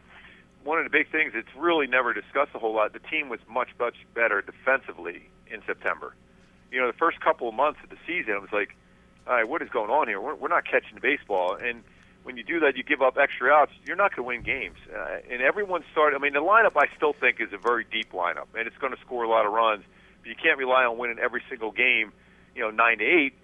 one 0.62 0.78
of 0.78 0.84
the 0.84 0.90
big 0.90 1.10
things 1.10 1.32
it's 1.34 1.48
really 1.56 1.88
never 1.88 2.14
discussed 2.14 2.52
a 2.54 2.60
whole 2.60 2.74
lot. 2.74 2.92
The 2.92 3.00
team 3.00 3.28
was 3.28 3.40
much 3.50 3.70
much 3.80 3.96
better 4.14 4.42
defensively 4.42 5.28
in 5.48 5.60
September. 5.66 6.14
You 6.70 6.80
know, 6.80 6.86
the 6.86 6.96
first 6.98 7.20
couple 7.20 7.48
of 7.48 7.54
months 7.54 7.80
of 7.82 7.90
the 7.90 7.96
season, 8.06 8.34
it 8.34 8.40
was 8.40 8.52
like 8.52 8.76
all 9.26 9.34
right, 9.34 9.48
what 9.48 9.62
is 9.62 9.68
going 9.68 9.90
on 9.90 10.08
here? 10.08 10.20
We're, 10.20 10.34
we're 10.34 10.48
not 10.48 10.64
catching 10.64 10.94
the 10.94 11.00
baseball. 11.00 11.54
And 11.54 11.82
when 12.24 12.36
you 12.36 12.42
do 12.42 12.60
that, 12.60 12.76
you 12.76 12.82
give 12.82 13.02
up 13.02 13.16
extra 13.18 13.50
outs. 13.50 13.72
You're 13.84 13.96
not 13.96 14.14
going 14.14 14.24
to 14.24 14.28
win 14.28 14.42
games. 14.42 14.76
Uh, 14.92 15.18
and 15.30 15.42
everyone 15.42 15.84
started. 15.92 16.16
I 16.16 16.20
mean, 16.20 16.32
the 16.32 16.40
lineup 16.40 16.76
I 16.76 16.94
still 16.96 17.12
think 17.12 17.40
is 17.40 17.52
a 17.52 17.58
very 17.58 17.84
deep 17.90 18.12
lineup, 18.12 18.46
and 18.56 18.66
it's 18.66 18.76
going 18.78 18.92
to 18.92 19.00
score 19.00 19.24
a 19.24 19.28
lot 19.28 19.46
of 19.46 19.52
runs. 19.52 19.84
But 20.20 20.28
you 20.28 20.36
can't 20.40 20.58
rely 20.58 20.84
on 20.84 20.98
winning 20.98 21.18
every 21.18 21.42
single 21.48 21.70
game. 21.70 22.12
You 22.54 22.62
know, 22.62 22.70
nine 22.70 22.98
to 22.98 23.04
eight. 23.04 23.34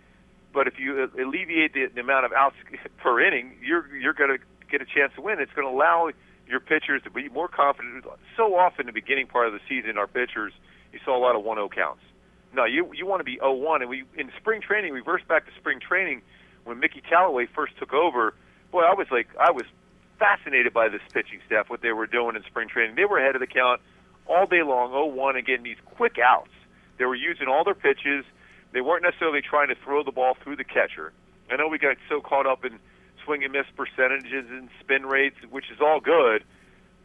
But 0.53 0.67
if 0.67 0.79
you 0.79 1.11
alleviate 1.19 1.75
the, 1.75 1.87
the 1.95 2.01
amount 2.01 2.27
of 2.27 2.33
outs 2.33 2.57
per 2.99 3.21
inning, 3.21 3.59
you're 3.63 3.97
you're 3.97 4.15
going 4.15 4.31
to 4.31 4.39
get 4.71 4.83
a 4.83 4.87
chance 4.87 5.13
to 5.17 5.23
win. 5.23 5.41
It's 5.41 5.53
going 5.53 5.67
to 5.67 5.75
allow 5.75 6.11
your 6.47 6.61
pitchers 6.61 7.03
to 7.05 7.11
be 7.11 7.29
more 7.29 7.49
confident. 7.49 8.05
So 8.37 8.55
often, 8.55 8.83
in 8.83 8.87
the 8.87 8.93
beginning 8.93 9.27
part 9.27 9.47
of 9.47 9.53
the 9.53 9.61
season, 9.69 9.99
our 9.99 10.07
pitchers, 10.07 10.53
you 10.93 10.99
saw 11.05 11.17
a 11.17 11.21
lot 11.21 11.37
of 11.37 11.43
1-0 11.43 11.71
counts 11.75 12.01
no, 12.55 12.65
you 12.65 12.91
you 12.95 13.07
want 13.07 13.21
to 13.21 13.25
be 13.25 13.37
0-1, 13.37 13.81
and 13.81 13.91
we 13.91 14.05
in 14.17 14.31
spring 14.41 14.61
training 14.61 14.93
we 14.93 15.01
reversed 15.01 15.29
back 15.29 15.47
to 15.47 15.53
spring 15.59 15.81
training 15.81 16.23
when 16.65 16.81
Mickey 16.81 17.01
Callaway 17.01 17.47
first 17.55 17.77
took 17.79 17.93
over. 17.93 18.35
Boy, 18.71 18.83
I 18.83 18.95
was 18.95 19.07
like 19.11 19.29
I 19.39 19.51
was 19.51 19.65
fascinated 20.19 20.73
by 20.73 20.89
this 20.89 21.03
pitching 21.13 21.41
staff, 21.47 21.71
what 21.71 21.81
they 21.81 21.93
were 21.93 22.07
doing 22.07 22.37
in 22.37 22.43
spring 22.45 22.69
training. 22.69 22.97
They 22.97 23.05
were 23.05 23.19
ahead 23.19 23.37
of 23.37 23.41
the 23.41 23.47
count 23.47 23.81
all 24.27 24.47
day 24.47 24.63
long, 24.63 24.91
0-1, 24.91 25.37
and 25.37 25.47
getting 25.47 25.65
these 25.65 25.79
quick 25.85 26.17
outs. 26.19 26.51
They 26.99 27.05
were 27.05 27.15
using 27.15 27.47
all 27.49 27.65
their 27.65 27.75
pitches. 27.75 28.25
They 28.73 28.81
weren't 28.81 29.03
necessarily 29.03 29.41
trying 29.41 29.69
to 29.69 29.77
throw 29.77 30.03
the 30.03 30.13
ball 30.13 30.37
through 30.43 30.57
the 30.57 30.65
catcher. 30.65 31.13
I 31.51 31.57
know 31.57 31.69
we 31.69 31.79
got 31.79 31.97
so 32.09 32.21
caught 32.21 32.47
up 32.47 32.65
in 32.65 32.79
swing 33.25 33.45
and 33.45 33.53
miss 33.53 33.67
percentages 33.77 34.47
and 34.51 34.69
spin 34.81 35.07
rates, 35.07 35.37
which 35.51 35.71
is 35.73 35.81
all 35.81 36.01
good, 36.01 36.45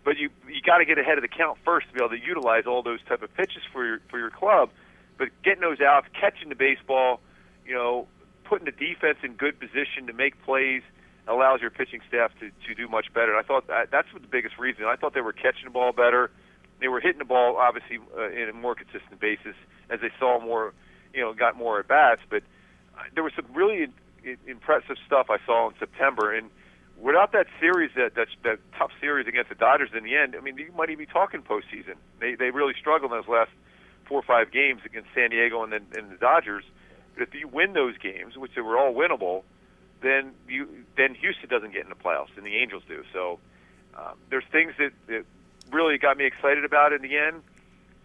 but 0.03 0.17
you 0.17 0.29
you 0.47 0.61
got 0.61 0.79
to 0.79 0.85
get 0.85 0.97
ahead 0.97 1.17
of 1.17 1.21
the 1.21 1.27
count 1.29 1.57
first 1.63 1.87
to 1.87 1.93
be 1.93 1.99
able 1.99 2.09
to 2.09 2.21
utilize 2.21 2.65
all 2.65 2.83
those 2.83 2.99
type 3.07 3.21
of 3.21 3.33
pitches 3.35 3.63
for 3.71 3.85
your 3.85 3.99
for 4.09 4.19
your 4.19 4.29
club. 4.29 4.69
But 5.23 5.31
getting 5.41 5.61
those 5.61 5.79
outs, 5.79 6.07
catching 6.19 6.49
the 6.49 6.55
baseball, 6.55 7.21
you 7.65 7.73
know, 7.73 8.09
putting 8.43 8.65
the 8.65 8.71
defense 8.71 9.19
in 9.23 9.35
good 9.35 9.57
position 9.57 10.05
to 10.07 10.11
make 10.11 10.43
plays 10.43 10.81
allows 11.29 11.61
your 11.61 11.69
pitching 11.69 12.01
staff 12.05 12.31
to, 12.41 12.51
to 12.67 12.75
do 12.75 12.89
much 12.89 13.05
better. 13.13 13.31
And 13.31 13.39
I 13.39 13.47
thought 13.47 13.67
that, 13.67 13.89
that's 13.89 14.11
what 14.11 14.21
the 14.21 14.27
biggest 14.27 14.57
reason. 14.59 14.83
I 14.83 14.97
thought 14.97 15.13
they 15.13 15.21
were 15.21 15.31
catching 15.31 15.63
the 15.63 15.69
ball 15.69 15.93
better. 15.93 16.29
They 16.81 16.89
were 16.89 16.99
hitting 16.99 17.19
the 17.19 17.25
ball 17.25 17.55
obviously 17.55 17.99
uh, 18.17 18.31
in 18.31 18.49
a 18.49 18.53
more 18.53 18.75
consistent 18.75 19.21
basis 19.21 19.55
as 19.89 20.01
they 20.01 20.11
saw 20.19 20.43
more, 20.43 20.73
you 21.13 21.21
know, 21.21 21.33
got 21.33 21.55
more 21.55 21.79
at 21.79 21.87
bats. 21.87 22.19
But 22.29 22.43
uh, 22.97 23.03
there 23.15 23.23
was 23.23 23.31
some 23.33 23.45
really 23.53 23.87
in, 24.25 24.37
impressive 24.45 24.97
stuff 25.07 25.27
I 25.29 25.37
saw 25.45 25.69
in 25.69 25.75
September. 25.79 26.35
And 26.35 26.49
without 26.99 27.31
that 27.31 27.47
series, 27.61 27.91
that, 27.95 28.15
that 28.15 28.27
that 28.43 28.59
tough 28.77 28.91
series 28.99 29.25
against 29.25 29.47
the 29.47 29.55
Dodgers 29.55 29.91
in 29.95 30.03
the 30.03 30.17
end, 30.17 30.35
I 30.37 30.41
mean, 30.41 30.57
you 30.57 30.73
might 30.75 30.89
even 30.89 31.05
be 31.05 31.09
talking 31.09 31.41
postseason. 31.41 31.95
They 32.19 32.35
they 32.35 32.51
really 32.51 32.73
struggled 32.77 33.13
in 33.13 33.17
those 33.17 33.29
last 33.29 33.51
four 34.07 34.19
or 34.19 34.23
five 34.23 34.51
games 34.51 34.81
against 34.85 35.09
San 35.13 35.29
Diego 35.29 35.63
and 35.63 35.71
then 35.71 35.85
and 35.95 36.11
the 36.11 36.17
Dodgers. 36.17 36.63
But 37.13 37.23
if 37.27 37.33
you 37.33 37.47
win 37.47 37.73
those 37.73 37.97
games, 37.97 38.37
which 38.37 38.55
they 38.55 38.61
were 38.61 38.77
all 38.77 38.93
winnable, 38.93 39.43
then 40.01 40.31
you 40.47 40.67
then 40.97 41.15
Houston 41.15 41.49
doesn't 41.49 41.73
get 41.73 41.83
in 41.83 41.89
the 41.89 41.95
playoffs 41.95 42.35
and 42.37 42.45
the 42.45 42.57
Angels 42.57 42.83
do. 42.87 43.03
So 43.13 43.39
um, 43.95 44.15
there's 44.29 44.45
things 44.51 44.73
that, 44.77 44.91
that 45.07 45.25
really 45.71 45.97
got 45.97 46.17
me 46.17 46.25
excited 46.25 46.65
about 46.65 46.93
in 46.93 47.01
the 47.01 47.17
end. 47.17 47.41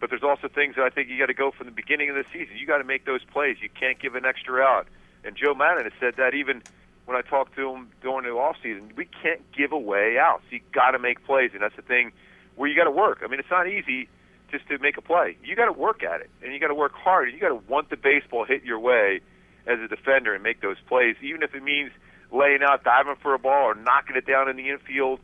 But 0.00 0.10
there's 0.10 0.22
also 0.22 0.46
things 0.46 0.76
that 0.76 0.84
I 0.84 0.90
think 0.90 1.08
you 1.08 1.18
got 1.18 1.26
to 1.26 1.34
go 1.34 1.50
from 1.50 1.66
the 1.66 1.72
beginning 1.72 2.08
of 2.08 2.14
the 2.14 2.24
season. 2.32 2.56
You 2.56 2.66
got 2.66 2.78
to 2.78 2.84
make 2.84 3.04
those 3.04 3.24
plays. 3.24 3.56
You 3.60 3.68
can't 3.68 3.98
give 3.98 4.14
an 4.14 4.24
extra 4.24 4.62
out. 4.62 4.86
And 5.24 5.34
Joe 5.34 5.54
Maddon 5.54 5.84
has 5.84 5.92
said 5.98 6.14
that 6.18 6.34
even 6.34 6.62
when 7.06 7.16
I 7.16 7.22
talked 7.22 7.56
to 7.56 7.72
him 7.72 7.88
during 8.00 8.24
the 8.24 8.30
off 8.30 8.56
season, 8.62 8.92
we 8.94 9.06
can't 9.06 9.40
give 9.50 9.72
away 9.72 10.16
outs. 10.16 10.44
You 10.50 10.60
got 10.72 10.92
to 10.92 11.00
make 11.00 11.24
plays, 11.24 11.50
and 11.52 11.62
that's 11.62 11.74
the 11.74 11.82
thing 11.82 12.12
where 12.54 12.68
you 12.68 12.76
got 12.76 12.84
to 12.84 12.92
work. 12.92 13.22
I 13.24 13.26
mean, 13.26 13.40
it's 13.40 13.50
not 13.50 13.66
easy 13.66 14.08
just 14.50 14.66
to 14.68 14.78
make 14.78 14.96
a 14.96 15.02
play. 15.02 15.36
You 15.44 15.56
got 15.56 15.66
to 15.66 15.72
work 15.72 16.02
at 16.02 16.20
it, 16.20 16.30
and 16.42 16.52
you 16.52 16.60
got 16.60 16.68
to 16.68 16.74
work 16.74 16.92
hard. 16.94 17.32
You 17.32 17.40
got 17.40 17.48
to 17.48 17.60
want 17.68 17.90
the 17.90 17.96
baseball 17.96 18.44
hit 18.44 18.64
your 18.64 18.78
way 18.78 19.20
as 19.66 19.78
a 19.80 19.88
defender 19.88 20.34
and 20.34 20.42
make 20.42 20.60
those 20.60 20.76
plays, 20.88 21.16
even 21.22 21.42
if 21.42 21.54
it 21.54 21.62
means 21.62 21.90
laying 22.32 22.62
out, 22.62 22.84
diving 22.84 23.16
for 23.22 23.34
a 23.34 23.38
ball, 23.38 23.70
or 23.70 23.74
knocking 23.74 24.16
it 24.16 24.26
down 24.26 24.48
in 24.48 24.56
the 24.56 24.70
infield. 24.70 25.20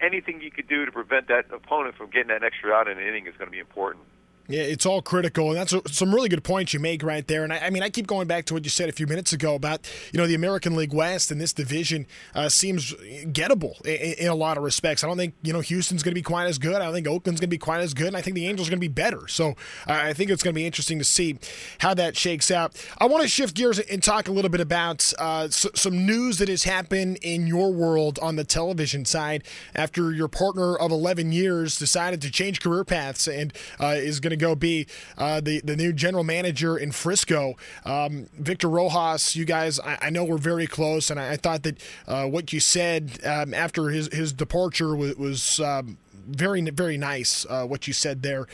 Anything 0.00 0.40
you 0.40 0.50
could 0.50 0.68
do 0.68 0.84
to 0.84 0.92
prevent 0.92 1.28
that 1.28 1.46
opponent 1.52 1.96
from 1.96 2.10
getting 2.10 2.28
that 2.28 2.42
extra 2.42 2.72
out 2.72 2.88
in 2.88 2.98
an 2.98 3.06
inning 3.06 3.26
is 3.26 3.34
going 3.38 3.48
to 3.48 3.52
be 3.52 3.58
important. 3.58 4.04
Yeah, 4.48 4.62
it's 4.62 4.86
all 4.86 5.02
critical, 5.02 5.48
and 5.50 5.56
that's 5.56 5.74
some 5.96 6.14
really 6.14 6.28
good 6.28 6.44
points 6.44 6.72
you 6.72 6.80
make 6.80 7.02
right 7.02 7.26
there. 7.26 7.42
And 7.42 7.52
I, 7.52 7.58
I, 7.58 7.70
mean, 7.70 7.82
I 7.82 7.90
keep 7.90 8.06
going 8.06 8.28
back 8.28 8.44
to 8.46 8.54
what 8.54 8.64
you 8.64 8.70
said 8.70 8.88
a 8.88 8.92
few 8.92 9.06
minutes 9.06 9.32
ago 9.32 9.54
about 9.54 9.88
you 10.12 10.18
know 10.18 10.26
the 10.26 10.34
American 10.34 10.76
League 10.76 10.94
West 10.94 11.30
and 11.30 11.40
this 11.40 11.52
division 11.52 12.06
uh, 12.34 12.48
seems 12.48 12.92
gettable 13.26 13.80
in, 13.84 14.14
in, 14.14 14.28
a 14.28 14.34
lot 14.34 14.56
of 14.56 14.62
respects. 14.62 15.02
I 15.02 15.08
don't 15.08 15.16
think 15.16 15.34
you 15.42 15.52
know 15.52 15.60
Houston's 15.60 16.02
going 16.02 16.12
to 16.12 16.16
be 16.18 16.22
quite 16.22 16.46
as 16.46 16.58
good. 16.58 16.76
I 16.76 16.84
don't 16.84 16.94
think 16.94 17.08
Oakland's 17.08 17.40
going 17.40 17.48
to 17.48 17.54
be 17.54 17.58
quite 17.58 17.80
as 17.80 17.92
good, 17.92 18.08
and 18.08 18.16
I 18.16 18.22
think 18.22 18.34
the 18.34 18.46
Angels 18.46 18.68
are 18.68 18.70
going 18.70 18.80
to 18.80 18.88
be 18.88 18.92
better. 18.92 19.26
So 19.26 19.50
uh, 19.86 19.92
I 19.92 20.12
think 20.12 20.30
it's 20.30 20.42
going 20.42 20.54
to 20.54 20.58
be 20.58 20.66
interesting 20.66 20.98
to 20.98 21.04
see 21.04 21.38
how 21.78 21.94
that 21.94 22.16
shakes 22.16 22.50
out. 22.50 22.80
I 22.98 23.06
want 23.06 23.22
to 23.22 23.28
shift 23.28 23.56
gears 23.56 23.78
and 23.78 24.02
talk 24.02 24.28
a 24.28 24.32
little 24.32 24.50
bit 24.50 24.60
about 24.60 25.12
uh, 25.18 25.48
some 25.48 26.06
news 26.06 26.38
that 26.38 26.48
has 26.48 26.64
happened 26.64 27.18
in 27.22 27.46
your 27.46 27.72
world 27.72 28.18
on 28.20 28.36
the 28.36 28.44
television 28.44 29.04
side 29.04 29.44
after 29.74 30.12
your 30.12 30.28
partner 30.28 30.76
of 30.76 30.92
11 30.92 31.32
years 31.32 31.78
decided 31.78 32.22
to 32.22 32.30
change 32.30 32.60
career 32.60 32.84
paths 32.84 33.26
and 33.26 33.52
uh, 33.80 33.94
is 33.96 34.20
going 34.20 34.30
to 34.30 34.35
to 34.38 34.44
go 34.44 34.54
be 34.54 34.86
uh, 35.18 35.40
the 35.40 35.60
the 35.60 35.76
new 35.76 35.92
general 35.92 36.24
manager 36.24 36.76
in 36.76 36.92
Frisco. 36.92 37.56
Um, 37.84 38.28
Victor 38.38 38.68
Rojas, 38.68 39.36
you 39.36 39.44
guys, 39.44 39.80
I, 39.80 39.98
I, 40.02 40.10
know 40.10 40.24
we're 40.24 40.38
very 40.38 40.66
close, 40.66 41.10
and 41.10 41.18
I, 41.18 41.32
I 41.32 41.36
thought 41.36 41.62
that 41.64 41.82
uh, 42.06 42.26
what 42.26 42.52
you 42.52 42.60
said 42.60 43.18
um, 43.24 43.54
after 43.54 43.88
his 43.88 44.12
his 44.12 44.32
departure 44.32 44.94
was, 44.94 45.16
was 45.16 45.60
um, 45.60 45.98
very 46.12 46.60
very 46.70 46.96
nice. 46.96 47.46
Uh, 47.48 47.64
what 47.64 47.86
you 47.86 47.92
said 47.92 48.22
there. 48.22 48.46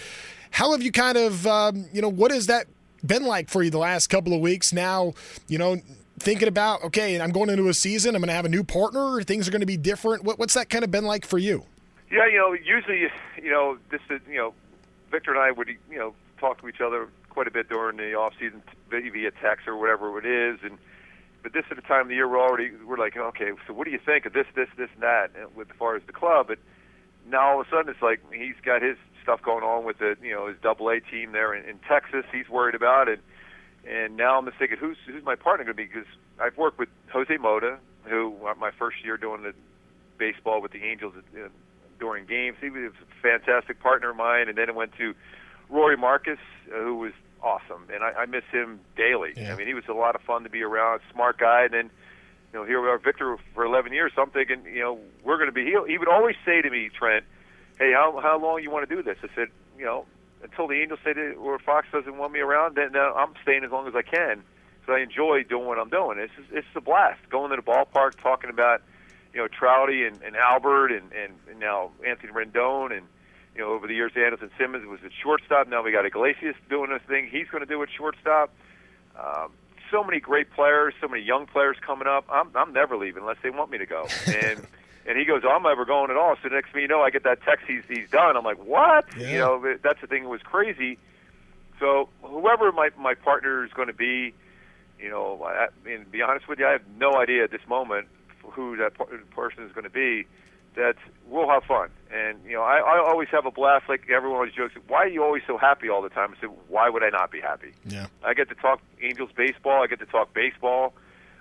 How 0.52 0.72
have 0.72 0.82
you 0.82 0.92
kind 0.92 1.18
of 1.18 1.46
um, 1.46 1.86
you 1.92 2.02
know 2.02 2.10
what 2.10 2.30
has 2.30 2.46
that 2.46 2.66
been 3.04 3.24
like 3.24 3.48
for 3.48 3.62
you 3.62 3.70
the 3.70 3.78
last 3.78 4.08
couple 4.08 4.32
of 4.32 4.40
weeks? 4.40 4.72
Now 4.72 5.14
you 5.48 5.58
know 5.58 5.80
thinking 6.18 6.48
about 6.48 6.82
okay, 6.84 7.20
I'm 7.20 7.30
going 7.30 7.50
into 7.50 7.68
a 7.68 7.74
season. 7.74 8.14
I'm 8.14 8.20
going 8.20 8.28
to 8.28 8.34
have 8.34 8.44
a 8.44 8.50
new 8.50 8.64
partner. 8.64 9.22
Things 9.22 9.48
are 9.48 9.50
going 9.50 9.60
to 9.60 9.66
be 9.66 9.76
different. 9.76 10.24
What, 10.24 10.38
what's 10.38 10.54
that 10.54 10.68
kind 10.68 10.84
of 10.84 10.90
been 10.90 11.04
like 11.04 11.26
for 11.26 11.38
you? 11.38 11.64
Yeah, 12.10 12.26
you 12.26 12.36
know, 12.36 12.52
usually, 12.52 13.08
you 13.42 13.50
know, 13.50 13.78
this 13.90 14.02
is, 14.10 14.20
you 14.28 14.36
know, 14.36 14.52
Victor 15.12 15.30
and 15.30 15.40
I 15.40 15.52
would 15.52 15.68
you 15.68 15.98
know 15.98 16.14
talk 16.38 16.60
to 16.62 16.68
each 16.68 16.80
other 16.80 17.08
quite 17.28 17.46
a 17.46 17.50
bit 17.52 17.68
during 17.68 17.98
the 17.98 18.14
off 18.14 18.32
season 18.40 18.62
via 18.90 19.30
text 19.30 19.68
or 19.68 19.76
whatever 19.76 20.18
it 20.18 20.26
is, 20.26 20.58
and 20.64 20.78
but 21.42 21.52
this 21.52 21.64
at 21.70 21.76
the 21.76 21.82
time 21.82 22.02
of 22.02 22.08
the 22.08 22.14
year 22.14 22.28
we're 22.28 22.40
already 22.40 22.72
we're 22.84 22.98
like 22.98 23.16
okay, 23.16 23.52
so 23.66 23.72
what 23.72 23.84
do 23.84 23.90
you 23.90 24.00
think 24.04 24.26
of 24.26 24.32
this, 24.32 24.46
this, 24.56 24.68
this, 24.76 24.88
and 24.94 25.02
that 25.02 25.30
and 25.38 25.54
with 25.54 25.70
as 25.70 25.76
far 25.76 25.94
as 25.94 26.02
the 26.06 26.12
club? 26.12 26.48
But 26.48 26.58
now 27.28 27.52
all 27.52 27.60
of 27.60 27.66
a 27.66 27.70
sudden 27.70 27.88
it's 27.90 28.02
like 28.02 28.20
he's 28.32 28.56
got 28.64 28.82
his 28.82 28.96
stuff 29.22 29.40
going 29.42 29.62
on 29.62 29.84
with 29.84 29.98
the 29.98 30.16
you 30.22 30.32
know 30.32 30.48
his 30.48 30.56
Double 30.62 30.88
A 30.88 31.00
team 31.00 31.32
there 31.32 31.54
in, 31.54 31.68
in 31.68 31.78
Texas. 31.88 32.24
He's 32.32 32.48
worried 32.48 32.74
about 32.74 33.08
it, 33.08 33.20
and 33.86 34.16
now 34.16 34.38
I'm 34.38 34.50
thinking 34.58 34.78
who's 34.78 34.96
who's 35.06 35.22
my 35.22 35.36
partner 35.36 35.64
going 35.64 35.76
to 35.76 35.82
be? 35.82 35.86
Because 35.86 36.08
I've 36.40 36.56
worked 36.56 36.78
with 36.78 36.88
Jose 37.12 37.36
Mota, 37.36 37.78
who 38.04 38.34
uh, 38.46 38.54
my 38.58 38.70
first 38.70 39.04
year 39.04 39.16
doing 39.16 39.42
the 39.42 39.54
baseball 40.18 40.62
with 40.62 40.72
the 40.72 40.84
Angels 40.84 41.14
uh, 41.36 41.48
during 42.02 42.26
games. 42.26 42.56
He 42.60 42.68
was 42.68 42.90
a 43.00 43.22
fantastic 43.22 43.80
partner 43.80 44.10
of 44.10 44.16
mine, 44.16 44.48
and 44.48 44.58
then 44.58 44.68
it 44.68 44.74
went 44.74 44.92
to 44.98 45.14
Rory 45.70 45.96
Markas, 45.96 46.38
uh, 46.74 46.82
who 46.82 46.96
was 46.96 47.12
awesome, 47.40 47.86
and 47.94 48.02
I, 48.02 48.22
I 48.22 48.26
miss 48.26 48.42
him 48.50 48.80
daily. 48.96 49.34
Yeah. 49.36 49.52
I 49.52 49.56
mean, 49.56 49.68
he 49.68 49.74
was 49.74 49.84
a 49.88 49.92
lot 49.92 50.16
of 50.16 50.20
fun 50.22 50.42
to 50.42 50.50
be 50.50 50.62
around, 50.62 51.00
smart 51.12 51.38
guy, 51.38 51.62
and 51.62 51.72
then 51.72 51.90
you 52.52 52.58
know 52.58 52.64
here 52.66 52.82
we 52.82 52.88
are, 52.88 52.98
Victor 52.98 53.36
for 53.54 53.64
11 53.64 53.92
years. 53.92 54.10
So 54.16 54.22
I'm 54.22 54.30
thinking, 54.30 54.64
you 54.66 54.80
know, 54.80 54.98
we're 55.22 55.36
going 55.36 55.48
to 55.48 55.54
be. 55.54 55.64
He, 55.64 55.76
he 55.86 55.96
would 55.96 56.08
always 56.08 56.34
say 56.44 56.60
to 56.60 56.70
me, 56.70 56.90
Trent, 56.92 57.24
"Hey, 57.78 57.92
how 57.92 58.18
how 58.20 58.36
long 58.36 58.60
you 58.64 58.70
want 58.72 58.88
to 58.88 58.94
do 58.96 59.00
this?" 59.00 59.18
I 59.22 59.28
said, 59.36 59.48
you 59.78 59.84
know, 59.84 60.04
until 60.42 60.66
the 60.66 60.82
Angels 60.82 60.98
say 61.04 61.12
that, 61.12 61.34
or 61.38 61.56
Fox 61.60 61.86
doesn't 61.92 62.18
want 62.18 62.32
me 62.32 62.40
around, 62.40 62.74
then 62.74 62.96
uh, 62.96 63.12
I'm 63.14 63.34
staying 63.42 63.62
as 63.62 63.70
long 63.70 63.86
as 63.86 63.94
I 63.94 64.02
can. 64.02 64.42
So 64.86 64.92
I 64.94 64.98
enjoy 64.98 65.44
doing 65.44 65.66
what 65.66 65.78
I'm 65.78 65.88
doing. 65.88 66.18
It's 66.18 66.32
just, 66.36 66.50
it's 66.50 66.66
a 66.74 66.80
blast 66.80 67.20
going 67.30 67.50
to 67.50 67.56
the 67.56 67.62
ballpark, 67.62 68.20
talking 68.20 68.50
about 68.50 68.82
you 69.34 69.40
know 69.40 69.48
Trouty 69.48 70.06
and, 70.06 70.20
and 70.22 70.36
Albert 70.36 70.92
and, 70.92 71.12
and 71.12 71.34
and 71.50 71.58
now 71.60 71.90
Anthony 72.06 72.32
Rendon 72.32 72.96
and 72.96 73.06
you 73.54 73.60
know 73.60 73.72
over 73.72 73.86
the 73.86 73.94
years 73.94 74.12
Andrelton 74.12 74.50
Simmons 74.58 74.86
was 74.86 75.00
at 75.04 75.10
shortstop. 75.12 75.68
Now 75.68 75.82
we 75.82 75.92
got 75.92 76.06
Iglesias 76.06 76.56
doing 76.68 76.90
this 76.90 77.02
thing. 77.08 77.28
He's 77.30 77.48
going 77.48 77.62
to 77.62 77.66
do 77.66 77.82
at 77.82 77.88
shortstop. 77.96 78.52
Um, 79.18 79.52
so 79.90 80.02
many 80.02 80.20
great 80.20 80.50
players, 80.50 80.94
so 81.00 81.08
many 81.08 81.22
young 81.22 81.46
players 81.46 81.76
coming 81.84 82.06
up. 82.06 82.24
I'm 82.30 82.50
I'm 82.54 82.72
never 82.72 82.96
leaving 82.96 83.22
unless 83.22 83.38
they 83.42 83.50
want 83.50 83.70
me 83.70 83.78
to 83.78 83.86
go. 83.86 84.06
And 84.26 84.66
and 85.06 85.18
he 85.18 85.24
goes, 85.24 85.42
I'm 85.48 85.62
never 85.62 85.84
going 85.84 86.10
at 86.10 86.16
all. 86.16 86.36
So 86.42 86.48
the 86.48 86.54
next 86.54 86.72
thing 86.72 86.82
you 86.82 86.88
know, 86.88 87.02
I 87.02 87.10
get 87.10 87.24
that 87.24 87.42
text 87.42 87.66
he's 87.66 87.84
he's 87.88 88.10
done. 88.10 88.36
I'm 88.36 88.44
like, 88.44 88.62
what? 88.62 89.06
Yeah. 89.16 89.30
You 89.30 89.38
know, 89.38 89.76
that's 89.82 90.00
the 90.00 90.06
thing 90.06 90.24
that 90.24 90.28
was 90.28 90.42
crazy. 90.42 90.98
So 91.80 92.08
whoever 92.22 92.72
my 92.72 92.90
my 92.98 93.14
partner 93.14 93.64
is 93.64 93.72
going 93.72 93.88
to 93.88 93.94
be, 93.94 94.34
you 94.98 95.10
know, 95.10 95.42
I, 95.42 95.66
I 95.66 95.68
mean, 95.84 96.00
to 96.00 96.10
be 96.10 96.22
honest 96.22 96.48
with 96.48 96.58
you, 96.58 96.66
I 96.66 96.72
have 96.72 96.86
no 96.98 97.16
idea 97.16 97.44
at 97.44 97.50
this 97.50 97.66
moment 97.68 98.08
who 98.52 98.76
that 98.76 98.94
person 99.30 99.64
is 99.64 99.72
going 99.72 99.84
to 99.84 99.90
be. 99.90 100.26
That 100.74 100.96
we'll 101.28 101.50
have 101.50 101.64
fun, 101.64 101.90
and 102.10 102.38
you 102.46 102.52
know, 102.52 102.62
I, 102.62 102.78
I 102.78 102.98
always 102.98 103.28
have 103.28 103.44
a 103.44 103.50
blast. 103.50 103.90
Like 103.90 104.08
everyone 104.08 104.38
always 104.38 104.54
jokes, 104.54 104.72
why 104.88 105.00
are 105.00 105.08
you 105.08 105.22
always 105.22 105.42
so 105.46 105.58
happy 105.58 105.90
all 105.90 106.00
the 106.00 106.08
time? 106.08 106.34
I 106.34 106.40
said, 106.40 106.48
why 106.68 106.88
would 106.88 107.02
I 107.02 107.10
not 107.10 107.30
be 107.30 107.42
happy? 107.42 107.72
Yeah. 107.86 108.06
I 108.24 108.32
get 108.32 108.48
to 108.48 108.54
talk 108.54 108.80
Angels 109.02 109.28
baseball. 109.36 109.82
I 109.82 109.86
get 109.86 109.98
to 109.98 110.06
talk 110.06 110.32
baseball. 110.32 110.94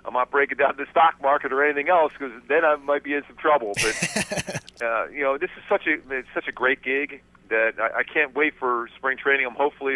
I'm 0.03 0.13
not 0.13 0.31
breaking 0.31 0.57
down 0.57 0.75
the 0.77 0.85
stock 0.91 1.21
market 1.21 1.53
or 1.53 1.63
anything 1.63 1.87
else 1.87 2.11
because 2.11 2.33
then 2.49 2.65
I 2.65 2.75
might 2.75 3.03
be 3.03 3.13
in 3.13 3.23
some 3.25 3.37
trouble. 3.37 3.71
But 3.75 4.63
uh, 4.81 5.07
you 5.07 5.21
know, 5.21 5.37
this 5.37 5.51
is 5.55 5.63
such 5.69 5.87
a 5.87 5.93
it's 6.13 6.27
such 6.33 6.49
a 6.49 6.51
great 6.51 6.81
gig 6.81 7.21
that 7.49 7.75
I, 7.79 7.99
I 7.99 8.03
can't 8.03 8.35
wait 8.35 8.55
for 8.59 8.89
spring 8.97 9.17
training. 9.17 9.45
I'm 9.45 9.55
hopefully 9.55 9.95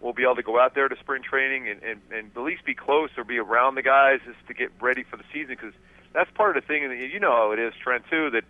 we'll 0.00 0.12
be 0.12 0.22
able 0.22 0.36
to 0.36 0.42
go 0.42 0.60
out 0.60 0.74
there 0.74 0.88
to 0.88 0.96
spring 0.96 1.22
training 1.22 1.68
and, 1.68 1.82
and, 1.82 2.00
and 2.12 2.30
at 2.36 2.42
least 2.42 2.64
be 2.64 2.74
close 2.74 3.10
or 3.16 3.24
be 3.24 3.38
around 3.38 3.74
the 3.74 3.82
guys 3.82 4.20
just 4.24 4.46
to 4.48 4.54
get 4.54 4.70
ready 4.80 5.02
for 5.02 5.16
the 5.16 5.24
season 5.32 5.56
because 5.60 5.74
that's 6.12 6.30
part 6.32 6.56
of 6.56 6.62
the 6.62 6.66
thing. 6.66 6.84
And 6.84 6.98
you 7.12 7.20
know 7.20 7.32
how 7.32 7.52
it 7.52 7.58
is, 7.58 7.74
Trent, 7.82 8.04
too, 8.10 8.30
that 8.30 8.44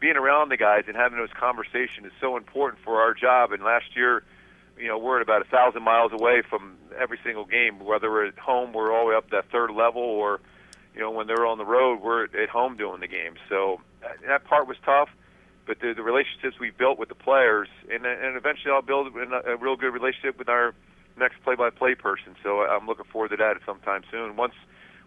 being 0.00 0.16
around 0.16 0.50
the 0.50 0.56
guys 0.56 0.84
and 0.86 0.96
having 0.96 1.18
those 1.18 1.32
conversations 1.32 2.06
is 2.06 2.12
so 2.20 2.36
important 2.36 2.82
for 2.84 3.00
our 3.00 3.14
job. 3.14 3.52
And 3.52 3.62
last 3.62 3.96
year, 3.96 4.22
you 4.78 4.88
know, 4.88 4.98
we're 4.98 5.16
at 5.16 5.22
about 5.22 5.42
a 5.42 5.44
thousand 5.46 5.82
miles 5.82 6.12
away 6.12 6.42
from 6.42 6.76
every 6.98 7.18
single 7.24 7.44
game. 7.44 7.78
Whether 7.78 8.10
we're 8.10 8.26
at 8.26 8.38
home, 8.38 8.72
we're 8.72 8.92
all 8.92 9.04
the 9.04 9.10
way 9.10 9.16
up 9.16 9.30
that 9.30 9.50
third 9.50 9.70
level, 9.70 10.02
or 10.02 10.40
you 10.94 11.00
know, 11.00 11.10
when 11.10 11.26
they're 11.26 11.46
on 11.46 11.58
the 11.58 11.64
road, 11.64 12.00
we're 12.00 12.24
at 12.24 12.48
home 12.48 12.76
doing 12.76 13.00
the 13.00 13.08
game. 13.08 13.34
So 13.48 13.80
uh, 14.04 14.08
that 14.26 14.44
part 14.44 14.66
was 14.68 14.76
tough, 14.84 15.08
but 15.66 15.80
the, 15.80 15.92
the 15.94 16.02
relationships 16.02 16.58
we 16.60 16.70
built 16.70 16.98
with 16.98 17.08
the 17.08 17.14
players, 17.14 17.68
and 17.90 18.04
and 18.04 18.36
eventually 18.36 18.72
I'll 18.72 18.82
build 18.82 19.14
a, 19.14 19.52
a 19.52 19.56
real 19.56 19.76
good 19.76 19.92
relationship 19.92 20.38
with 20.38 20.48
our 20.48 20.74
next 21.16 21.42
play-by-play 21.44 21.94
person. 21.94 22.34
So 22.42 22.60
I'm 22.62 22.86
looking 22.86 23.06
forward 23.06 23.30
to 23.30 23.36
that 23.36 23.54
sometime 23.64 24.02
soon. 24.10 24.36
Once 24.36 24.54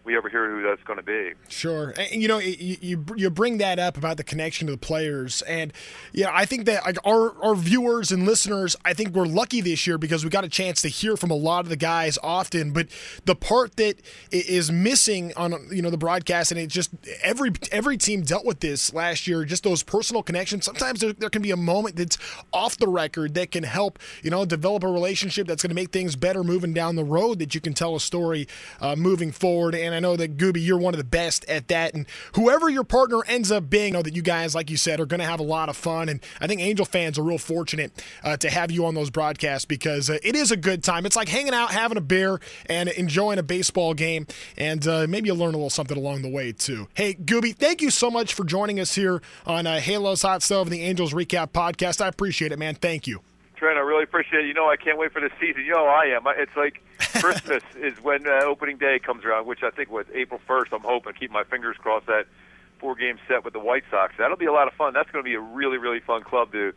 we 0.08 0.16
ever 0.16 0.30
hear 0.30 0.50
who 0.50 0.64
that's 0.64 0.82
going 0.84 0.98
to 0.98 1.04
be. 1.04 1.34
Sure, 1.50 1.94
and 1.98 2.22
you 2.22 2.28
know 2.28 2.40
you, 2.40 3.04
you 3.16 3.30
bring 3.30 3.58
that 3.60 3.78
up 3.78 3.98
about 3.98 4.18
the 4.18 4.24
connection 4.24 4.66
to 4.68 4.72
the 4.72 4.78
players, 4.78 5.42
and 5.44 5.74
yeah, 6.14 6.30
I 6.34 6.46
think 6.46 6.66
that 6.66 6.86
like 6.86 6.98
our 7.06 7.36
our 7.44 7.56
viewers 7.56 8.12
and 8.12 8.26
listeners, 8.26 8.76
I 8.86 8.94
think 8.94 9.14
we're 9.14 9.26
lucky 9.26 9.60
this 9.62 9.86
year 9.86 9.98
because 9.98 10.24
we 10.24 10.30
got 10.30 10.46
a 10.46 10.50
chance 10.50 10.82
to 10.84 10.88
hear 10.88 11.18
from 11.18 11.30
a 11.30 11.36
lot 11.36 11.66
of 11.66 11.70
the 11.70 11.76
guys 11.76 12.18
often. 12.24 12.72
But 12.72 12.88
the 13.26 13.36
part 13.36 13.76
that 13.76 14.02
is 14.32 14.72
missing 14.72 15.34
on 15.36 15.68
you 15.70 15.82
know 15.82 15.90
the 15.90 15.98
broadcast, 15.98 16.52
and 16.52 16.60
it 16.60 16.68
just 16.68 16.92
every 17.22 17.52
every 17.72 17.98
team 17.98 18.22
dealt 18.22 18.46
with 18.46 18.62
this 18.62 18.94
last 18.94 19.28
year, 19.28 19.44
just 19.44 19.64
those 19.64 19.84
personal 19.84 20.24
connections. 20.24 20.66
Sometimes 20.66 21.02
there, 21.02 21.14
there 21.14 21.30
can 21.30 21.42
be 21.42 21.52
a 21.52 21.58
moment 21.58 21.98
that's 21.98 22.18
off 22.54 22.78
the 22.78 22.88
record 22.88 23.34
that 23.34 23.52
can 23.52 23.64
help 23.64 24.00
you 24.24 24.32
know 24.32 24.46
develop 24.46 24.84
a 24.84 24.88
relationship 24.88 25.48
that's 25.48 25.62
going 25.62 25.70
to 25.70 25.76
make 25.76 25.92
things 25.92 26.16
better 26.16 26.46
moving 26.46 26.74
down 26.74 26.96
the 26.96 27.04
road. 27.04 27.40
That 27.40 27.54
you 27.54 27.60
can 27.60 27.74
tell 27.74 27.94
a 27.94 28.00
story 28.00 28.48
uh, 28.80 28.96
moving 28.96 29.34
forward, 29.34 29.76
and 29.76 29.97
I 29.98 30.00
know 30.00 30.16
that 30.16 30.38
Gooby, 30.38 30.66
you're 30.66 30.78
one 30.78 30.94
of 30.94 30.98
the 31.00 31.04
best 31.04 31.44
at 31.50 31.68
that. 31.68 31.94
And 31.94 32.06
whoever 32.36 32.70
your 32.70 32.84
partner 32.84 33.24
ends 33.28 33.52
up 33.52 33.70
being, 33.70 33.94
know 33.94 34.02
that 34.02 34.16
you 34.16 34.22
guys, 34.22 34.56
like 34.56 34.70
you 34.70 34.78
said, 34.78 35.00
are 35.00 35.06
going 35.06 35.20
to 35.20 35.26
have 35.26 35.40
a 35.40 35.44
lot 35.44 35.70
of 35.70 35.76
fun. 35.76 36.08
And 36.08 36.22
I 36.40 36.48
think 36.48 36.62
Angel 36.62 36.86
fans 36.86 37.18
are 37.18 37.24
real 37.24 37.38
fortunate 37.38 37.92
uh, 38.24 38.38
to 38.38 38.50
have 38.50 38.72
you 38.72 38.86
on 38.86 38.94
those 38.94 39.10
broadcasts 39.10 39.66
because 39.66 40.10
uh, 40.10 40.20
it 40.24 40.36
is 40.36 40.52
a 40.52 40.58
good 40.58 40.84
time. 40.84 41.06
It's 41.06 41.16
like 41.16 41.28
hanging 41.28 41.54
out, 41.54 41.72
having 41.72 41.98
a 41.98 42.02
beer, 42.02 42.40
and 42.68 42.90
enjoying 42.90 43.40
a 43.40 43.44
baseball 43.44 43.94
game. 43.94 44.28
And 44.58 44.88
uh, 44.88 45.08
maybe 45.10 45.28
you'll 45.28 45.38
learn 45.38 45.54
a 45.54 45.58
little 45.58 45.70
something 45.70 45.98
along 45.98 46.22
the 46.22 46.30
way, 46.30 46.52
too. 46.52 46.88
Hey, 46.94 47.16
Gooby, 47.16 47.56
thank 47.56 47.82
you 47.82 47.90
so 47.90 48.12
much 48.12 48.34
for 48.34 48.44
joining 48.44 48.80
us 48.80 48.94
here 48.96 49.22
on 49.46 49.66
uh, 49.66 49.80
Halo's 49.80 50.22
Hot 50.22 50.44
Stove 50.44 50.68
and 50.68 50.74
the 50.74 50.84
Angels 50.84 51.14
Recap 51.14 51.52
Podcast. 51.52 52.02
I 52.02 52.08
appreciate 52.08 52.52
it, 52.52 52.60
man. 52.60 52.76
Thank 52.76 53.08
you. 53.08 53.27
Trent, 53.58 53.78
I 53.78 53.82
really 53.82 54.04
appreciate 54.04 54.46
it. 54.46 54.48
You 54.48 54.54
know, 54.54 54.70
I 54.70 54.78
can't 54.78 54.98
wait 54.98 55.12
for 55.12 55.20
the 55.20 55.30
season. 55.40 55.66
You 55.66 55.74
know, 55.74 55.86
I 55.86 56.06
am. 56.06 56.24
It's 56.38 56.56
like 56.56 56.84
Christmas 57.22 57.64
is 57.76 58.02
when 58.02 58.28
uh, 58.28 58.42
opening 58.46 58.78
day 58.78 59.00
comes 59.00 59.26
around, 59.26 59.48
which 59.48 59.64
I 59.64 59.72
think 59.72 59.90
was 59.90 60.06
April 60.14 60.40
1st. 60.48 60.74
I'm 60.74 60.82
hoping. 60.82 61.14
Keep 61.14 61.32
my 61.32 61.44
fingers 61.44 61.76
crossed 61.78 62.08
that 62.08 62.28
four 62.80 62.96
game 62.96 63.18
set 63.28 63.44
with 63.44 63.54
the 63.54 63.60
White 63.60 63.84
Sox. 63.90 64.14
That'll 64.18 64.38
be 64.38 64.46
a 64.46 64.54
lot 64.54 64.68
of 64.68 64.74
fun. 64.74 64.94
That's 64.94 65.10
going 65.12 65.24
to 65.24 65.28
be 65.28 65.36
a 65.36 65.40
really, 65.40 65.78
really 65.78 66.00
fun 66.00 66.24
club 66.24 66.52
to 66.52 66.74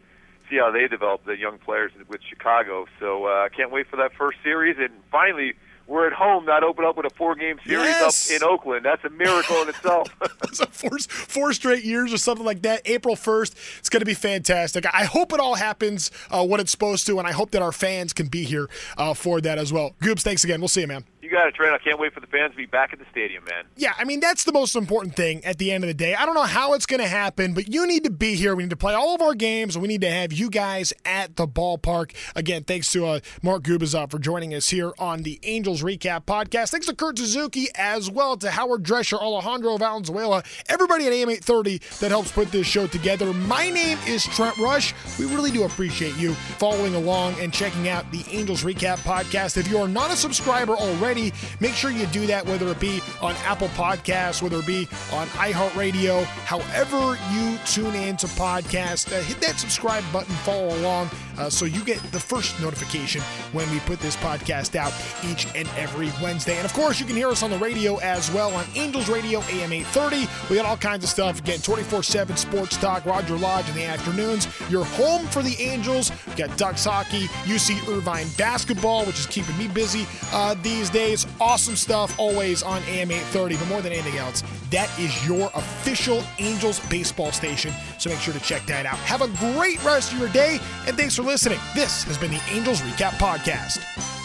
see 0.49 0.57
how 0.57 0.71
they 0.71 0.89
develop 0.89 1.25
the 1.25 1.37
young 1.37 1.59
players 1.59 1.93
with 2.09 2.21
Chicago. 2.29 2.87
So 2.99 3.27
uh, 3.27 3.47
I 3.47 3.49
can't 3.55 3.71
wait 3.71 3.87
for 3.89 3.97
that 3.97 4.13
first 4.15 4.39
series. 4.43 4.77
And 4.79 4.91
finally, 5.11 5.55
we're 5.91 6.07
at 6.07 6.13
home, 6.13 6.45
not 6.47 6.63
open 6.63 6.85
up 6.85 6.97
with 6.97 7.05
a 7.05 7.11
four 7.11 7.35
game 7.35 7.59
series 7.67 7.85
yes. 7.85 8.31
up 8.31 8.37
in 8.37 8.49
Oakland. 8.49 8.85
That's 8.85 9.05
a 9.05 9.11
miracle 9.11 9.57
in 9.63 9.71
itself. 9.71 10.09
four, 10.71 10.99
four 11.01 11.53
straight 11.53 11.85
years 11.85 12.13
or 12.13 12.17
something 12.17 12.47
like 12.47 12.63
that. 12.63 12.83
April 12.85 13.17
1st, 13.17 13.79
it's 13.81 13.89
going 13.89 14.01
to 14.01 14.07
be 14.07 14.15
fantastic. 14.15 14.87
I 14.87 15.05
hope 15.05 15.33
it 15.33 15.41
all 15.41 15.57
happens 15.57 16.13
uh, 16.31 16.47
what 16.47 16.61
it's 16.61 16.71
supposed 16.71 17.09
to, 17.09 17.19
and 17.19 17.27
I 17.27 17.33
hope 17.33 17.51
that 17.51 17.61
our 17.61 17.73
fans 17.73 18.13
can 18.13 18.29
be 18.29 18.45
here 18.45 18.71
uh, 18.97 19.15
for 19.15 19.41
that 19.41 19.59
as 19.59 19.73
well. 19.73 19.97
Goobs, 20.01 20.23
thanks 20.23 20.45
again. 20.45 20.61
We'll 20.61 20.69
see 20.69 20.83
you, 20.83 20.87
man. 20.87 21.05
You 21.31 21.37
got 21.37 21.47
it, 21.47 21.55
Trent. 21.55 21.73
I 21.73 21.79
can't 21.79 22.01
wait 22.01 22.13
for 22.13 22.19
the 22.19 22.27
fans 22.27 22.51
to 22.51 22.57
be 22.57 22.67
back 22.67 22.93
at 22.93 22.99
the 22.99 23.05
stadium, 23.09 23.45
man. 23.45 23.63
Yeah, 23.77 23.93
I 23.97 24.03
mean, 24.03 24.19
that's 24.19 24.43
the 24.43 24.53
most 24.53 24.75
important 24.75 25.15
thing 25.15 25.45
at 25.45 25.59
the 25.59 25.71
end 25.71 25.85
of 25.85 25.89
the 25.89 25.95
day. 25.95 26.17
I 26.17 26.27
don't 26.27 26.35
know 26.35 26.43
how 26.43 26.73
it's 26.73 26.87
going 26.87 27.01
to 27.01 27.07
happen, 27.07 27.55
but 27.55 27.73
you 27.73 27.87
need 27.87 28.03
to 28.03 28.11
be 28.11 28.35
here. 28.35 28.57
We 28.57 28.65
need 28.65 28.71
to 28.71 28.77
play 28.77 28.95
all 28.95 29.15
of 29.15 29.23
our 29.23 29.37
games, 29.37 29.79
we 29.79 29.87
need 29.87 30.01
to 30.01 30.11
have 30.11 30.33
you 30.33 30.51
guys 30.51 30.93
at 31.05 31.37
the 31.37 31.47
ballpark. 31.47 32.17
Again, 32.35 32.65
thanks 32.65 32.91
to 32.95 33.07
uh, 33.07 33.21
Mark 33.45 33.63
Gubicza 33.63 34.11
for 34.11 34.19
joining 34.19 34.53
us 34.55 34.71
here 34.71 34.93
on 34.99 35.23
the 35.23 35.39
Angels 35.45 35.85
Recap 35.85 36.25
Podcast. 36.25 36.71
Thanks 36.73 36.89
to 36.89 36.97
Kurt 36.97 37.17
Suzuki 37.17 37.69
as 37.77 38.11
well, 38.11 38.37
to 38.39 38.51
Howard 38.51 38.83
Drescher, 38.83 39.21
Alejandro 39.21 39.77
Valenzuela, 39.77 40.43
everybody 40.69 41.07
at 41.07 41.13
AM 41.13 41.31
830 41.31 41.79
that 42.01 42.11
helps 42.11 42.33
put 42.33 42.51
this 42.51 42.67
show 42.67 42.89
together. 42.89 43.33
My 43.33 43.71
name 43.71 43.99
is 44.09 44.25
Trent 44.25 44.59
Rush. 44.59 44.95
We 45.17 45.27
really 45.27 45.53
do 45.53 45.63
appreciate 45.63 46.17
you 46.17 46.35
following 46.35 46.97
along 46.97 47.35
and 47.39 47.53
checking 47.53 47.89
out 47.89 48.11
the 48.11 48.25
Angels 48.33 48.65
Recap 48.65 48.99
Podcast. 48.99 49.57
If 49.59 49.71
you 49.71 49.79
are 49.79 49.87
not 49.87 50.11
a 50.11 50.17
subscriber 50.17 50.75
already, 50.75 51.20
make 51.61 51.75
sure 51.75 51.91
you 51.91 52.07
do 52.07 52.27
that, 52.27 52.47
whether 52.47 52.69
it 52.69 52.81
be 52.81 53.01
on 53.21 53.35
Apple 53.45 53.69
Podcasts, 53.69 54.43
whether 54.43 54.59
it 54.59 54.67
be 54.67 54.89
on 55.13 55.27
iHeartRadio, 55.29 56.25
however 56.45 57.19
you 57.33 57.59
tune 57.67 57.95
in 57.95 58.17
to 58.19 58.27
podcasts. 58.27 59.13
Uh, 59.13 59.21
hit 59.23 59.41
that 59.41 59.59
subscribe 59.59 60.05
button, 60.13 60.35
follow 60.37 60.75
along, 60.79 61.11
uh, 61.39 61.49
so 61.49 61.65
you 61.65 61.83
get 61.85 61.99
the 62.13 62.21
first 62.21 62.61
notification 62.61 63.23
when 63.53 63.71
we 63.71 63.81
put 63.81 63.99
this 64.01 64.17
podcast 64.17 64.77
out 64.77 64.93
each 65.25 65.47
and 65.55 65.69
every 65.77 66.13
Wednesday. 66.23 66.57
And 66.57 66.65
of 66.65 66.73
course, 66.73 67.01
you 67.01 67.07
can 67.07 67.17
hear 67.17 67.29
us 67.29 67.43
on 67.43 67.51
the 67.51 67.59
radio 67.59 67.97
as 67.99 68.31
well 68.31 68.55
on 68.55 68.65
Angels 68.75 69.09
Radio 69.09 69.41
AM 69.51 69.73
830. 69.73 70.29
We 70.49 70.57
got 70.57 70.67
all 70.67 70.77
kinds 70.77 71.03
of 71.03 71.11
stuff. 71.11 71.41
Again, 71.41 71.61
24 71.61 72.03
7 72.03 72.37
sports 72.37 72.77
talk, 72.77 73.05
Roger 73.07 73.37
Lodge 73.37 73.69
in 73.69 73.75
the 73.75 73.85
afternoons. 73.85 74.47
You're 74.69 74.85
home 74.85 75.27
for 75.27 75.43
the 75.43 75.57
Angels. 75.61 76.13
We 76.29 76.35
got 76.35 76.57
Ducks 76.57 76.85
hockey, 76.85 77.27
UC 77.45 77.89
Irvine 77.89 78.27
basketball, 78.37 79.07
which 79.07 79.19
is 79.19 79.27
keeping 79.27 79.57
me 79.57 79.69
busy 79.69 80.07
uh, 80.33 80.55
these 80.63 80.91
days. 80.91 81.10
Awesome 81.41 81.77
stuff 81.77 82.19
always 82.19 82.63
on 82.63 82.83
AM 82.85 83.11
830. 83.11 83.57
But 83.57 83.69
more 83.69 83.83
than 83.83 83.93
anything 83.93 84.19
else, 84.19 84.43
that 84.71 84.91
is 84.99 85.27
your 85.27 85.51
official 85.55 86.23
Angels 86.39 86.81
baseball 86.89 87.33
station. 87.33 87.73
So 87.99 88.11
make 88.11 88.21
sure 88.21 88.35
to 88.35 88.41
check 88.41 88.65
that 88.67 88.87
out. 88.87 88.99
Have 88.99 89.23
a 89.23 89.29
great 89.55 89.83
rest 89.85 90.13
of 90.13 90.19
your 90.19 90.29
day, 90.29 90.59
and 90.87 90.97
thanks 90.97 91.17
for 91.17 91.23
listening. 91.23 91.59
This 91.75 92.05
has 92.05 92.19
been 92.19 92.31
the 92.31 92.43
Angels 92.51 92.81
Recap 92.83 93.13
Podcast. 93.13 94.20